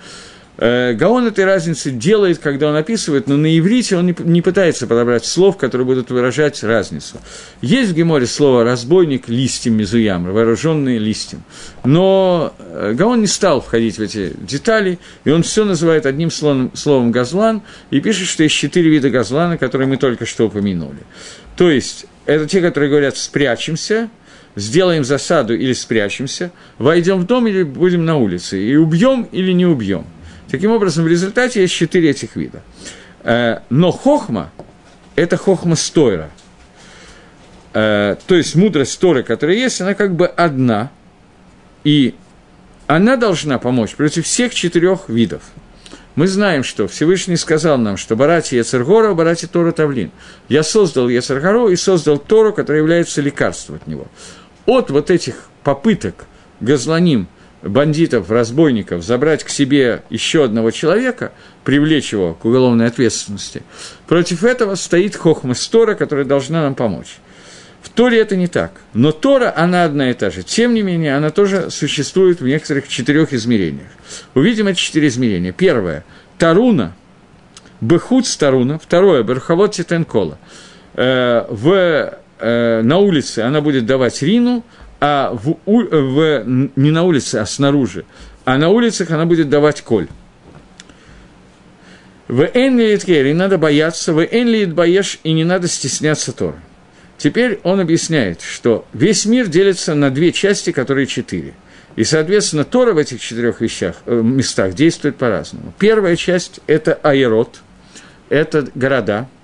Э, 0.58 0.94
Гаон 0.94 1.28
этой 1.28 1.46
разницы 1.46 1.92
делает, 1.92 2.40
когда 2.40 2.70
он 2.70 2.76
описывает, 2.76 3.28
но 3.28 3.38
на 3.38 3.56
иврите 3.56 3.98
он 3.98 4.16
не, 4.18 4.42
пытается 4.42 4.88
подобрать 4.88 5.26
слов, 5.26 5.58
которые 5.58 5.86
будут 5.86 6.10
выражать 6.10 6.64
разницу. 6.64 7.18
Есть 7.62 7.92
в 7.92 7.96
Геморе 7.96 8.26
слово 8.26 8.64
«разбойник» 8.64 9.30
листьем 9.30 9.78
мизуям, 9.78 10.26
вооруженный 10.26 10.98
листьем. 10.98 11.44
Но 11.84 12.54
э, 12.58 12.94
Гаон 12.96 13.22
не 13.22 13.28
стал 13.28 13.62
входить 13.62 14.00
в 14.00 14.02
эти 14.02 14.34
детали, 14.40 14.98
и 15.24 15.30
он 15.30 15.44
все 15.44 15.66
называет 15.66 16.08
одним 16.08 16.32
словом, 16.32 16.72
словом 16.74 17.12
«газлан», 17.12 17.62
и 17.92 18.00
пишет, 18.00 18.28
что 18.28 18.42
есть 18.42 18.56
четыре 18.56 18.90
вида 18.90 19.12
газлана, 19.12 19.60
которые 19.60 19.88
мы 19.88 19.98
только 19.98 20.26
что 20.26 20.48
упомянули. 20.48 21.00
То 21.58 21.70
есть, 21.70 22.08
это 22.26 22.48
те, 22.48 22.60
которые 22.62 22.90
говорят 22.90 23.18
«спрячемся», 23.18 24.10
сделаем 24.56 25.04
засаду 25.04 25.56
или 25.56 25.74
спрячемся, 25.74 26.52
войдем 26.78 27.20
в 27.20 27.26
дом 27.26 27.48
или 27.48 27.64
будем 27.64 28.06
на 28.06 28.18
улице, 28.18 28.62
и 28.62 28.76
убьем 28.76 29.28
или 29.32 29.52
не 29.52 29.66
убьем. 29.66 30.06
Таким 30.50 30.72
образом, 30.72 31.06
в 31.06 31.08
результате 31.08 31.62
есть 31.62 31.74
четыре 31.74 32.12
этих 32.12 32.36
вида. 32.36 32.62
Э, 33.24 33.60
но 33.70 33.92
хохма– 33.92 34.52
это 35.16 35.38
хохма 35.38 35.76
стойра. 35.76 36.30
Э, 37.74 38.16
то 38.28 38.36
есть 38.36 38.56
мудрость 38.56 39.00
Торы, 39.00 39.24
которая 39.24 39.56
есть, 39.56 39.82
она 39.82 39.96
как 39.96 40.16
бы 40.16 40.28
одна, 40.28 40.92
и 41.84 42.14
она 42.86 43.18
должна 43.18 43.58
помочь 43.58 43.96
против 43.96 44.26
всех 44.26 44.54
четырех 44.54 45.10
видов. 45.10 45.42
Мы 46.16 46.28
знаем, 46.28 46.64
что 46.64 46.88
Всевышний 46.88 47.38
сказал 47.38 47.80
нам, 47.80 47.98
что 47.98 48.16
Барати 48.16 48.54
Яцергора, 48.54 49.16
Барати 49.16 49.48
Тора 49.48 49.72
Тавлин. 49.72 50.12
Я 50.48 50.62
создал 50.62 51.10
Яцергору 51.10 51.70
и 51.70 51.76
создал 51.76 52.20
Тору, 52.20 52.54
которая 52.54 52.84
является 52.84 53.20
лекарством 53.22 53.78
от 53.78 53.88
него 53.88 54.06
от 54.66 54.90
вот 54.90 55.10
этих 55.10 55.50
попыток 55.64 56.26
газланим, 56.60 57.28
бандитов, 57.62 58.30
разбойников 58.30 59.04
забрать 59.04 59.44
к 59.44 59.50
себе 59.50 60.04
еще 60.10 60.44
одного 60.44 60.72
человека, 60.72 61.32
привлечь 61.64 62.14
его 62.14 62.34
к 62.34 62.46
уголовной 62.46 62.88
ответственности, 62.88 63.64
против 64.08 64.44
этого 64.44 64.76
стоит 64.76 65.16
Хохма 65.16 65.54
Стора, 65.54 65.96
которая 65.96 66.26
должна 66.26 66.64
нам 66.64 66.76
помочь. 66.76 67.18
В 67.82 67.90
Торе 67.90 68.20
это 68.20 68.38
не 68.38 68.48
так. 68.48 68.72
Но 68.94 69.12
Тора, 69.12 69.54
она 69.56 69.84
одна 69.84 70.10
и 70.10 70.14
та 70.14 70.32
же. 70.32 70.42
Тем 70.42 70.74
не 70.74 70.82
менее, 70.82 71.18
она 71.18 71.32
тоже 71.32 71.70
существует 71.70 72.40
в 72.40 72.48
некоторых 72.48 72.88
четырех 72.88 73.34
измерениях. 73.34 73.90
Увидим 74.34 74.68
эти 74.68 74.78
четыре 74.78 75.10
измерения. 75.10 75.52
Первое– 75.52 76.06
Таруна, 76.38 76.96
Бехуд 77.82 78.26
Таруна. 78.40 78.80
Второе– 78.80 79.22
Берховод 79.24 79.74
Титенкола. 79.74 80.38
Э, 80.96 81.46
в 81.50 82.20
э, 82.44 82.82
на 82.82 82.98
улице 82.98 83.40
она 83.40 83.62
будет 83.62 83.86
давать 83.86 84.22
рину, 84.22 84.64
а 85.00 85.32
в, 85.34 85.58
в, 85.66 86.44
не 86.76 86.92
на 86.92 87.04
улице, 87.04 87.38
а 87.38 87.46
снаружи, 87.46 88.06
а 88.46 88.58
на 88.58 88.70
улицах 88.70 89.12
она 89.12 89.26
будет 89.26 89.50
давать 89.50 89.82
коль. 89.82 90.08
В 92.28 92.44
Энлиет 92.54 93.36
надо 93.36 93.58
бояться, 93.58 94.14
в 94.14 94.24
Энлиет 94.24 94.74
боешь, 94.74 95.20
и 95.24 95.34
не 95.34 95.44
надо 95.44 95.68
стесняться 95.68 96.32
Тора. 96.32 96.60
Теперь 97.18 97.60
он 97.64 97.80
объясняет, 97.80 98.42
что 98.42 98.86
весь 98.94 99.26
мир 99.26 99.48
делится 99.48 99.94
на 99.94 100.10
две 100.10 100.32
части, 100.32 100.72
которые 100.72 101.06
четыре. 101.08 101.54
И, 101.96 102.04
соответственно, 102.04 102.64
Тора 102.64 102.94
в 102.94 102.98
этих 102.98 103.22
четырех 103.22 103.62
вещах, 103.62 103.98
э, 104.06 104.22
местах 104.22 104.74
действует 104.74 105.16
по-разному. 105.16 105.74
Первая 105.78 106.16
часть– 106.16 106.60
это 106.68 106.94
аэрот, 106.94 107.62
это 108.30 108.68
города– 108.74 109.28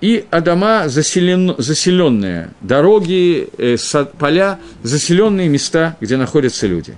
и 0.00 0.24
Адама 0.30 0.88
заселен, 0.88 1.54
заселенные, 1.58 2.50
дороги, 2.60 3.48
э, 3.58 3.76
сад, 3.76 4.12
поля, 4.18 4.58
заселенные 4.82 5.48
места, 5.48 5.96
где 6.00 6.16
находятся 6.16 6.66
люди. 6.66 6.96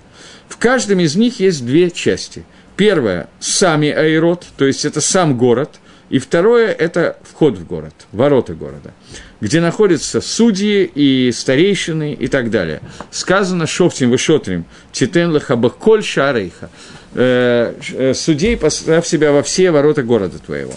В 0.49 0.57
каждом 0.57 1.01
из 1.01 1.17
них 1.17 1.41
есть 1.41 1.65
две 1.65 1.91
части. 1.91 2.45
Первое– 2.77 3.29
сами 3.41 3.91
аэрот, 3.91 4.47
то 4.57 4.67
есть 4.67 4.85
это 4.85 5.01
сам 5.01 5.37
город, 5.37 5.71
и 6.11 6.19
второе– 6.19 6.73
это 6.79 7.17
вход 7.23 7.57
в 7.57 7.67
город, 7.67 7.95
ворота 8.13 8.55
города, 8.55 8.93
где 9.41 9.61
находятся 9.61 10.21
судьи 10.21 10.85
и 10.95 11.33
старейшины 11.33 12.13
и 12.13 12.29
так 12.29 12.51
далее. 12.51 12.83
Сказано 13.11 13.67
«Шофтим 13.67 14.11
вышотрим 14.11 14.65
титен 14.93 15.33
лахабаколь 15.33 16.05
шарейха» 16.05 16.67
э, 16.67 16.69
э, 16.69 17.02
судей 17.15 18.57
поставь 18.57 19.07
себя 19.07 19.33
во 19.33 19.43
все 19.43 19.71
ворота 19.71 20.03
города 20.03 20.39
твоего. 20.39 20.75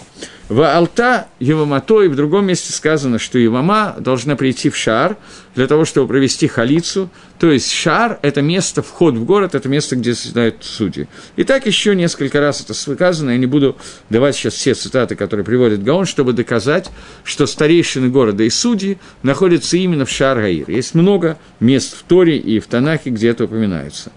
В 0.48 0.62
Алта 0.62 1.26
Евамато, 1.40 2.02
и 2.02 2.08
в 2.08 2.14
другом 2.14 2.46
месте 2.46 2.72
сказано, 2.72 3.18
что 3.18 3.36
Евама 3.36 3.96
должна 3.98 4.36
прийти 4.36 4.70
в 4.70 4.76
Шар 4.76 5.16
для 5.56 5.66
того, 5.66 5.84
чтобы 5.84 6.06
провести 6.06 6.46
халицу. 6.46 7.10
То 7.40 7.50
есть 7.50 7.72
Шар– 7.72 8.20
это 8.22 8.42
место, 8.42 8.80
вход 8.80 9.14
в 9.14 9.24
город, 9.24 9.56
это 9.56 9.68
место, 9.68 9.96
где 9.96 10.12
заседают 10.12 10.62
судьи. 10.62 11.08
И 11.34 11.42
так 11.42 11.66
еще 11.66 11.96
несколько 11.96 12.38
раз 12.38 12.60
это 12.60 12.74
сказано, 12.74 13.30
я 13.30 13.38
не 13.38 13.46
буду 13.46 13.76
давать 14.08 14.36
сейчас 14.36 14.54
все 14.54 14.74
цитаты, 14.74 15.16
которые 15.16 15.44
приводит 15.44 15.82
Гаон, 15.82 16.04
чтобы 16.06 16.32
доказать, 16.32 16.92
что 17.24 17.46
старейшины 17.46 18.08
города 18.08 18.44
и 18.44 18.50
судьи 18.50 18.98
находятся 19.24 19.76
именно 19.76 20.04
в 20.04 20.10
Шар-Гаир. 20.10 20.70
Есть 20.70 20.94
много 20.94 21.38
мест 21.58 21.96
в 21.98 22.04
Торе 22.04 22.36
и 22.36 22.60
в 22.60 22.68
Танахе, 22.68 23.10
где 23.10 23.30
это 23.30 23.46
упоминается. 23.46 24.12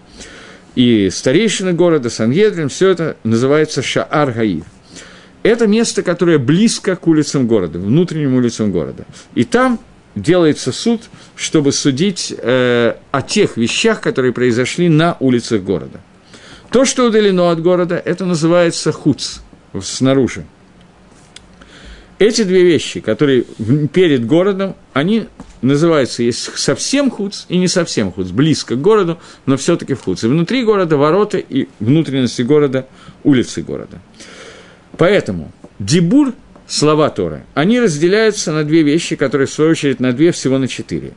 И 0.76 1.10
старейшины 1.12 1.74
города, 1.74 2.10
Сангедрин, 2.10 2.70
все 2.70 2.90
это 2.90 3.18
называется 3.24 3.82
Шаар 3.82 4.32
Гаир. 4.32 4.64
Это 5.44 5.68
место, 5.68 6.04
которое 6.04 6.38
близко 6.38 6.96
к 6.96 7.08
улицам 7.08 7.48
города, 7.48 7.80
внутренним 7.80 8.36
улицам 8.36 8.72
города. 8.72 9.06
И 9.36 9.46
там 9.46 9.80
делается 10.16 10.72
суд, 10.72 11.04
чтобы 11.36 11.72
судить 11.72 12.34
э, 12.38 12.96
о 13.12 13.22
тех 13.22 13.58
вещах, 13.58 14.02
которые 14.02 14.34
произошли 14.34 14.90
на 14.90 15.16
улицах 15.20 15.62
города. 15.62 16.02
То, 16.72 16.86
что 16.86 17.08
удалено 17.08 17.52
от 17.52 17.62
города, 17.62 18.02
это 18.04 18.26
называется 18.26 18.92
хуц, 18.92 19.40
снаружи. 19.82 20.46
Эти 22.20 22.44
две 22.44 22.64
вещи, 22.64 23.00
которые 23.00 23.46
перед 23.94 24.26
городом, 24.26 24.76
они 24.94 25.28
называются, 25.62 26.24
есть 26.24 26.58
совсем 26.58 27.10
хуц 27.10 27.46
и 27.50 27.58
не 27.58 27.68
совсем 27.68 28.12
хуц, 28.12 28.30
близко 28.30 28.76
к 28.76 28.82
городу, 28.82 29.20
но 29.46 29.58
все 29.58 29.76
таки 29.76 29.94
в 29.94 30.02
хуц. 30.02 30.24
И 30.24 30.28
внутри 30.28 30.64
города 30.64 30.98
ворота, 30.98 31.38
и 31.38 31.68
внутренности 31.80 32.42
города, 32.42 32.88
улицы 33.24 33.62
города. 33.62 34.00
Поэтому 34.98 35.52
дебур, 35.80 36.34
слова 36.68 37.10
Торы, 37.10 37.44
они 37.54 37.80
разделяются 37.80 38.52
на 38.52 38.64
две 38.64 38.84
вещи, 38.84 39.16
которые, 39.16 39.48
в 39.48 39.52
свою 39.52 39.72
очередь, 39.72 40.00
на 40.00 40.14
две, 40.14 40.32
всего 40.32 40.58
на 40.58 40.68
четыре. 40.68 41.14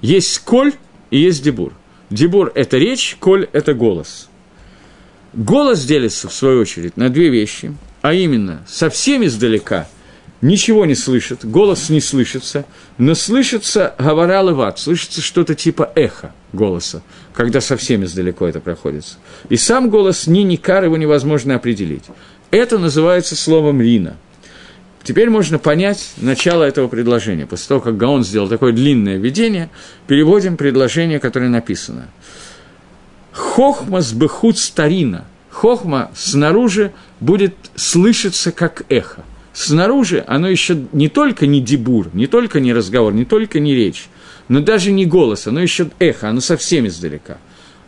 Есть 0.00 0.38
коль 0.40 0.72
и 1.10 1.18
есть 1.18 1.42
дебур. 1.42 1.72
Дебур– 2.10 2.52
это 2.54 2.76
речь, 2.78 3.16
коль– 3.20 3.48
это 3.52 3.74
голос. 3.74 4.28
Голос 5.32 5.84
делится, 5.84 6.28
в 6.28 6.34
свою 6.34 6.60
очередь, 6.60 6.96
на 6.96 7.08
две 7.08 7.30
вещи, 7.30 7.74
а 8.02 8.12
именно, 8.12 8.64
совсем 8.66 9.24
издалека– 9.24 9.88
ничего 10.42 10.84
не 10.84 10.94
слышит, 10.94 11.44
голос 11.44 11.88
не 11.88 12.00
слышится, 12.00 12.66
но 12.98 13.14
слышится 13.14 13.94
говорал 13.98 14.50
и 14.50 14.52
слышится 14.78 15.22
что-то 15.22 15.54
типа 15.54 15.90
эхо 15.94 16.34
голоса, 16.52 17.02
когда 17.32 17.60
совсем 17.60 18.04
издалеко 18.04 18.46
это 18.46 18.60
проходится. 18.60 19.14
И 19.48 19.56
сам 19.56 19.88
голос 19.88 20.26
ни 20.26 20.40
никар 20.40 20.84
его 20.84 20.96
невозможно 20.96 21.54
определить. 21.54 22.04
Это 22.50 22.76
называется 22.76 23.36
словом 23.36 23.80
«рина». 23.80 24.16
Теперь 25.02 25.30
можно 25.30 25.58
понять 25.58 26.12
начало 26.18 26.62
этого 26.62 26.86
предложения. 26.86 27.44
После 27.44 27.66
того, 27.66 27.80
как 27.80 27.96
Гаон 27.96 28.22
сделал 28.22 28.48
такое 28.48 28.72
длинное 28.72 29.16
введение, 29.16 29.68
переводим 30.06 30.56
предложение, 30.56 31.18
которое 31.18 31.48
написано. 31.48 32.08
«Хохма 33.32 34.00
с 34.00 34.12
бехут 34.12 34.58
старина». 34.58 35.24
Хохма 35.50 36.10
снаружи 36.14 36.92
будет 37.20 37.54
слышаться 37.74 38.52
как 38.52 38.84
эхо 38.88 39.24
снаружи 39.52 40.24
оно 40.26 40.48
еще 40.48 40.78
не 40.92 41.08
только 41.08 41.46
не 41.46 41.60
дебур, 41.60 42.08
не 42.12 42.26
только 42.26 42.60
не 42.60 42.72
разговор, 42.72 43.12
не 43.12 43.24
только 43.24 43.60
не 43.60 43.74
речь, 43.74 44.08
но 44.48 44.60
даже 44.60 44.92
не 44.92 45.06
голос, 45.06 45.46
оно 45.46 45.60
еще 45.60 45.90
эхо, 45.98 46.28
оно 46.28 46.40
совсем 46.40 46.86
издалека. 46.86 47.38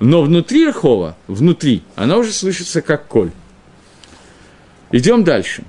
Но 0.00 0.22
внутри 0.22 0.68
Рхова, 0.68 1.16
внутри, 1.28 1.82
оно 1.96 2.18
уже 2.18 2.32
слышится 2.32 2.82
как 2.82 3.06
коль. 3.06 3.30
Идем 4.92 5.24
дальше. 5.24 5.64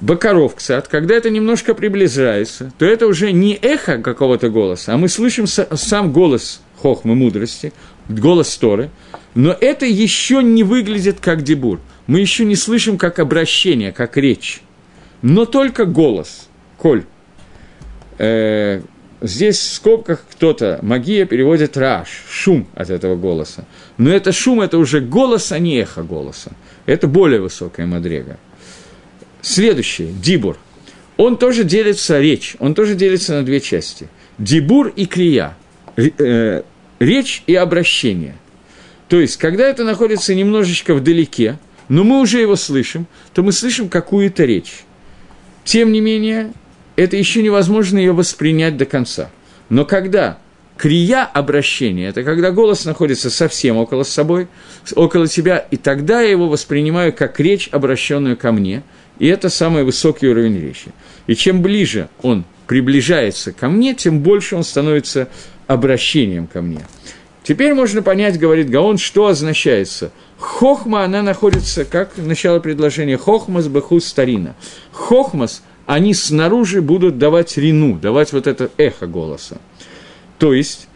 Бакаров, 0.00 0.56
кстати, 0.56 0.88
когда 0.90 1.14
это 1.14 1.30
немножко 1.30 1.74
приближается, 1.74 2.72
то 2.78 2.84
это 2.84 3.06
уже 3.06 3.32
не 3.32 3.54
эхо 3.54 3.98
какого-то 3.98 4.50
голоса, 4.50 4.94
а 4.94 4.98
мы 4.98 5.08
слышим 5.08 5.46
сам 5.46 6.12
голос 6.12 6.60
хохмы 6.76 7.14
мудрости, 7.14 7.72
голос 8.08 8.56
Торы, 8.56 8.90
но 9.34 9.56
это 9.58 9.86
еще 9.86 10.42
не 10.42 10.62
выглядит 10.62 11.20
как 11.20 11.42
дебур. 11.42 11.80
Мы 12.06 12.20
еще 12.20 12.44
не 12.44 12.56
слышим 12.56 12.98
как 12.98 13.18
обращение, 13.18 13.92
как 13.92 14.16
речь 14.16 14.62
но 15.24 15.46
только 15.46 15.86
голос, 15.86 16.50
коль. 16.76 17.04
Э, 18.18 18.82
здесь 19.22 19.56
в 19.58 19.72
скобках 19.72 20.22
кто-то, 20.30 20.78
магия 20.82 21.24
переводит 21.24 21.78
раш, 21.78 22.08
шум 22.28 22.66
от 22.74 22.90
этого 22.90 23.16
голоса. 23.16 23.64
Но 23.96 24.10
это 24.10 24.32
шум, 24.32 24.60
это 24.60 24.76
уже 24.76 25.00
голос, 25.00 25.50
а 25.50 25.58
не 25.58 25.78
эхо 25.78 26.02
голоса. 26.02 26.52
Это 26.84 27.06
более 27.06 27.40
высокая 27.40 27.86
мадрега. 27.86 28.36
Следующее, 29.40 30.12
дибур. 30.12 30.58
Он 31.16 31.38
тоже 31.38 31.64
делится, 31.64 32.20
речь, 32.20 32.56
он 32.58 32.74
тоже 32.74 32.94
делится 32.94 33.32
на 33.32 33.46
две 33.46 33.60
части. 33.60 34.08
Дибур 34.36 34.88
и 34.88 35.06
крия. 35.06 35.56
Э, 35.96 36.64
речь 36.98 37.42
и 37.46 37.54
обращение. 37.54 38.36
То 39.08 39.18
есть, 39.18 39.38
когда 39.38 39.66
это 39.66 39.84
находится 39.84 40.34
немножечко 40.34 40.92
вдалеке, 40.92 41.58
но 41.88 42.04
мы 42.04 42.20
уже 42.20 42.42
его 42.42 42.56
слышим, 42.56 43.06
то 43.32 43.42
мы 43.42 43.52
слышим 43.52 43.88
какую-то 43.88 44.44
речь. 44.44 44.84
Тем 45.64 45.92
не 45.92 46.00
менее, 46.00 46.52
это 46.96 47.16
еще 47.16 47.42
невозможно 47.42 47.98
ее 47.98 48.12
воспринять 48.12 48.76
до 48.76 48.84
конца. 48.84 49.30
Но 49.68 49.84
когда 49.84 50.38
крия 50.76 51.24
обращения, 51.24 52.08
это 52.08 52.22
когда 52.22 52.50
голос 52.50 52.84
находится 52.84 53.30
совсем 53.30 53.76
около 53.76 54.02
собой, 54.02 54.48
около 54.94 55.26
тебя, 55.26 55.58
и 55.58 55.76
тогда 55.76 56.20
я 56.20 56.30
его 56.30 56.48
воспринимаю 56.48 57.12
как 57.12 57.40
речь, 57.40 57.68
обращенную 57.72 58.36
ко 58.36 58.52
мне, 58.52 58.82
и 59.18 59.26
это 59.26 59.48
самый 59.48 59.84
высокий 59.84 60.28
уровень 60.28 60.60
речи. 60.60 60.92
И 61.26 61.34
чем 61.34 61.62
ближе 61.62 62.08
он 62.22 62.44
приближается 62.66 63.52
ко 63.52 63.68
мне, 63.68 63.94
тем 63.94 64.20
больше 64.20 64.56
он 64.56 64.64
становится 64.64 65.28
обращением 65.66 66.46
ко 66.46 66.62
мне. 66.62 66.80
Теперь 67.42 67.74
можно 67.74 68.02
понять, 68.02 68.38
говорит 68.38 68.70
Гаон, 68.70 68.98
что 68.98 69.26
означается. 69.26 70.12
Хохма, 70.38 71.04
она 71.04 71.22
находится, 71.22 71.84
как 71.84 72.16
начало 72.16 72.58
предложения, 72.58 73.16
хохмас 73.16 73.68
бахус 73.68 74.06
старина. 74.06 74.54
Хохмас, 74.92 75.62
они 75.86 76.14
снаружи 76.14 76.82
будут 76.82 77.18
давать 77.18 77.56
рину, 77.56 77.98
давать 77.98 78.32
вот 78.32 78.46
это 78.46 78.70
эхо 78.76 79.06
голоса. 79.06 79.58
То 80.38 80.52
есть, 80.52 80.88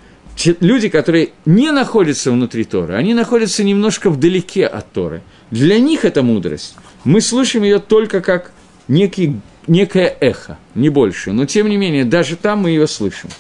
люди, 0.61 0.89
которые 0.89 1.31
не 1.47 1.71
находятся 1.71 2.33
внутри 2.33 2.65
Торы, 2.65 2.95
они 2.95 3.15
находятся 3.15 3.63
немножко 3.65 4.11
вдалеке 4.11 4.67
от 4.67 4.91
Торы. 4.93 5.23
Для 5.51 5.79
них 5.79 6.05
это 6.05 6.23
мудрость. 6.23 6.75
Мы 7.05 7.21
слышим 7.21 7.63
ее 7.63 7.79
только 7.79 8.21
как 8.21 8.53
некий, 8.89 9.41
некое 9.67 10.17
эхо, 10.21 10.59
не 10.75 10.89
больше. 10.89 11.33
Но, 11.33 11.47
тем 11.47 11.69
не 11.69 11.77
менее, 11.77 12.05
даже 12.05 12.37
там 12.37 12.61
мы 12.61 12.71
ее 12.71 12.87
слышим. 12.87 13.31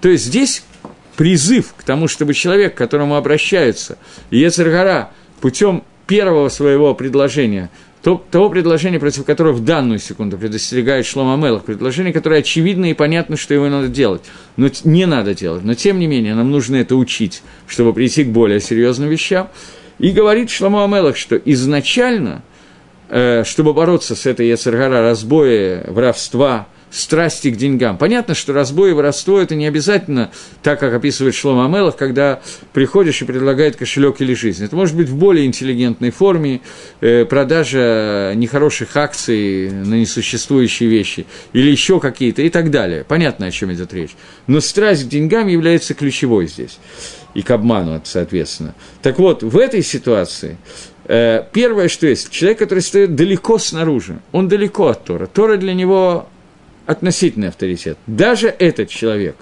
То 0.00 0.08
есть, 0.08 0.24
здесь 0.24 0.64
призыв 1.16 1.74
к 1.76 1.82
тому, 1.82 2.08
чтобы 2.08 2.34
человек, 2.34 2.74
к 2.74 2.78
которому 2.78 3.16
обращаются, 3.16 3.98
Ецергара, 4.30 5.10
путем 5.40 5.82
первого 6.06 6.48
своего 6.48 6.94
предложения, 6.94 7.70
то, 8.02 8.24
того 8.30 8.50
предложения, 8.50 9.00
против 9.00 9.24
которого 9.24 9.52
в 9.52 9.64
данную 9.64 9.98
секунду 9.98 10.38
предостерегает 10.38 11.06
Шлома 11.06 11.36
Мелах, 11.36 11.64
предложение, 11.64 12.12
которое 12.12 12.38
очевидно 12.40 12.90
и 12.90 12.94
понятно, 12.94 13.36
что 13.36 13.52
его 13.52 13.68
надо 13.68 13.88
делать, 13.88 14.22
но 14.56 14.68
не 14.84 15.06
надо 15.06 15.34
делать. 15.34 15.64
Но, 15.64 15.74
тем 15.74 15.98
не 15.98 16.06
менее, 16.06 16.36
нам 16.36 16.50
нужно 16.50 16.76
это 16.76 16.94
учить, 16.94 17.42
чтобы 17.66 17.92
прийти 17.92 18.24
к 18.24 18.28
более 18.28 18.60
серьезным 18.60 19.08
вещам. 19.08 19.48
И 19.98 20.12
говорит 20.12 20.50
Шлома 20.50 20.84
Амелах, 20.84 21.16
что 21.16 21.36
изначально, 21.36 22.42
э, 23.08 23.42
чтобы 23.44 23.72
бороться 23.72 24.14
с 24.14 24.26
этой 24.26 24.46
Ецергара, 24.48 25.02
разбоя, 25.02 25.84
воровства, 25.88 26.68
страсти 26.90 27.50
к 27.50 27.56
деньгам. 27.56 27.98
Понятно, 27.98 28.34
что 28.34 28.52
разбой 28.52 28.90
и 28.90 28.92
воровство– 28.92 29.40
это 29.40 29.54
не 29.54 29.66
обязательно 29.66 30.30
так, 30.62 30.80
как 30.80 30.94
описывает 30.94 31.34
Шлома 31.34 31.66
Амелах, 31.66 31.96
когда 31.96 32.40
приходишь 32.72 33.22
и 33.22 33.24
предлагает 33.24 33.76
кошелек 33.76 34.20
или 34.20 34.34
жизнь. 34.34 34.64
Это 34.64 34.76
может 34.76 34.96
быть 34.96 35.08
в 35.08 35.16
более 35.16 35.46
интеллигентной 35.46 36.10
форме, 36.10 36.60
э, 37.00 37.24
продажа 37.24 38.32
нехороших 38.36 38.96
акций 38.96 39.70
на 39.70 39.94
несуществующие 39.94 40.88
вещи, 40.88 41.26
или 41.52 41.70
еще 41.70 42.00
какие-то, 42.00 42.42
и 42.42 42.50
так 42.50 42.70
далее. 42.70 43.04
Понятно, 43.04 43.46
о 43.46 43.50
чем 43.50 43.72
идет 43.72 43.92
речь. 43.92 44.16
Но 44.46 44.60
страсть 44.60 45.04
к 45.04 45.08
деньгам 45.08 45.48
является 45.48 45.94
ключевой 45.94 46.46
здесь, 46.46 46.78
и 47.34 47.42
к 47.42 47.50
обману, 47.50 48.00
соответственно. 48.04 48.74
Так 49.02 49.18
вот, 49.18 49.42
в 49.42 49.58
этой 49.58 49.82
ситуации 49.82 50.56
э, 51.04 51.42
Первое, 51.52 51.88
что 51.88 52.06
есть, 52.06 52.30
человек, 52.30 52.58
который 52.58 52.80
стоит 52.80 53.14
далеко 53.14 53.58
снаружи, 53.58 54.18
он 54.32 54.48
далеко 54.48 54.88
от 54.88 55.04
Тора. 55.04 55.26
Тора 55.26 55.56
для 55.56 55.74
него 55.74 56.28
относительный 56.86 57.48
авторитет. 57.48 57.98
Даже 58.06 58.48
этот 58.48 58.88
человек 58.88 59.36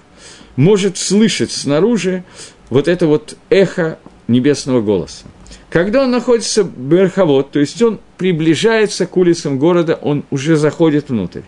может 0.57 0.97
слышать 0.97 1.53
снаружи 1.53 2.25
вот 2.71 2.89
это 2.89 3.07
вот 3.07 3.37
эхо 3.51 3.99
небесного 4.29 4.81
голоса. 4.81 5.27
Когда 5.71 6.05
он 6.05 6.13
находится 6.13 6.63
в 6.63 6.93
верховод, 6.93 7.51
то 7.51 7.59
есть 7.59 7.81
он 7.83 8.01
приближается 8.17 9.07
к 9.07 9.17
улицам 9.17 9.59
города, 9.59 9.99
он 10.01 10.25
уже 10.31 10.57
заходит 10.57 11.09
внутрь, 11.09 11.41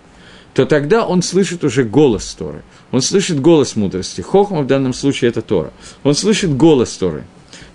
то 0.52 0.66
тогда 0.66 1.06
он 1.06 1.22
слышит 1.22 1.62
уже 1.64 1.84
голос 1.84 2.34
Торы. 2.34 2.62
Он 2.90 3.02
слышит 3.02 3.40
голос 3.40 3.76
мудрости. 3.76 4.22
Хохма 4.22 4.62
в 4.62 4.66
данном 4.66 4.94
случае 4.94 5.28
это 5.28 5.42
Тора. 5.42 5.72
Он 6.02 6.14
слышит 6.14 6.56
голос 6.56 6.96
Торы. 6.96 7.24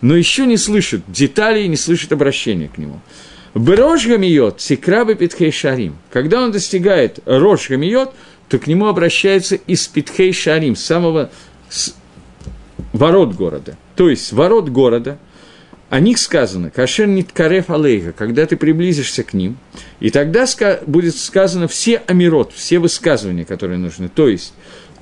Но 0.01 0.15
еще 0.15 0.45
не 0.45 0.57
слышит 0.57 1.03
деталей, 1.07 1.67
не 1.67 1.77
слышит 1.77 2.11
обращения 2.11 2.67
к 2.67 2.77
нему. 2.77 2.99
Брош 3.53 4.05
сикрабы 4.57 5.15
питхей 5.15 5.51
шарим. 5.51 5.97
Когда 6.11 6.41
он 6.41 6.51
достигает 6.51 7.19
рош 7.25 7.69
то 8.47 8.59
к 8.59 8.67
нему 8.67 8.87
обращается 8.87 9.55
из 9.55 9.87
питхей 9.87 10.33
шарим, 10.33 10.75
самого 10.75 11.31
с 11.69 11.95
ворот 12.93 13.33
города. 13.35 13.77
То 13.95 14.09
есть 14.09 14.31
ворот 14.31 14.69
города, 14.69 15.17
о 15.89 15.99
них 15.99 16.17
сказано, 16.17 16.69
кашер 16.69 17.07
ниткарев 17.07 17.69
алейха, 17.69 18.13
когда 18.13 18.45
ты 18.45 18.55
приблизишься 18.55 19.23
к 19.23 19.33
ним, 19.33 19.57
и 19.99 20.09
тогда 20.09 20.45
будет 20.87 21.15
сказано 21.15 21.67
все 21.67 22.01
амирот, 22.07 22.53
все 22.53 22.79
высказывания, 22.79 23.45
которые 23.45 23.77
нужны. 23.77 24.07
То 24.07 24.29
есть 24.29 24.53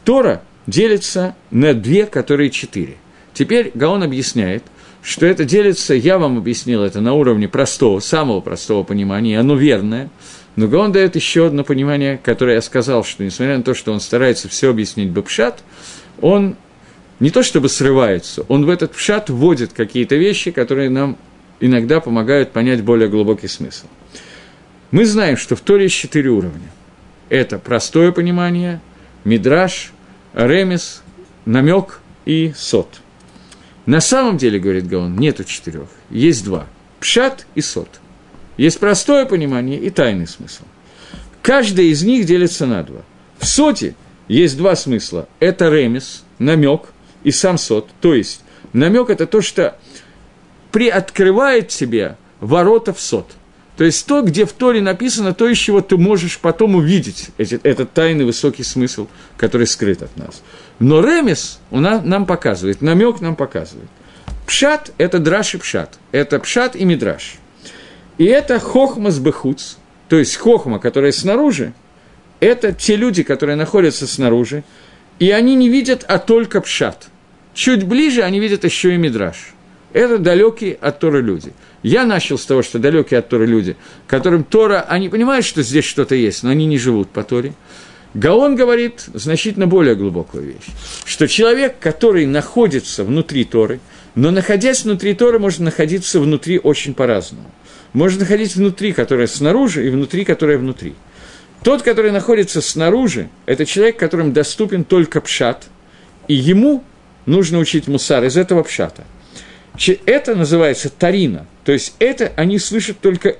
Тора 0.03 0.41
делится 0.65 1.35
на 1.51 1.73
две, 1.73 2.05
которые 2.05 2.49
четыре. 2.49 2.97
Теперь 3.33 3.71
Гаон 3.73 4.03
объясняет, 4.03 4.63
что 5.01 5.25
это 5.25 5.45
делится, 5.45 5.93
я 5.93 6.17
вам 6.17 6.37
объяснил 6.37 6.83
это 6.83 7.01
на 7.01 7.13
уровне 7.13 7.47
простого, 7.47 7.99
самого 7.99 8.41
простого 8.41 8.83
понимания, 8.83 9.39
оно 9.39 9.55
верное, 9.55 10.09
но 10.55 10.67
Гаон 10.67 10.91
дает 10.91 11.15
еще 11.15 11.47
одно 11.47 11.63
понимание, 11.63 12.19
которое 12.21 12.55
я 12.55 12.61
сказал, 12.61 13.03
что 13.03 13.23
несмотря 13.23 13.57
на 13.57 13.63
то, 13.63 13.73
что 13.73 13.93
он 13.93 13.99
старается 13.99 14.49
все 14.49 14.69
объяснить 14.69 15.09
Бабшат, 15.09 15.63
он 16.21 16.55
не 17.19 17.29
то 17.29 17.43
чтобы 17.43 17.69
срывается, 17.69 18.43
он 18.47 18.65
в 18.65 18.69
этот 18.69 18.91
пшат 18.91 19.29
вводит 19.29 19.73
какие-то 19.73 20.15
вещи, 20.15 20.51
которые 20.51 20.89
нам 20.89 21.17
иногда 21.59 21.99
помогают 21.99 22.51
понять 22.51 22.83
более 22.83 23.09
глубокий 23.09 23.47
смысл. 23.47 23.87
Мы 24.91 25.05
знаем, 25.05 25.37
что 25.37 25.55
в 25.55 25.61
Торе 25.61 25.83
есть 25.83 25.95
четыре 25.95 26.29
уровня. 26.29 26.71
Это 27.29 27.59
простое 27.59 28.11
понимание, 28.11 28.81
мидраж, 29.23 29.91
ремес, 30.33 31.03
намек 31.45 31.99
и 32.25 32.53
сот. 32.57 33.01
На 33.89 34.01
самом 34.01 34.37
деле, 34.37 34.59
говорит 34.59 34.87
Гаон, 34.87 35.17
нету 35.17 35.43
четырех, 35.43 35.87
есть 36.11 36.45
два– 36.45 36.67
пшат 36.99 37.47
и 37.55 37.61
сот. 37.61 37.99
Есть 38.55 38.79
простое 38.79 39.25
понимание 39.25 39.79
и 39.79 39.89
тайный 39.89 40.27
смысл. 40.27 40.61
Каждый 41.41 41.87
из 41.87 42.03
них 42.03 42.27
делится 42.27 42.67
на 42.67 42.83
два. 42.83 43.01
В 43.39 43.47
соте 43.47 43.95
есть 44.27 44.57
два 44.57 44.75
смысла. 44.75 45.27
Это 45.39 45.69
ремес, 45.69 46.23
намек– 46.37 46.93
и 47.23 47.31
сам 47.31 47.57
сот. 47.57 47.89
То 47.99 48.13
есть 48.13 48.41
намек 48.73 49.09
это 49.09 49.25
то, 49.25 49.41
что 49.41 49.75
приоткрывает 50.71 51.69
тебе 51.69 52.15
ворота 52.41 52.93
в 52.93 53.01
сот. 53.01 53.31
То 53.80 53.86
есть 53.86 54.05
то, 54.07 54.21
где 54.21 54.43
в 54.43 54.51
Торе 54.51 54.82
написано, 54.82 55.34
то, 55.34 55.47
из 55.47 55.57
чего 55.57 55.80
ты 55.80 55.95
можешь 55.95 56.39
потом 56.39 56.75
увидеть 56.75 57.30
эти, 57.38 57.61
этот 57.63 57.93
тайный 57.93 58.25
высокий 58.25 58.63
смысл, 58.63 59.07
который 59.38 59.67
скрыт 59.67 60.01
от 60.01 60.17
нас. 60.17 60.43
Но 60.80 60.99
ремес 60.99 61.61
у 61.71 61.80
нас, 61.80 62.03
нам 62.03 62.25
показывает, 62.25 62.82
намек 62.82 63.21
нам 63.21 63.38
показывает. 63.38 63.88
Пшат– 64.45 64.91
это 64.97 65.19
драш 65.19 65.55
и 65.55 65.59
пшат. 65.59 65.97
Это 66.11 66.39
пшат 66.39 66.75
и 66.75 66.84
мидраш. 66.84 67.36
И 68.17 68.25
это 68.25 68.59
хохма 68.59 69.11
с 69.11 69.19
бехуц, 69.19 69.77
то 70.09 70.17
есть 70.17 70.36
хохма, 70.36 70.80
которая 70.80 71.13
снаружи, 71.13 71.71
это 72.41 72.73
те 72.73 72.97
люди, 72.97 73.23
которые 73.23 73.55
находятся 73.55 74.07
снаружи, 74.07 74.65
и 75.19 75.32
они 75.32 75.55
не 75.55 75.69
видят, 75.69 76.03
а 76.05 76.19
только 76.19 76.59
пшат. 76.59 77.07
Чуть 77.53 77.88
ближе 77.88 78.23
они 78.23 78.41
видят 78.41 78.65
еще 78.65 78.93
и 78.93 78.97
мидраж. 78.97 79.53
Это 79.93 80.17
далекие 80.17 80.75
от 80.75 80.99
Торы 80.99 81.21
люди. 81.21 81.53
Я 81.81 82.05
начал 82.05 82.37
с 82.37 82.45
того, 82.45 82.61
что 82.61 82.79
далекие 82.79 83.19
от 83.19 83.29
Торы 83.29 83.45
люди, 83.45 83.75
которым 84.07 84.43
Тора, 84.43 84.85
они 84.87 85.09
понимают, 85.09 85.45
что 85.45 85.63
здесь 85.63 85.85
что-то 85.85 86.15
есть, 86.15 86.43
но 86.43 86.49
они 86.49 86.65
не 86.65 86.77
живут 86.77 87.09
по 87.09 87.23
Торе. 87.23 87.53
Гаон 88.13 88.55
говорит 88.55 89.05
значительно 89.13 89.67
более 89.67 89.95
глубокую 89.95 90.43
вещь, 90.43 90.73
что 91.05 91.27
человек, 91.27 91.75
который 91.79 92.25
находится 92.25 93.03
внутри 93.03 93.45
Торы, 93.45 93.79
но 94.15 94.31
находясь 94.31 94.83
внутри 94.83 95.13
Торы, 95.13 95.39
может 95.39 95.59
находиться 95.59 96.19
внутри 96.19 96.59
очень 96.59 96.93
по-разному. 96.93 97.51
Может 97.93 98.19
находиться 98.19 98.59
внутри, 98.59 98.93
которая 98.93 99.27
снаружи, 99.27 99.85
и 99.85 99.89
внутри, 99.89 100.25
которая 100.25 100.57
внутри– 100.57 100.95
тот, 101.63 101.81
который 101.81 102.11
находится 102.11 102.61
снаружи, 102.61 103.29
это 103.45 103.65
человек, 103.65 103.97
которым 103.97 104.31
доступен 104.31 104.83
только 104.85 105.19
пшат, 105.19 105.65
и 106.27 106.33
ему 106.33 106.83
нужно 107.25 107.57
учить 107.57 107.87
мусар 107.87 108.23
из 108.23 108.37
этого 108.37 108.63
пшата. 108.63 109.03
Это 110.05 110.36
называется 110.36 110.89
тарина, 110.89 111.45
то 111.63 111.71
есть 111.71 111.95
это 111.99 112.32
они 112.36 112.59
слышат 112.59 112.99
только 112.99 113.38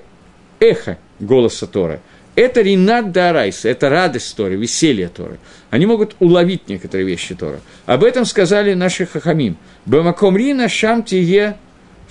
эхо 0.58 0.98
голоса 1.18 1.66
Торы. 1.66 2.00
Это 2.36 2.62
ринат 2.62 3.12
дарайса, 3.12 3.68
это 3.68 3.90
радость 3.90 4.34
Торы, 4.36 4.54
веселье 4.56 5.08
Торы. 5.08 5.38
Они 5.68 5.84
могут 5.84 6.14
уловить 6.20 6.68
некоторые 6.68 7.06
вещи 7.06 7.34
Торы. 7.34 7.60
Об 7.86 8.04
этом 8.04 8.24
сказали 8.24 8.72
наши 8.74 9.04
хахамим. 9.04 9.56
Бамаком 9.84 10.36
рина 10.36 10.68
шам 10.68 11.02
тие, 11.02 11.56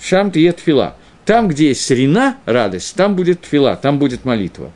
шам 0.00 0.30
тие 0.30 0.52
тфила. 0.52 0.94
Там, 1.24 1.48
где 1.48 1.68
есть 1.68 1.90
рина, 1.90 2.36
радость, 2.44 2.94
там 2.94 3.16
будет 3.16 3.40
тфила, 3.42 3.76
там 3.76 3.98
будет 3.98 4.24
молитва. 4.24 4.70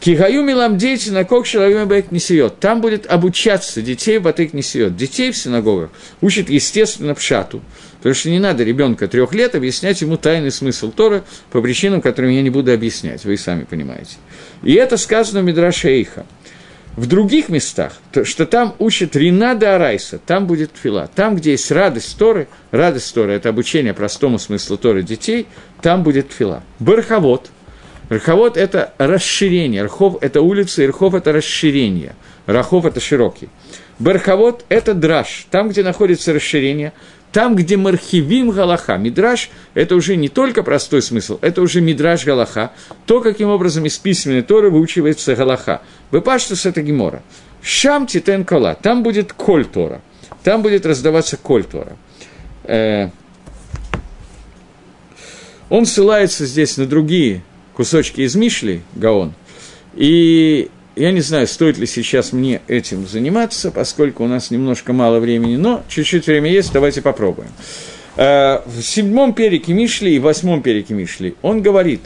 Кигаю 0.00 0.42
милам 0.42 0.78
дети 0.78 1.10
на 1.10 1.24
кок 1.24 1.46
бэк 1.46 2.10
несет. 2.10 2.60
Там 2.60 2.80
будет 2.80 3.06
обучаться 3.06 3.80
детей 3.82 4.18
батык 4.18 4.52
несет. 4.52 4.96
Детей 4.96 5.32
в 5.32 5.36
синагогах 5.36 5.90
учат, 6.20 6.50
естественно, 6.50 7.14
пшату. 7.14 7.62
Потому 7.98 8.14
что 8.14 8.30
не 8.30 8.38
надо 8.38 8.62
ребенка 8.62 9.08
трех 9.08 9.32
лет 9.32 9.54
объяснять 9.54 10.00
ему 10.02 10.16
тайный 10.16 10.52
смысл 10.52 10.92
Тора 10.92 11.24
по 11.50 11.60
причинам, 11.60 12.00
которым 12.00 12.30
я 12.30 12.42
не 12.42 12.50
буду 12.50 12.72
объяснять, 12.72 13.24
вы 13.24 13.36
сами 13.36 13.64
понимаете. 13.64 14.16
И 14.62 14.74
это 14.74 14.96
сказано 14.96 15.40
в 15.40 15.44
Мидраше 15.44 15.88
Эйха. 15.88 16.26
В 16.94 17.06
других 17.06 17.50
местах, 17.50 17.92
то, 18.10 18.24
что 18.24 18.46
там 18.46 18.74
учат 18.78 19.16
Ринада 19.16 19.74
Арайса, 19.74 20.18
там 20.18 20.46
будет 20.46 20.70
фила. 20.80 21.10
Там, 21.14 21.36
где 21.36 21.50
есть 21.50 21.70
радость 21.70 22.16
Торы, 22.16 22.48
радость 22.70 23.14
Торы– 23.14 23.32
это 23.34 23.50
обучение 23.50 23.92
простому 23.92 24.38
смыслу 24.38 24.78
Торы 24.78 25.02
детей, 25.02 25.46
там 25.82 26.02
будет 26.02 26.32
фила. 26.32 26.62
Барховод– 26.78 27.50
Рховод– 28.10 28.56
это 28.58 28.92
расширение, 28.98 29.84
Рхов– 29.84 30.16
это 30.20 30.40
улица, 30.40 30.82
и 30.82 30.86
Рхов– 30.86 31.14
это 31.14 31.32
расширение, 31.32 32.14
Рахов– 32.46 32.84
это 32.86 33.00
широкий. 33.00 33.48
Барховод– 33.98 34.64
это 34.68 34.94
драж, 34.94 35.46
там, 35.50 35.70
где 35.70 35.82
находится 35.82 36.32
расширение, 36.32 36.92
там, 37.32 37.56
где 37.56 37.76
мархивим 37.76 38.50
галаха. 38.50 38.96
Мидраж– 38.96 39.50
это 39.74 39.96
уже 39.96 40.16
не 40.16 40.28
только 40.28 40.62
простой 40.62 41.02
смысл, 41.02 41.38
это 41.40 41.62
уже 41.62 41.80
мидраж 41.80 42.24
галаха, 42.24 42.70
то, 43.06 43.20
каким 43.20 43.48
образом 43.48 43.84
из 43.86 43.98
письменной 43.98 44.42
Торы 44.42 44.70
выучивается 44.70 45.34
галаха. 45.34 45.82
Выпаштус– 46.12 46.64
это 46.66 46.82
гемора. 46.82 47.22
Шам 47.60 48.06
титен 48.06 48.44
кола, 48.44 48.76
там 48.80 49.02
будет 49.02 49.32
коль 49.32 49.64
Тора, 49.64 50.00
там 50.44 50.62
будет 50.62 50.86
раздаваться 50.86 51.36
коль 51.36 51.64
Тора. 51.64 51.96
Э, 52.62 53.08
он 55.68 55.84
ссылается 55.84 56.46
здесь 56.46 56.76
на 56.76 56.86
другие 56.86 57.42
кусочки 57.76 58.22
из 58.22 58.34
Мишли, 58.34 58.80
Гаон, 58.94 59.34
и 59.94 60.70
я 60.96 61.12
не 61.12 61.20
знаю, 61.20 61.46
стоит 61.46 61.76
ли 61.76 61.86
сейчас 61.86 62.32
мне 62.32 62.62
этим 62.68 63.06
заниматься, 63.06 63.70
поскольку 63.70 64.24
у 64.24 64.28
нас 64.28 64.50
немножко 64.50 64.94
мало 64.94 65.20
времени, 65.20 65.56
но 65.56 65.84
чуть-чуть 65.88 66.26
время 66.26 66.50
есть, 66.50 66.72
давайте 66.72 67.02
попробуем. 67.02 67.50
Э, 68.16 68.60
в 68.64 68.80
седьмом 68.82 69.34
перике 69.34 69.74
Мишли 69.74 70.16
и 70.16 70.18
восьмом 70.18 70.62
перике 70.62 70.94
Мишли 70.94 71.34
он 71.42 71.60
говорит, 71.60 72.00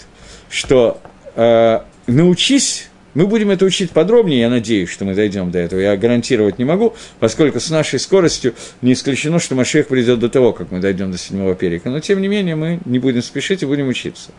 что 0.51 1.01
э, 1.37 1.81
научись 2.09 2.89
мы 3.15 3.27
будем 3.27 3.51
это 3.51 3.65
учить 3.65 3.91
подробнее, 3.91 4.41
я 4.41 4.49
надеюсь, 4.49 4.89
что 4.89 5.05
мы 5.05 5.15
дойдем 5.15 5.51
до 5.51 5.59
этого. 5.59 5.81
Я 5.81 5.97
гарантировать 5.97 6.59
не 6.59 6.65
могу, 6.65 6.95
поскольку 7.19 7.59
с 7.59 7.71
нашей 7.71 7.99
скоростью 7.99 8.55
не 8.83 8.93
исключено, 8.93 9.39
что 9.39 9.55
Машех 9.55 9.89
придет 9.89 10.21
до 10.21 10.29
того, 10.29 10.53
как 10.53 10.71
мы 10.71 10.79
дойдем 10.79 11.11
до 11.11 11.19
седьмого 11.19 11.55
перика. 11.55 11.91
Но, 11.91 12.01
тем 12.01 12.21
не 12.21 12.29
менее, 12.29 12.55
мы 12.55 12.81
не 12.85 12.99
будем 12.99 13.23
спешить 13.23 13.63
и 13.63 13.67
будем 13.67 13.89
учиться. 13.89 14.31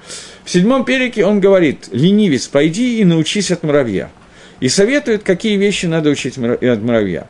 В 0.46 0.50
седьмом 0.50 0.86
перике 0.86 1.26
он 1.26 1.40
говорит, 1.40 1.90
ленивец, 1.92 2.48
пойди 2.48 3.00
и 3.00 3.04
научись 3.04 3.52
от 3.52 3.64
муравья. 3.64 4.10
И 4.62 4.70
советует, 4.70 5.24
какие 5.24 5.58
вещи 5.58 5.88
надо 5.88 6.10
учить 6.10 6.38
от 6.38 6.82
муравья. 6.82 7.28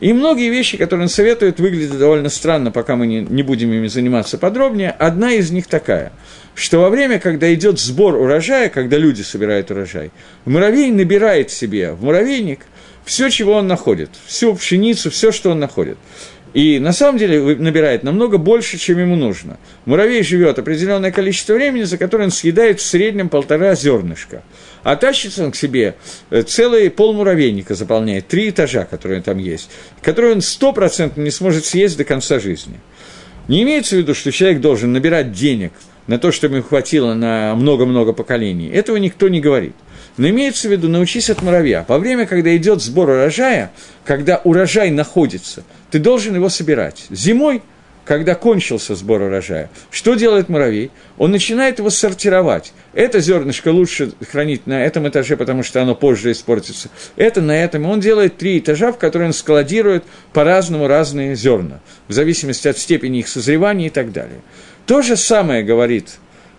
И 0.00 0.14
многие 0.14 0.48
вещи, 0.48 0.78
которые 0.78 1.04
он 1.04 1.10
советует, 1.10 1.60
выглядят 1.60 1.98
довольно 1.98 2.30
странно, 2.30 2.70
пока 2.70 2.96
мы 2.96 3.06
не, 3.06 3.20
не 3.20 3.42
будем 3.42 3.70
ими 3.72 3.86
заниматься 3.86 4.38
подробнее. 4.38 4.90
Одна 4.90 5.32
из 5.34 5.50
них 5.50 5.66
такая– 5.66 6.12
что 6.54 6.80
во 6.80 6.90
время, 6.90 7.18
когда 7.18 7.52
идет 7.54 7.78
сбор 7.78 8.14
урожая, 8.14 8.68
когда 8.68 8.96
люди 8.96 9.22
собирают 9.22 9.70
урожай, 9.70 10.10
муравей 10.44 10.90
набирает 10.90 11.50
себе 11.50 11.92
в 11.92 12.04
муравейник 12.04 12.60
все, 13.04 13.30
чего 13.30 13.54
он 13.54 13.66
находит, 13.66 14.10
всю 14.26 14.54
пшеницу, 14.54 15.10
все, 15.10 15.32
что 15.32 15.50
он 15.50 15.58
находит. 15.58 15.98
И 16.52 16.80
на 16.80 16.92
самом 16.92 17.16
деле 17.16 17.56
набирает 17.56 18.02
намного 18.02 18.36
больше, 18.36 18.76
чем 18.76 18.98
ему 18.98 19.14
нужно. 19.14 19.58
Муравей 19.84 20.24
живет 20.24 20.58
определенное 20.58 21.12
количество 21.12 21.54
времени, 21.54 21.84
за 21.84 21.96
которое 21.96 22.24
он 22.24 22.32
съедает 22.32 22.80
в 22.80 22.84
среднем 22.84 23.28
полтора 23.28 23.76
зернышка. 23.76 24.42
А 24.82 24.96
тащится 24.96 25.44
он 25.44 25.52
к 25.52 25.56
себе 25.56 25.94
э, 26.30 26.42
целый 26.42 26.90
пол 26.90 27.12
муравейника 27.12 27.76
заполняет, 27.76 28.26
три 28.26 28.50
этажа, 28.50 28.84
которые 28.84 29.22
там 29.22 29.38
есть, 29.38 29.70
которые 30.02 30.34
он 30.34 30.40
стопроцентно 30.40 31.22
не 31.22 31.30
сможет 31.30 31.66
съесть 31.66 31.96
до 31.96 32.04
конца 32.04 32.40
жизни. 32.40 32.80
Не 33.46 33.62
имеется 33.62 33.94
в 33.94 33.98
виду, 33.98 34.14
что 34.14 34.32
человек 34.32 34.60
должен 34.60 34.92
набирать 34.92 35.32
денег– 35.32 35.72
на 36.06 36.18
то, 36.18 36.32
чтобы 36.32 36.58
им 36.58 36.62
хватило 36.62 37.14
на 37.14 37.54
много-много 37.54 38.12
поколений. 38.12 38.68
Этого 38.68 38.96
никто 38.96 39.28
не 39.28 39.40
говорит. 39.40 39.74
Но 40.16 40.28
имеется 40.28 40.68
в 40.68 40.72
виду, 40.72 40.88
научись 40.88 41.30
от 41.30 41.42
муравья. 41.42 41.84
Во 41.88 41.98
время, 41.98 42.26
когда 42.26 42.54
идет 42.56 42.82
сбор 42.82 43.10
урожая, 43.10 43.70
когда 44.04 44.40
урожай 44.44 44.90
находится, 44.90 45.62
ты 45.90 45.98
должен 45.98 46.34
его 46.34 46.48
собирать. 46.48 47.06
Зимой, 47.10 47.62
когда 48.04 48.34
кончился 48.34 48.96
сбор 48.96 49.22
урожая, 49.22 49.70
что 49.90 50.14
делает 50.14 50.48
муравей? 50.48 50.90
Он 51.16 51.30
начинает 51.30 51.78
его 51.78 51.90
сортировать. 51.90 52.72
Это 52.92 53.20
зернышко 53.20 53.68
лучше 53.68 54.12
хранить 54.30 54.66
на 54.66 54.84
этом 54.84 55.08
этаже, 55.08 55.36
потому 55.36 55.62
что 55.62 55.80
оно 55.80 55.94
позже 55.94 56.32
испортится. 56.32 56.88
Это 57.14 57.40
на 57.40 57.52
этом. 57.52 57.86
Он 57.86 58.00
делает 58.00 58.36
три 58.36 58.58
этажа, 58.58 58.90
в 58.92 58.98
которые 58.98 59.28
он 59.28 59.32
складирует 59.32 60.02
по-разному 60.32 60.88
разные 60.88 61.36
зерна, 61.36 61.80
в 62.08 62.12
зависимости 62.12 62.66
от 62.66 62.78
степени 62.78 63.20
их 63.20 63.28
созревания 63.28 63.86
и 63.86 63.90
так 63.90 64.12
далее. 64.12 64.40
То 64.86 65.02
же 65.02 65.16
самое 65.16 65.62
говорит 65.62 66.18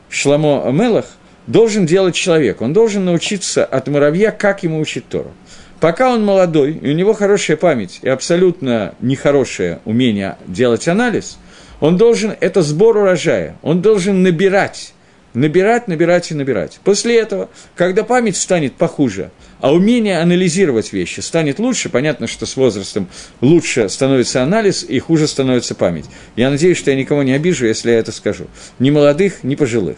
Шламо 0.10 0.70
Мелах, 0.72 1.06
должен 1.48 1.86
делать 1.86 2.16
человек. 2.16 2.62
Он 2.62 2.74
должен 2.74 3.06
научиться 3.06 3.66
от 3.66 3.88
муравья, 3.88 4.32
как 4.32 4.64
ему 4.64 4.80
учить 4.80 5.08
Тору. 5.08 5.32
Пока 5.80 6.14
он 6.14 6.24
молодой, 6.24 6.74
и 6.74 6.92
у 6.92 6.94
него 6.94 7.14
хорошая 7.14 7.58
память 7.58 8.00
и 8.04 8.10
абсолютно 8.10 8.94
нехорошее 9.02 9.80
умение 9.86 10.38
делать 10.46 10.88
анализ, 10.88 11.40
Он 11.80 11.98
должен, 11.98 12.36
это 12.40 12.62
сбор 12.62 12.98
урожая, 12.98 13.58
он 13.64 13.82
должен 13.82 14.22
набирать, 14.22 14.94
набирать, 15.34 15.88
набирать 15.88 16.30
и 16.30 16.36
набирать. 16.36 16.80
После 16.84 17.20
этого, 17.20 17.50
когда 17.76 18.04
память 18.04 18.38
станет 18.38 18.74
похуже, 18.74 19.32
а 19.62 19.72
умение 19.74 20.20
анализировать 20.20 20.92
вещи 20.92 21.20
станет 21.20 21.60
лучше, 21.60 21.90
понятно, 21.90 22.28
что 22.28 22.46
с 22.46 22.56
возрастом 22.56 23.08
лучше 23.40 23.88
становится 23.90 24.44
анализ 24.44 24.84
и 24.84 25.00
хуже 25.00 25.28
становится 25.28 25.76
память. 25.76 26.06
Я 26.36 26.50
надеюсь, 26.50 26.78
что 26.78 26.92
я 26.92 26.98
никого 26.98 27.24
не 27.24 27.34
обижу, 27.34 27.66
если 27.66 27.92
я 27.92 28.00
это 28.00 28.12
скажу. 28.12 28.48
Ни 28.80 28.90
молодых, 28.90 29.44
ни 29.44 29.56
пожилых. 29.56 29.98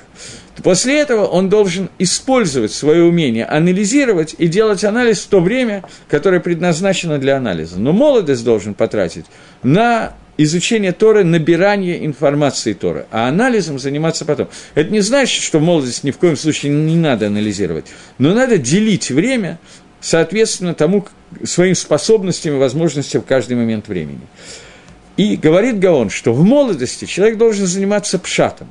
После 0.61 0.99
этого 0.99 1.26
он 1.26 1.49
должен 1.49 1.89
использовать 1.97 2.72
свое 2.72 3.03
умение 3.03 3.45
анализировать 3.45 4.36
и 4.38 4.47
делать 4.47 4.84
анализ 4.84 5.22
в 5.22 5.28
то 5.28 5.39
время, 5.39 5.84
которое 6.07 6.39
предназначено 6.39 7.18
для 7.18 7.38
анализа. 7.38 7.80
Но 7.80 7.91
молодость 7.91 8.43
должен 8.43 8.76
потратить 8.76 9.26
на 9.64 10.14
изучение 10.38 10.92
Торы, 10.92 11.24
набирание 11.24 12.06
информации 12.06 12.74
Торы, 12.74 13.06
а 13.12 13.28
анализом 13.28 13.80
заниматься 13.80 14.26
потом. 14.26 14.50
Это 14.76 14.90
не 14.90 15.02
значит, 15.02 15.44
что 15.44 15.60
в 15.60 15.62
молодости 15.62 16.06
ни 16.08 16.12
в 16.12 16.18
коем 16.18 16.36
случае 16.36 16.72
не 16.72 16.96
надо 16.96 17.28
анализировать, 17.28 17.86
но 18.18 18.34
надо 18.34 18.58
делить 18.58 19.12
время 19.12 19.60
соответственно 20.02 20.74
тому, 20.74 21.08
своим 21.44 21.76
способностям 21.76 22.56
и 22.56 22.58
возможностям 22.58 23.22
в 23.22 23.26
каждый 23.26 23.56
момент 23.56 23.88
времени. 23.88 24.22
И 25.16 25.38
говорит 25.38 25.80
Гаон, 25.80 26.10
что 26.10 26.34
в 26.34 26.44
молодости 26.44 27.06
человек 27.06 27.38
должен 27.38 27.68
заниматься 27.68 28.20
пшатом, 28.20 28.68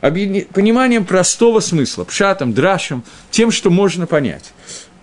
пониманием 0.00 1.04
простого 1.04 1.60
смысла, 1.60 2.04
пшатом, 2.04 2.52
драшем, 2.52 3.02
тем, 3.30 3.50
что 3.50 3.70
можно 3.70 4.06
понять. 4.06 4.52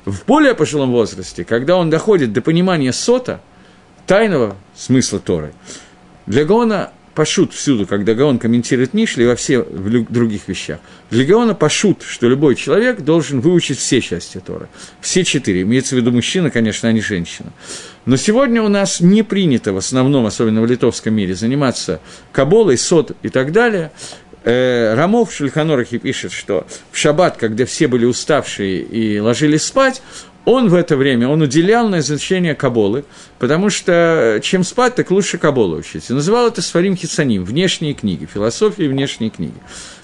В 0.06 0.26
более 0.26 0.56
пожилом 0.56 0.92
возрасте, 0.92 1.44
когда 1.44 1.76
он 1.76 1.90
доходит 1.90 2.32
до 2.32 2.42
понимания 2.42 2.94
сота– 2.94 3.42
тайного 4.08 4.56
смысла 4.76 5.20
Торы. 5.20 5.54
Для 6.26 6.46
Гаона 6.46 6.92
пошут 7.14 7.52
всюду, 7.52 7.88
когда 7.88 8.14
Гаон 8.14 8.38
комментирует 8.38 8.94
Мишли 8.94 9.24
и 9.24 9.28
во 9.28 9.36
всех 9.36 9.66
других 10.12 10.48
вещах. 10.48 10.80
Для 11.10 11.26
Гаона 11.26 11.56
пошут, 11.56 12.04
что 12.04 12.30
любой 12.30 12.56
человек 12.56 13.02
должен 13.02 13.42
выучить 13.42 13.80
все 13.80 14.02
части 14.02 14.40
Торы. 14.40 14.70
Все 15.02 15.24
четыре. 15.24 15.64
Имеется 15.64 15.96
в 15.96 15.98
виду 15.98 16.12
мужчина, 16.12 16.52
конечно, 16.52 16.88
а 16.88 16.92
не 16.92 17.02
женщина. 17.02 17.52
Но 18.06 18.18
сегодня 18.18 18.62
у 18.62 18.68
нас 18.68 19.00
не 19.00 19.24
принято 19.24 19.74
в 19.74 19.78
основном, 19.78 20.28
особенно 20.28 20.62
в 20.62 20.68
литовском 20.68 21.14
мире, 21.14 21.34
заниматься 21.34 22.02
каболой, 22.32 22.78
сот 22.78 23.14
и 23.24 23.30
так 23.30 23.52
далее. 23.52 23.92
Э, 24.44 24.94
Рамов 24.94 25.32
в 25.32 25.36
Шульханорахе 25.36 25.98
пишет, 25.98 26.32
что 26.32 26.68
в 26.92 26.98
шаббат, 26.98 27.38
когда 27.38 27.66
все 27.66 27.88
были 27.88 28.06
уставшие 28.06 28.80
и 28.80 29.20
ложились 29.20 29.64
спать, 29.64 30.04
он 30.48 30.70
в 30.70 30.76
это 30.76 30.96
время, 30.96 31.28
он 31.28 31.42
уделял 31.42 31.90
на 31.90 32.00
изучение 32.00 32.56
Каболы, 32.56 33.04
потому 33.38 33.70
что 33.70 34.40
чем 34.42 34.64
спать, 34.64 34.96
так 34.96 35.12
лучше 35.12 35.38
Каболу 35.38 35.76
учить. 35.76 36.10
И 36.10 36.14
называл 36.14 36.48
это 36.48 36.62
Сварим 36.62 36.96
Хицаним, 36.96 37.44
внешние 37.44 37.94
книги, 37.94 38.26
философия 38.26 38.86
и 38.86 38.88
внешние 38.88 39.30
книги. 39.30 39.58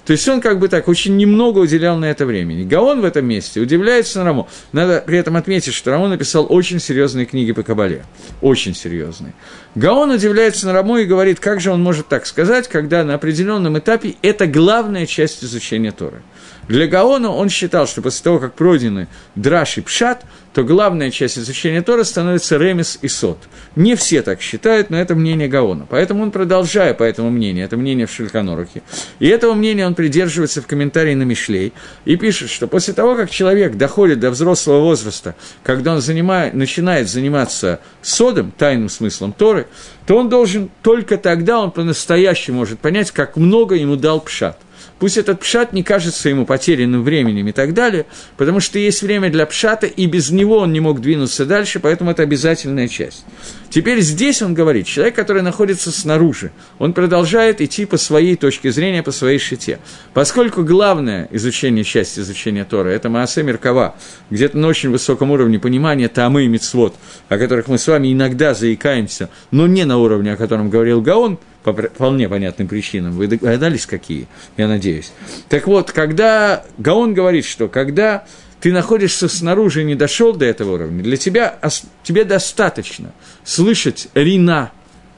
То 0.06 0.12
есть 0.12 0.28
он 0.28 0.42
как 0.42 0.60
бы 0.60 0.68
так 0.68 0.90
очень 0.90 1.16
немного 1.16 1.60
уделял 1.60 1.98
на 1.98 2.06
это 2.12 2.26
времени. 2.26 2.66
Гаон 2.66 3.00
в 3.00 3.06
этом 3.06 3.26
месте 3.26 3.62
удивляется 3.62 4.20
на 4.20 4.26
Рамо. 4.26 4.50
Надо 4.74 5.02
при 5.06 5.18
этом 5.18 5.38
отметить, 5.38 5.74
что 5.74 5.92
Рамо 5.92 6.10
написал 6.10 6.46
очень 6.50 6.82
серьезные 6.82 7.26
книги 7.26 7.54
по 7.54 7.64
Кабале. 7.64 8.04
Очень 8.42 8.76
серьезные. 8.76 9.34
Гаон 9.76 10.12
удивляется 10.12 10.66
на 10.66 10.74
Рамо 10.74 11.00
и 11.00 11.06
говорит, 11.06 11.40
как 11.40 11.62
же 11.62 11.72
он 11.72 11.82
может 11.82 12.10
так 12.10 12.26
сказать, 12.26 12.68
когда 12.68 13.06
на 13.06 13.14
определенном 13.14 13.80
этапе 13.80 14.16
это 14.22 14.46
главная 14.46 15.06
часть 15.06 15.42
изучения 15.42 15.94
Торы. 15.94 16.22
Для 16.68 16.88
Гаона 16.88 17.30
он 17.30 17.50
считал, 17.50 17.88
что 17.88 18.02
после 18.02 18.24
того, 18.24 18.40
как 18.40 18.54
пройдены 18.54 19.08
драш 19.36 19.78
и 19.78 19.82
пшат, 19.82 20.26
то 20.54 20.64
главная 20.64 21.10
часть 21.12 21.40
изучения 21.40 21.82
Тора 21.82 22.04
становится 22.04 22.58
ремес 22.58 23.00
и 23.02 23.08
сот. 23.08 23.40
Не 23.76 23.96
все 23.96 24.22
так 24.22 24.40
считают, 24.42 24.90
но 24.90 24.98
это 24.98 25.16
мнение 25.16 25.48
Гаона. 25.48 25.88
Поэтому 25.90 26.24
он, 26.24 26.32
продолжая 26.32 26.94
по 26.94 27.04
этому 27.04 27.32
мнению, 27.32 27.66
это 27.66 27.76
мнение 27.76 28.06
в 28.06 28.12
Шельканорухе, 28.12 28.84
и 29.20 29.28
этого 29.28 29.56
мнения 29.56 29.86
он 29.86 29.96
придерживается 29.96 30.62
в 30.62 30.68
комментарии 30.68 31.16
на 31.16 31.24
Мишлей, 31.24 31.74
и 32.06 32.16
пишет, 32.16 32.50
что 32.50 32.68
после 32.68 32.94
того, 32.94 33.16
как 33.16 33.32
человек 33.32 33.76
доходит 33.76 34.20
до 34.20 34.30
взрослого 34.30 34.82
возраста, 34.82 35.36
когда 35.64 35.94
он 35.94 36.02
занимает, 36.02 36.54
начинает 36.54 37.10
заниматься 37.10 37.80
содом, 38.02 38.52
тайным 38.52 38.90
смыслом 38.90 39.34
Торы, 39.34 39.68
то 40.06 40.18
он 40.18 40.30
должен, 40.30 40.70
только 40.82 41.18
тогда 41.18 41.60
он 41.60 41.72
по-настоящему 41.72 42.60
может 42.60 42.80
понять, 42.80 43.12
как 43.12 43.38
много 43.38 43.76
ему 43.76 43.96
дал 43.96 44.22
Пшат– 44.22 44.60
Пусть 45.04 45.18
этот 45.18 45.42
пшат 45.42 45.74
не 45.74 45.84
кажется 45.84 46.30
ему 46.30 46.46
потерянным 46.46 47.04
временем 47.04 47.50
и 47.50 47.52
так 47.52 47.74
далее, 47.74 48.06
потому 48.38 48.62
что 48.62 48.80
есть 48.80 49.02
время 49.02 49.30
для 49.30 49.46
пшата, 49.46 49.86
и 49.86 50.06
без 50.06 50.30
него 50.30 50.60
он 50.60 50.72
не 50.72 50.80
мог 50.80 51.02
двинуться 51.02 51.46
дальше, 51.46 51.82
поэтому 51.82 52.12
это 52.12 52.24
обязательная 52.24 52.88
часть. 52.88 53.26
Теперь 53.70 54.00
здесь 54.00 54.42
он 54.42 54.54
говорит, 54.54 54.88
человек, 54.88 55.14
который 55.14 55.42
находится 55.42 55.92
снаружи, 55.92 56.54
он 56.80 56.94
продолжает 56.94 57.60
идти 57.60 57.84
по 57.84 57.98
своей 57.98 58.38
точке 58.38 58.72
зрения, 58.72 59.04
по 59.04 59.12
своей 59.12 59.40
шите. 59.40 59.80
Поскольку 60.14 60.64
главное 60.64 61.28
изучение 61.32 61.84
части 61.84 62.22
изучения 62.22 62.64
Тора– 62.64 62.88
это 62.92 63.10
Маасе 63.10 63.44
Меркава, 63.44 63.96
где-то 64.30 64.58
на 64.58 64.70
очень 64.70 64.90
высоком 64.90 65.32
уровне 65.32 65.60
понимания 65.60 66.08
Тамы 66.08 66.46
и 66.46 66.48
Мицвод, 66.48 66.96
о 67.28 67.38
которых 67.38 67.68
мы 67.68 67.78
с 67.78 67.86
вами 67.88 68.14
иногда 68.14 68.54
заикаемся, 68.54 69.30
но 69.52 69.68
не 69.68 69.84
на 69.84 69.98
уровне, 69.98 70.32
о 70.32 70.38
котором 70.38 70.70
говорил 70.70 71.02
Гаон– 71.02 71.40
по 71.64 71.74
вполне 71.74 72.28
понятным 72.30 72.68
причинам. 72.68 73.14
Вы 73.14 73.28
догадались, 73.28 73.86
какие, 73.86 74.28
я 74.58 74.68
надеюсь. 74.68 75.12
Так 75.50 75.68
вот, 75.68 75.92
когда 75.92 76.66
Гаон 76.78 77.14
говорит, 77.14 77.46
что 77.46 77.68
когда 77.68 78.26
ты 78.60 78.72
находишься 78.72 79.28
снаружи 79.28 79.82
и 79.82 79.86
не 79.86 79.96
дошел 79.96 80.34
до 80.34 80.46
этого 80.46 80.76
уровня, 80.76 81.04
для 81.04 81.18
тебя 81.18 81.60
тебе 82.04 82.24
достаточно 82.24 83.12
слышать 83.44 84.08
рина, 84.14 84.72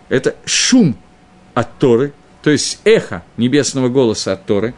это 0.10 0.36
шум 0.46 0.98
от 1.54 1.78
Торы, 1.78 2.14
то 2.42 2.50
есть 2.50 2.80
эхо 2.84 3.24
небесного 3.38 3.90
голоса 3.90 4.34
от 4.34 4.46
Торы, 4.46 4.74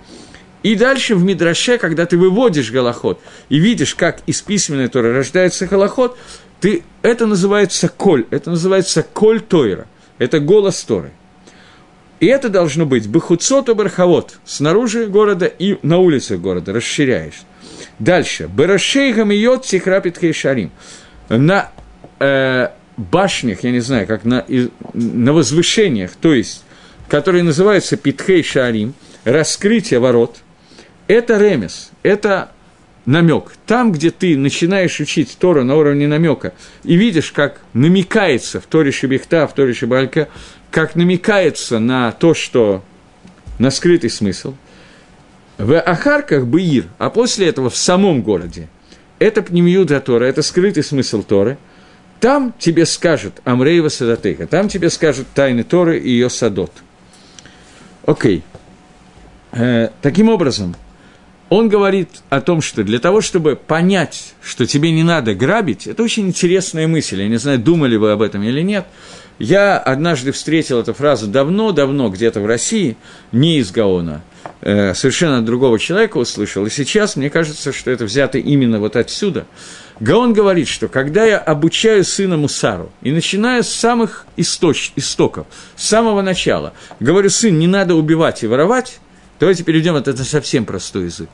и 0.63 0.76
дальше 0.76 1.15
в 1.15 1.24
Мидраше, 1.24 1.78
когда 1.78 2.05
ты 2.05 2.18
выводишь 2.18 2.72
голоход 2.72 3.22
и 3.47 3.57
видишь, 3.59 3.95
как 3.95 4.22
из 4.26 4.41
письменной 4.41 4.88
Торы 4.88 5.13
рождается 5.13 5.65
голоход, 5.65 6.18
ты, 6.59 6.84
это 7.03 7.26
называется 7.26 7.88
коль, 7.88 8.26
это 8.32 8.49
называется 8.49 9.03
коль 9.03 9.39
Тойра, 9.39 9.88
это 10.18 10.39
голос 10.39 10.84
Торы. 10.84 11.11
И 12.20 12.26
это 12.26 12.49
должно 12.49 12.86
быть 12.86 13.07
бахуцот 13.07 13.70
и 13.70 13.74
бархавот, 13.74 14.39
снаружи 14.43 15.05
города 15.07 15.45
и 15.45 15.78
на 15.84 15.99
улицах 15.99 16.39
города, 16.39 16.74
расширяешь. 16.74 17.43
Дальше. 17.99 18.47
Барашей 18.47 19.13
гамиот 19.13 19.65
сихрапит 19.65 20.18
хейшарим. 20.18 20.72
На 21.30 21.72
э, 22.20 22.70
башнях, 22.97 23.63
я 23.63 23.72
не 23.72 23.80
знаю, 23.80 24.07
как 24.07 24.26
на, 24.26 24.45
на 24.93 25.34
возвышениях, 25.34 26.11
то 26.20 26.34
есть, 26.34 26.63
которые 27.07 27.43
называются 27.43 27.97
питхей 27.97 28.43
шарим, 28.43 28.93
раскрытие 29.24 29.99
ворот, 29.99 30.38
это 31.07 31.38
ремес, 31.38 31.91
это 32.03 32.51
намек. 33.05 33.53
Там, 33.65 33.91
где 33.91 34.11
ты 34.11 34.38
начинаешь 34.38 34.99
учить 34.99 35.38
Тору 35.39 35.63
на 35.63 35.76
уровне 35.76 36.07
намека 36.07 36.53
и 36.84 36.95
видишь, 36.95 37.32
как 37.32 37.61
намекается 37.74 38.59
в 38.59 38.65
Торе 38.65 38.91
Шебехта, 38.91 39.47
в 39.47 39.53
Торе 39.53 39.74
Шебалька, 39.74 40.28
как 40.72 40.95
намекается 40.95 41.80
на 41.80 42.11
то, 42.11 42.34
что 42.34 42.84
на 43.59 43.72
скрытый 43.72 44.09
смысл, 44.09 44.53
в 45.57 45.80
Ахарках 45.80 46.45
Баир, 46.45 46.86
а 46.97 47.09
после 47.09 47.47
этого 47.47 47.70
в 47.70 47.78
самом 47.78 48.22
городе, 48.22 48.70
это 49.20 49.41
пнемиюда 49.41 49.99
Тора, 49.99 50.26
это 50.26 50.41
скрытый 50.41 50.84
смысл 50.84 51.24
Торы, 51.24 51.57
там 52.20 52.53
тебе 52.57 52.86
скажут 52.86 53.41
Амрейва 53.43 53.89
Садатейха, 53.89 54.47
там 54.47 54.70
тебе 54.70 54.89
скажут 54.89 55.28
тайны 55.34 55.63
Торы 55.63 55.99
и 55.99 56.09
ее 56.09 56.30
садот. 56.30 56.72
Окей. 58.05 58.43
Э, 59.51 59.89
таким 60.01 60.30
образом, 60.30 60.76
он 61.49 61.70
говорит 61.70 62.09
о 62.30 62.41
том, 62.41 62.61
что 62.61 62.84
для 62.84 62.99
того, 62.99 63.22
чтобы 63.22 63.55
понять, 63.55 64.34
что 64.41 64.65
тебе 64.65 64.91
не 64.91 65.03
надо 65.03 65.34
грабить, 65.34 65.88
это 65.88 66.03
очень 66.03 66.28
интересная 66.28 66.88
мысль. 66.88 67.22
Я 67.22 67.28
не 67.28 67.38
знаю, 67.38 67.59
думали 67.59 67.95
вы 67.95 68.11
об 68.11 68.22
этом 68.22 68.43
или 68.43 68.61
нет. 68.61 68.86
Я 69.39 69.77
однажды 69.77 70.31
встретил 70.31 70.79
эту 70.79 70.93
фразу 70.93 71.27
давно-давно 71.27 72.09
где-то 72.09 72.41
в 72.41 72.47
России, 72.47 72.97
не 73.31 73.59
из 73.59 73.71
Гаона, 73.71 74.23
э, 74.61 74.95
совершенно 74.95 75.39
от 75.39 75.45
другого 75.45 75.77
человека 75.77 76.17
услышал, 76.17 76.65
и 76.65 76.71
сейчас 76.71 77.15
мне 77.15 77.29
кажется, 77.29 77.71
что 77.71 77.91
это 77.91 78.05
взято 78.05 78.39
именно 78.39 78.79
вот 78.79 78.95
отсюда. 78.95 79.45
Гаон 79.99 80.33
говорит, 80.33 80.67
что 80.67 80.88
когда 80.88 81.23
я 81.23 81.38
обучаю 81.38 82.03
сына 82.03 82.38
Мусару, 82.38 82.91
и 83.03 83.11
начинаю 83.11 83.63
с 83.63 83.69
самых 83.69 84.25
источ, 84.38 84.91
истоков, 84.95 85.45
с 85.75 85.88
самого 85.88 86.23
начала, 86.23 86.73
говорю, 86.99 87.29
сын, 87.29 87.57
не 87.59 87.67
надо 87.67 87.93
убивать 87.93 88.43
и 88.43 88.47
воровать, 88.47 88.99
давайте 89.39 89.63
перейдем, 89.63 89.95
это 89.95 90.15
совсем 90.23 90.65
простой 90.65 91.05
язык, 91.05 91.29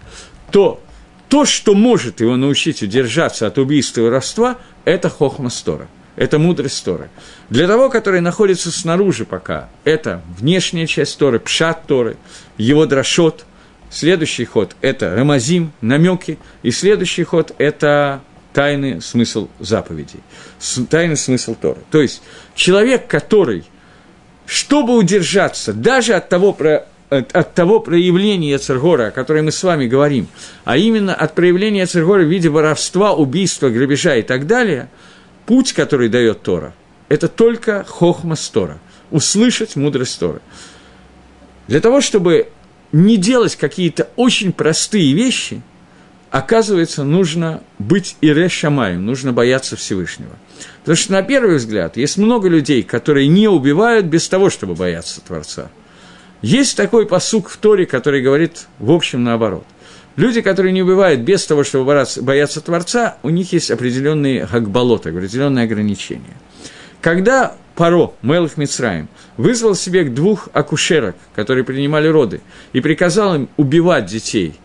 то 0.52 0.82
то, 1.30 1.46
что 1.46 1.74
может 1.74 2.20
его 2.20 2.36
научить 2.36 2.84
удержаться 2.84 3.48
от 3.48 3.58
убийства 3.58 4.02
и 4.02 4.04
воровства, 4.04 4.58
это 4.84 5.10
хохма 5.10 5.50
стора– 5.50 5.88
это 6.16 6.40
мудрость 6.40 6.84
Торы. 6.84 7.10
Для 7.50 7.68
того, 7.68 7.90
который 7.90 8.22
находится 8.22 8.72
снаружи 8.72 9.26
пока, 9.26 9.70
это 9.84 10.22
внешняя 10.38 10.88
часть 10.88 11.18
Торы, 11.18 11.40
пшат 11.40 11.86
Торы, 11.88 12.18
его 12.58 12.86
дрошот. 12.86 13.46
Следующий 13.90 14.46
ход– 14.46 14.76
это 14.82 15.16
рамазим, 15.16 15.72
намеки. 15.82 16.40
И 16.64 16.72
следующий 16.72 17.24
ход– 17.24 17.54
это 17.58 18.22
тайный 18.54 19.02
смысл 19.02 19.50
заповедей, 19.60 20.22
тайный 20.90 21.18
смысл 21.18 21.56
Торы. 21.56 21.82
То 21.92 22.02
есть 22.02 22.22
человек, 22.56 23.08
который 23.08 23.66
чтобы 24.46 24.98
удержаться 24.98 25.74
даже 25.74 26.14
от 26.14 26.30
того, 26.30 26.54
про, 26.54 26.86
от 27.10 27.54
того 27.54 27.80
проявления 27.80 28.58
Цергора, 28.58 29.08
о 29.08 29.12
котором 29.12 29.46
мы 29.46 29.52
с 29.52 29.64
вами 29.64 29.88
говорим, 29.88 30.28
а 30.66 30.78
именно 30.78 31.14
от 31.14 31.36
проявления 31.36 31.86
Цергора 31.86 32.24
в 32.24 32.28
виде 32.28 32.50
воровства, 32.50 33.14
убийства, 33.14 33.70
грабежа 33.70 34.16
и 34.16 34.22
так 34.22 34.48
далее, 34.48 34.90
путь, 35.46 35.74
который 35.74 36.10
дает 36.10 36.42
Тора, 36.44 36.74
это 37.10 37.28
только 37.28 37.84
хохма 37.84 38.36
Тора, 38.52 38.80
услышать 39.12 39.76
мудрость 39.76 40.20
Торы. 40.20 40.42
Для 41.68 41.80
того, 41.80 42.02
чтобы 42.02 42.50
не 42.92 43.18
делать 43.18 43.56
какие-то 43.56 44.10
очень 44.16 44.52
простые 44.52 45.14
вещи, 45.14 45.62
оказывается, 46.32 47.04
нужно 47.04 47.62
быть 47.80 48.18
ире 48.22 48.50
шамаем, 48.50 49.06
нужно 49.06 49.34
бояться 49.34 49.76
Всевышнего. 49.76 50.32
Потому 50.80 50.96
что, 50.96 51.12
на 51.12 51.22
первый 51.22 51.58
взгляд, 51.58 51.98
есть 51.98 52.18
много 52.18 52.50
людей, 52.50 52.84
которые 52.84 53.28
не 53.28 53.48
убивают 53.48 54.08
без 54.08 54.28
того, 54.28 54.50
чтобы 54.50 54.76
бояться 54.76 55.22
Творца. 55.22 55.70
Есть 56.42 56.76
такой 56.76 57.06
посук 57.06 57.50
в 57.50 57.58
Торе, 57.58 57.86
который 57.86 58.22
говорит, 58.22 58.68
в 58.80 58.92
общем, 58.92 59.24
наоборот. 59.24 59.66
Люди, 60.16 60.42
которые 60.42 60.72
не 60.72 60.84
убивают 60.84 61.22
без 61.22 61.46
того, 61.46 61.64
чтобы 61.64 62.06
бояться 62.22 62.62
Творца, 62.62 63.18
у 63.24 63.30
них 63.30 63.52
есть 63.54 63.72
определенные 63.72 64.48
гагболоты, 64.52 65.10
определенные 65.10 65.66
ограничения. 65.66 66.38
Когда 67.02 67.56
Паро, 67.76 68.14
Мелых 68.22 68.58
Мицраем, 68.58 69.10
вызвал 69.38 69.74
себе 69.74 70.04
двух 70.04 70.50
акушерок, 70.54 71.16
которые 71.36 71.64
принимали 71.64 72.08
роды, 72.08 72.42
и 72.72 72.82
приказал 72.82 73.34
им 73.36 73.50
убивать 73.58 74.06
детей, 74.06 74.60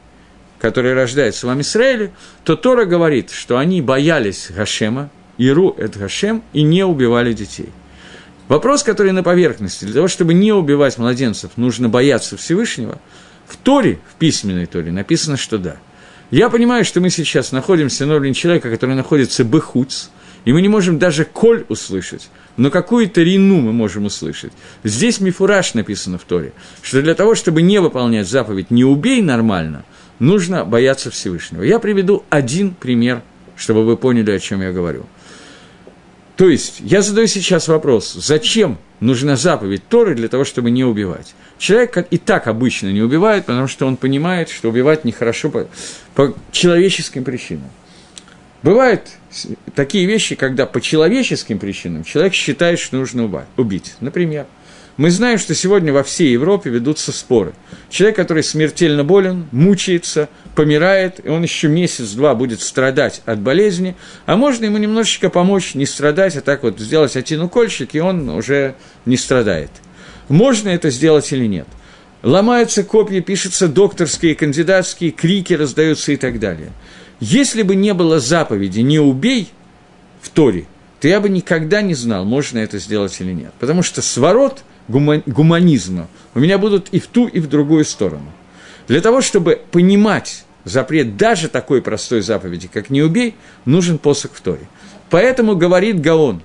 которые 0.61 0.95
рождаются 0.95 1.47
в 1.47 1.51
Амисраиле, 1.51 2.13
то 2.45 2.55
Тора 2.55 2.85
говорит, 2.85 3.31
что 3.31 3.57
они 3.57 3.81
боялись 3.81 4.49
Гашема, 4.51 5.09
Иру 5.39 5.75
эт 5.79 5.97
Гашем, 5.97 6.43
и 6.53 6.63
не 6.63 6.85
убивали 6.85 7.33
детей. 7.33 7.71
Вопрос, 8.49 8.83
который 8.83 9.13
на 9.13 9.23
поверхности, 9.23 9.85
для 9.85 9.95
того, 9.95 10.09
чтобы 10.09 10.35
не 10.35 10.53
убивать 10.53 10.99
младенцев, 10.99 11.53
нужно 11.57 11.89
бояться 11.89 12.37
Всевышнего, 12.37 12.99
в 13.49 13.57
Торе, 13.57 13.99
в 14.11 14.15
письменной 14.17 14.67
Торе, 14.67 14.93
написано, 14.93 15.37
что 15.37 15.59
да. 15.59 15.77
Я 16.31 16.51
понимаю, 16.51 16.85
что 16.85 17.01
мы 17.01 17.11
сейчас 17.11 17.53
находимся 17.53 18.05
на 18.05 18.15
уровне 18.17 18.35
человека, 18.35 18.71
который 18.71 18.95
находится 18.95 19.45
бехуц, 19.45 20.09
и 20.45 20.53
мы 20.53 20.63
не 20.63 20.69
можем 20.69 20.99
даже 20.99 21.25
коль 21.25 21.65
услышать, 21.69 22.29
но 22.57 22.71
какую-то 22.71 23.23
рину 23.23 23.61
мы 23.61 23.73
можем 23.73 24.05
услышать. 24.05 24.53
Здесь 24.85 25.21
мифураж 25.21 25.75
написано 25.75 26.19
в 26.19 26.25
Торе, 26.25 26.53
что 26.83 27.03
для 27.03 27.15
того, 27.15 27.35
чтобы 27.35 27.63
не 27.63 27.81
выполнять 27.81 28.29
заповедь 28.29 28.71
«не 28.71 28.85
убей 28.85 29.23
нормально», 29.23 29.85
нужно 30.19 30.65
бояться 30.65 31.11
Всевышнего. 31.11 31.63
Я 31.63 31.79
приведу 31.79 32.25
один 32.29 32.75
пример, 32.75 33.23
чтобы 33.57 33.85
вы 33.85 33.97
поняли, 33.97 34.31
о 34.31 34.39
чем 34.39 34.61
я 34.61 34.73
говорю. 34.73 35.07
То 36.37 36.49
есть, 36.49 36.81
я 36.81 37.03
задаю 37.03 37.27
сейчас 37.27 37.69
вопрос, 37.69 38.13
зачем 38.13 38.79
нужна 39.01 39.37
заповедь 39.37 39.87
Торы 39.89 40.15
для 40.15 40.29
того, 40.29 40.45
чтобы 40.45 40.71
не 40.71 40.85
убивать? 40.85 41.35
Человек 41.59 42.07
и 42.11 42.19
так 42.19 42.47
обычно 42.47 42.89
не 42.89 43.03
убивает, 43.03 43.47
потому 43.47 43.69
что 43.69 43.87
он 43.87 43.97
понимает, 43.97 44.49
что 44.49 44.69
убивать 44.69 45.05
нехорошо 45.05 45.51
по, 45.51 45.69
по 46.15 46.35
человеческим 46.53 47.25
причинам. 47.25 47.71
Бывают 48.63 49.03
такие 49.75 50.07
вещи, 50.07 50.35
когда 50.35 50.67
по 50.67 50.81
человеческим 50.81 51.59
причинам 51.59 52.05
человек 52.05 52.35
считает, 52.35 52.79
что 52.79 52.97
нужно 52.97 53.45
убить. 53.57 53.95
Например, 54.01 54.47
мы 54.99 55.13
знаем, 55.13 55.39
что 55.39 55.55
сегодня 55.55 55.93
во 55.93 56.03
всей 56.03 56.33
Европе 56.33 56.71
ведутся 56.71 57.13
споры. 57.13 57.53
Человек, 57.89 58.17
который 58.17 58.43
смертельно 58.43 59.05
болен, 59.05 59.47
мучается, 59.53 60.29
помирает, 60.57 61.25
и 61.25 61.29
он 61.29 61.45
еще 61.45 61.69
месяц-два 61.69 62.35
будет 62.35 62.61
страдать 62.61 63.23
от 63.25 63.39
болезни, 63.39 63.95
а 64.27 64.37
можно 64.37 64.65
ему 64.65 64.77
немножечко 64.77 65.31
помочь 65.31 65.77
не 65.77 65.87
страдать, 65.87 66.37
а 66.37 66.41
так 66.41 66.65
вот 66.65 66.81
сделать 66.81 67.17
один 67.17 67.43
укольчик, 67.43 67.95
и 67.95 68.01
он 68.01 68.29
уже 68.29 68.75
не 69.07 69.17
страдает. 69.17 69.71
Можно 70.29 70.71
это 70.71 70.91
сделать 70.91 71.33
или 71.33 71.47
нет? 71.47 71.69
Ломаются 72.25 72.83
копья, 72.83 73.21
пишутся 73.21 73.69
докторские, 73.69 74.35
кандидатские, 74.35 75.13
крики 75.13 75.55
раздаются 75.55 76.11
и 76.11 76.17
так 76.17 76.41
далее. 76.41 76.73
Если 77.21 77.63
бы 77.63 77.77
не 77.77 77.95
было 77.95 78.19
заповеди 78.19 78.81
«не 78.81 78.99
убей» 78.99 79.49
в 80.21 80.29
Торе, 80.31 80.67
то 81.01 81.07
я 81.07 81.21
бы 81.21 81.29
никогда 81.29 81.83
не 81.83 81.95
знал, 81.95 82.25
можно 82.25 82.59
это 82.59 82.81
сделать 82.81 83.21
или 83.21 83.33
нет. 83.33 83.53
Потому 83.61 83.85
что 83.85 84.03
сворот– 84.03 84.65
гуманизма 84.89 86.09
у 86.35 86.41
меня 86.41 86.59
будут 86.59 86.89
и 86.91 86.99
в 86.99 87.07
ту, 87.07 87.27
и 87.27 87.41
в 87.41 87.49
другую 87.49 87.85
сторону. 87.85 88.33
Для 88.89 89.01
того, 89.01 89.21
чтобы 89.21 89.61
понимать 89.71 90.45
запрет 90.65 91.17
даже 91.17 91.49
такой 91.49 91.83
простой 91.83 92.23
заповеди, 92.23 92.69
как 92.73 92.91
«не 92.91 93.03
убей», 93.03 93.35
нужен 93.65 93.99
посох 93.99 94.33
в 94.35 94.41
Торе. 94.41 94.69
Поэтому 95.11 95.57
говорит 95.57 96.01
Гаон, 96.01 96.43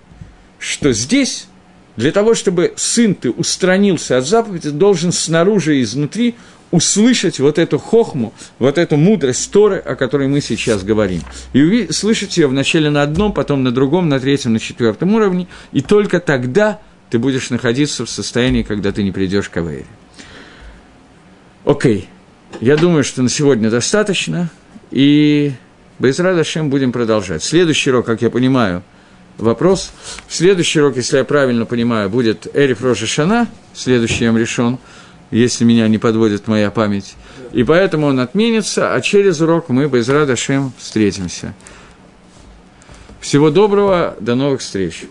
что 0.60 0.94
здесь 0.94 1.48
для 1.96 2.12
того, 2.12 2.34
чтобы 2.34 2.74
сын 2.76 3.16
ты 3.16 3.30
устранился 3.30 4.18
от 4.18 4.26
заповеди, 4.26 4.70
должен 4.70 5.12
снаружи 5.12 5.78
и 5.78 5.84
изнутри 5.84 6.36
услышать 6.72 7.40
вот 7.40 7.60
эту 7.60 7.78
хохму, 7.78 8.34
вот 8.58 8.80
эту 8.80 8.98
мудрость 8.98 9.52
Торы, 9.52 9.78
о 9.78 9.96
которой 9.96 10.28
мы 10.28 10.42
сейчас 10.42 10.84
говорим. 10.84 11.22
И 11.54 11.92
слышать 11.92 12.36
ее 12.38 12.48
вначале 12.48 12.90
на 12.90 13.04
одном, 13.04 13.32
потом 13.32 13.64
на 13.64 13.72
другом, 13.72 14.10
на 14.10 14.20
третьем, 14.20 14.54
на 14.54 14.60
четвертом 14.60 15.14
уровне, 15.14 15.48
и 15.72 15.82
только 15.82 16.20
тогда– 16.20 16.80
ты 17.14 17.20
будешь 17.20 17.52
находиться 17.52 18.08
в 18.08 18.10
состоянии, 18.10 18.64
когда 18.64 18.92
ты 18.92 19.04
не 19.04 19.12
придешь 19.12 19.48
к 19.48 19.58
Авейре. 19.58 19.86
Окей, 21.64 22.10
я 22.60 22.76
думаю, 22.76 23.04
что 23.04 23.22
на 23.22 23.30
сегодня 23.30 23.70
достаточно, 23.70 24.50
и 24.90 25.54
без 26.00 26.18
Радашем 26.18 26.72
будем 26.72 26.92
продолжать. 26.92 27.44
Следующий 27.44 27.92
урок, 27.92 28.08
как 28.08 28.24
я 28.24 28.32
понимаю, 28.32 28.82
вопрос. 29.38 29.92
Следующий 30.28 30.80
урок, 30.80 30.96
если 30.96 31.18
я 31.18 31.24
правильно 31.24 31.68
понимаю, 31.68 32.10
будет 32.10 32.48
Эриф 32.52 32.82
Роша 32.82 33.06
Шана, 33.06 33.48
следующий 33.76 34.24
я 34.24 34.32
решен, 34.32 34.80
если 35.30 35.66
меня 35.66 35.88
не 35.88 36.00
подводит 36.00 36.48
моя 36.48 36.72
память. 36.72 37.14
И 37.52 37.64
поэтому 37.64 38.08
он 38.08 38.22
отменится, 38.22 38.96
а 38.96 39.02
через 39.02 39.40
урок 39.40 39.70
мы 39.70 39.88
без 39.88 40.10
Радашем 40.10 40.74
встретимся. 40.80 41.54
Всего 43.20 43.52
доброго, 43.52 44.18
до 44.20 44.34
новых 44.34 44.62
встреч. 44.62 45.04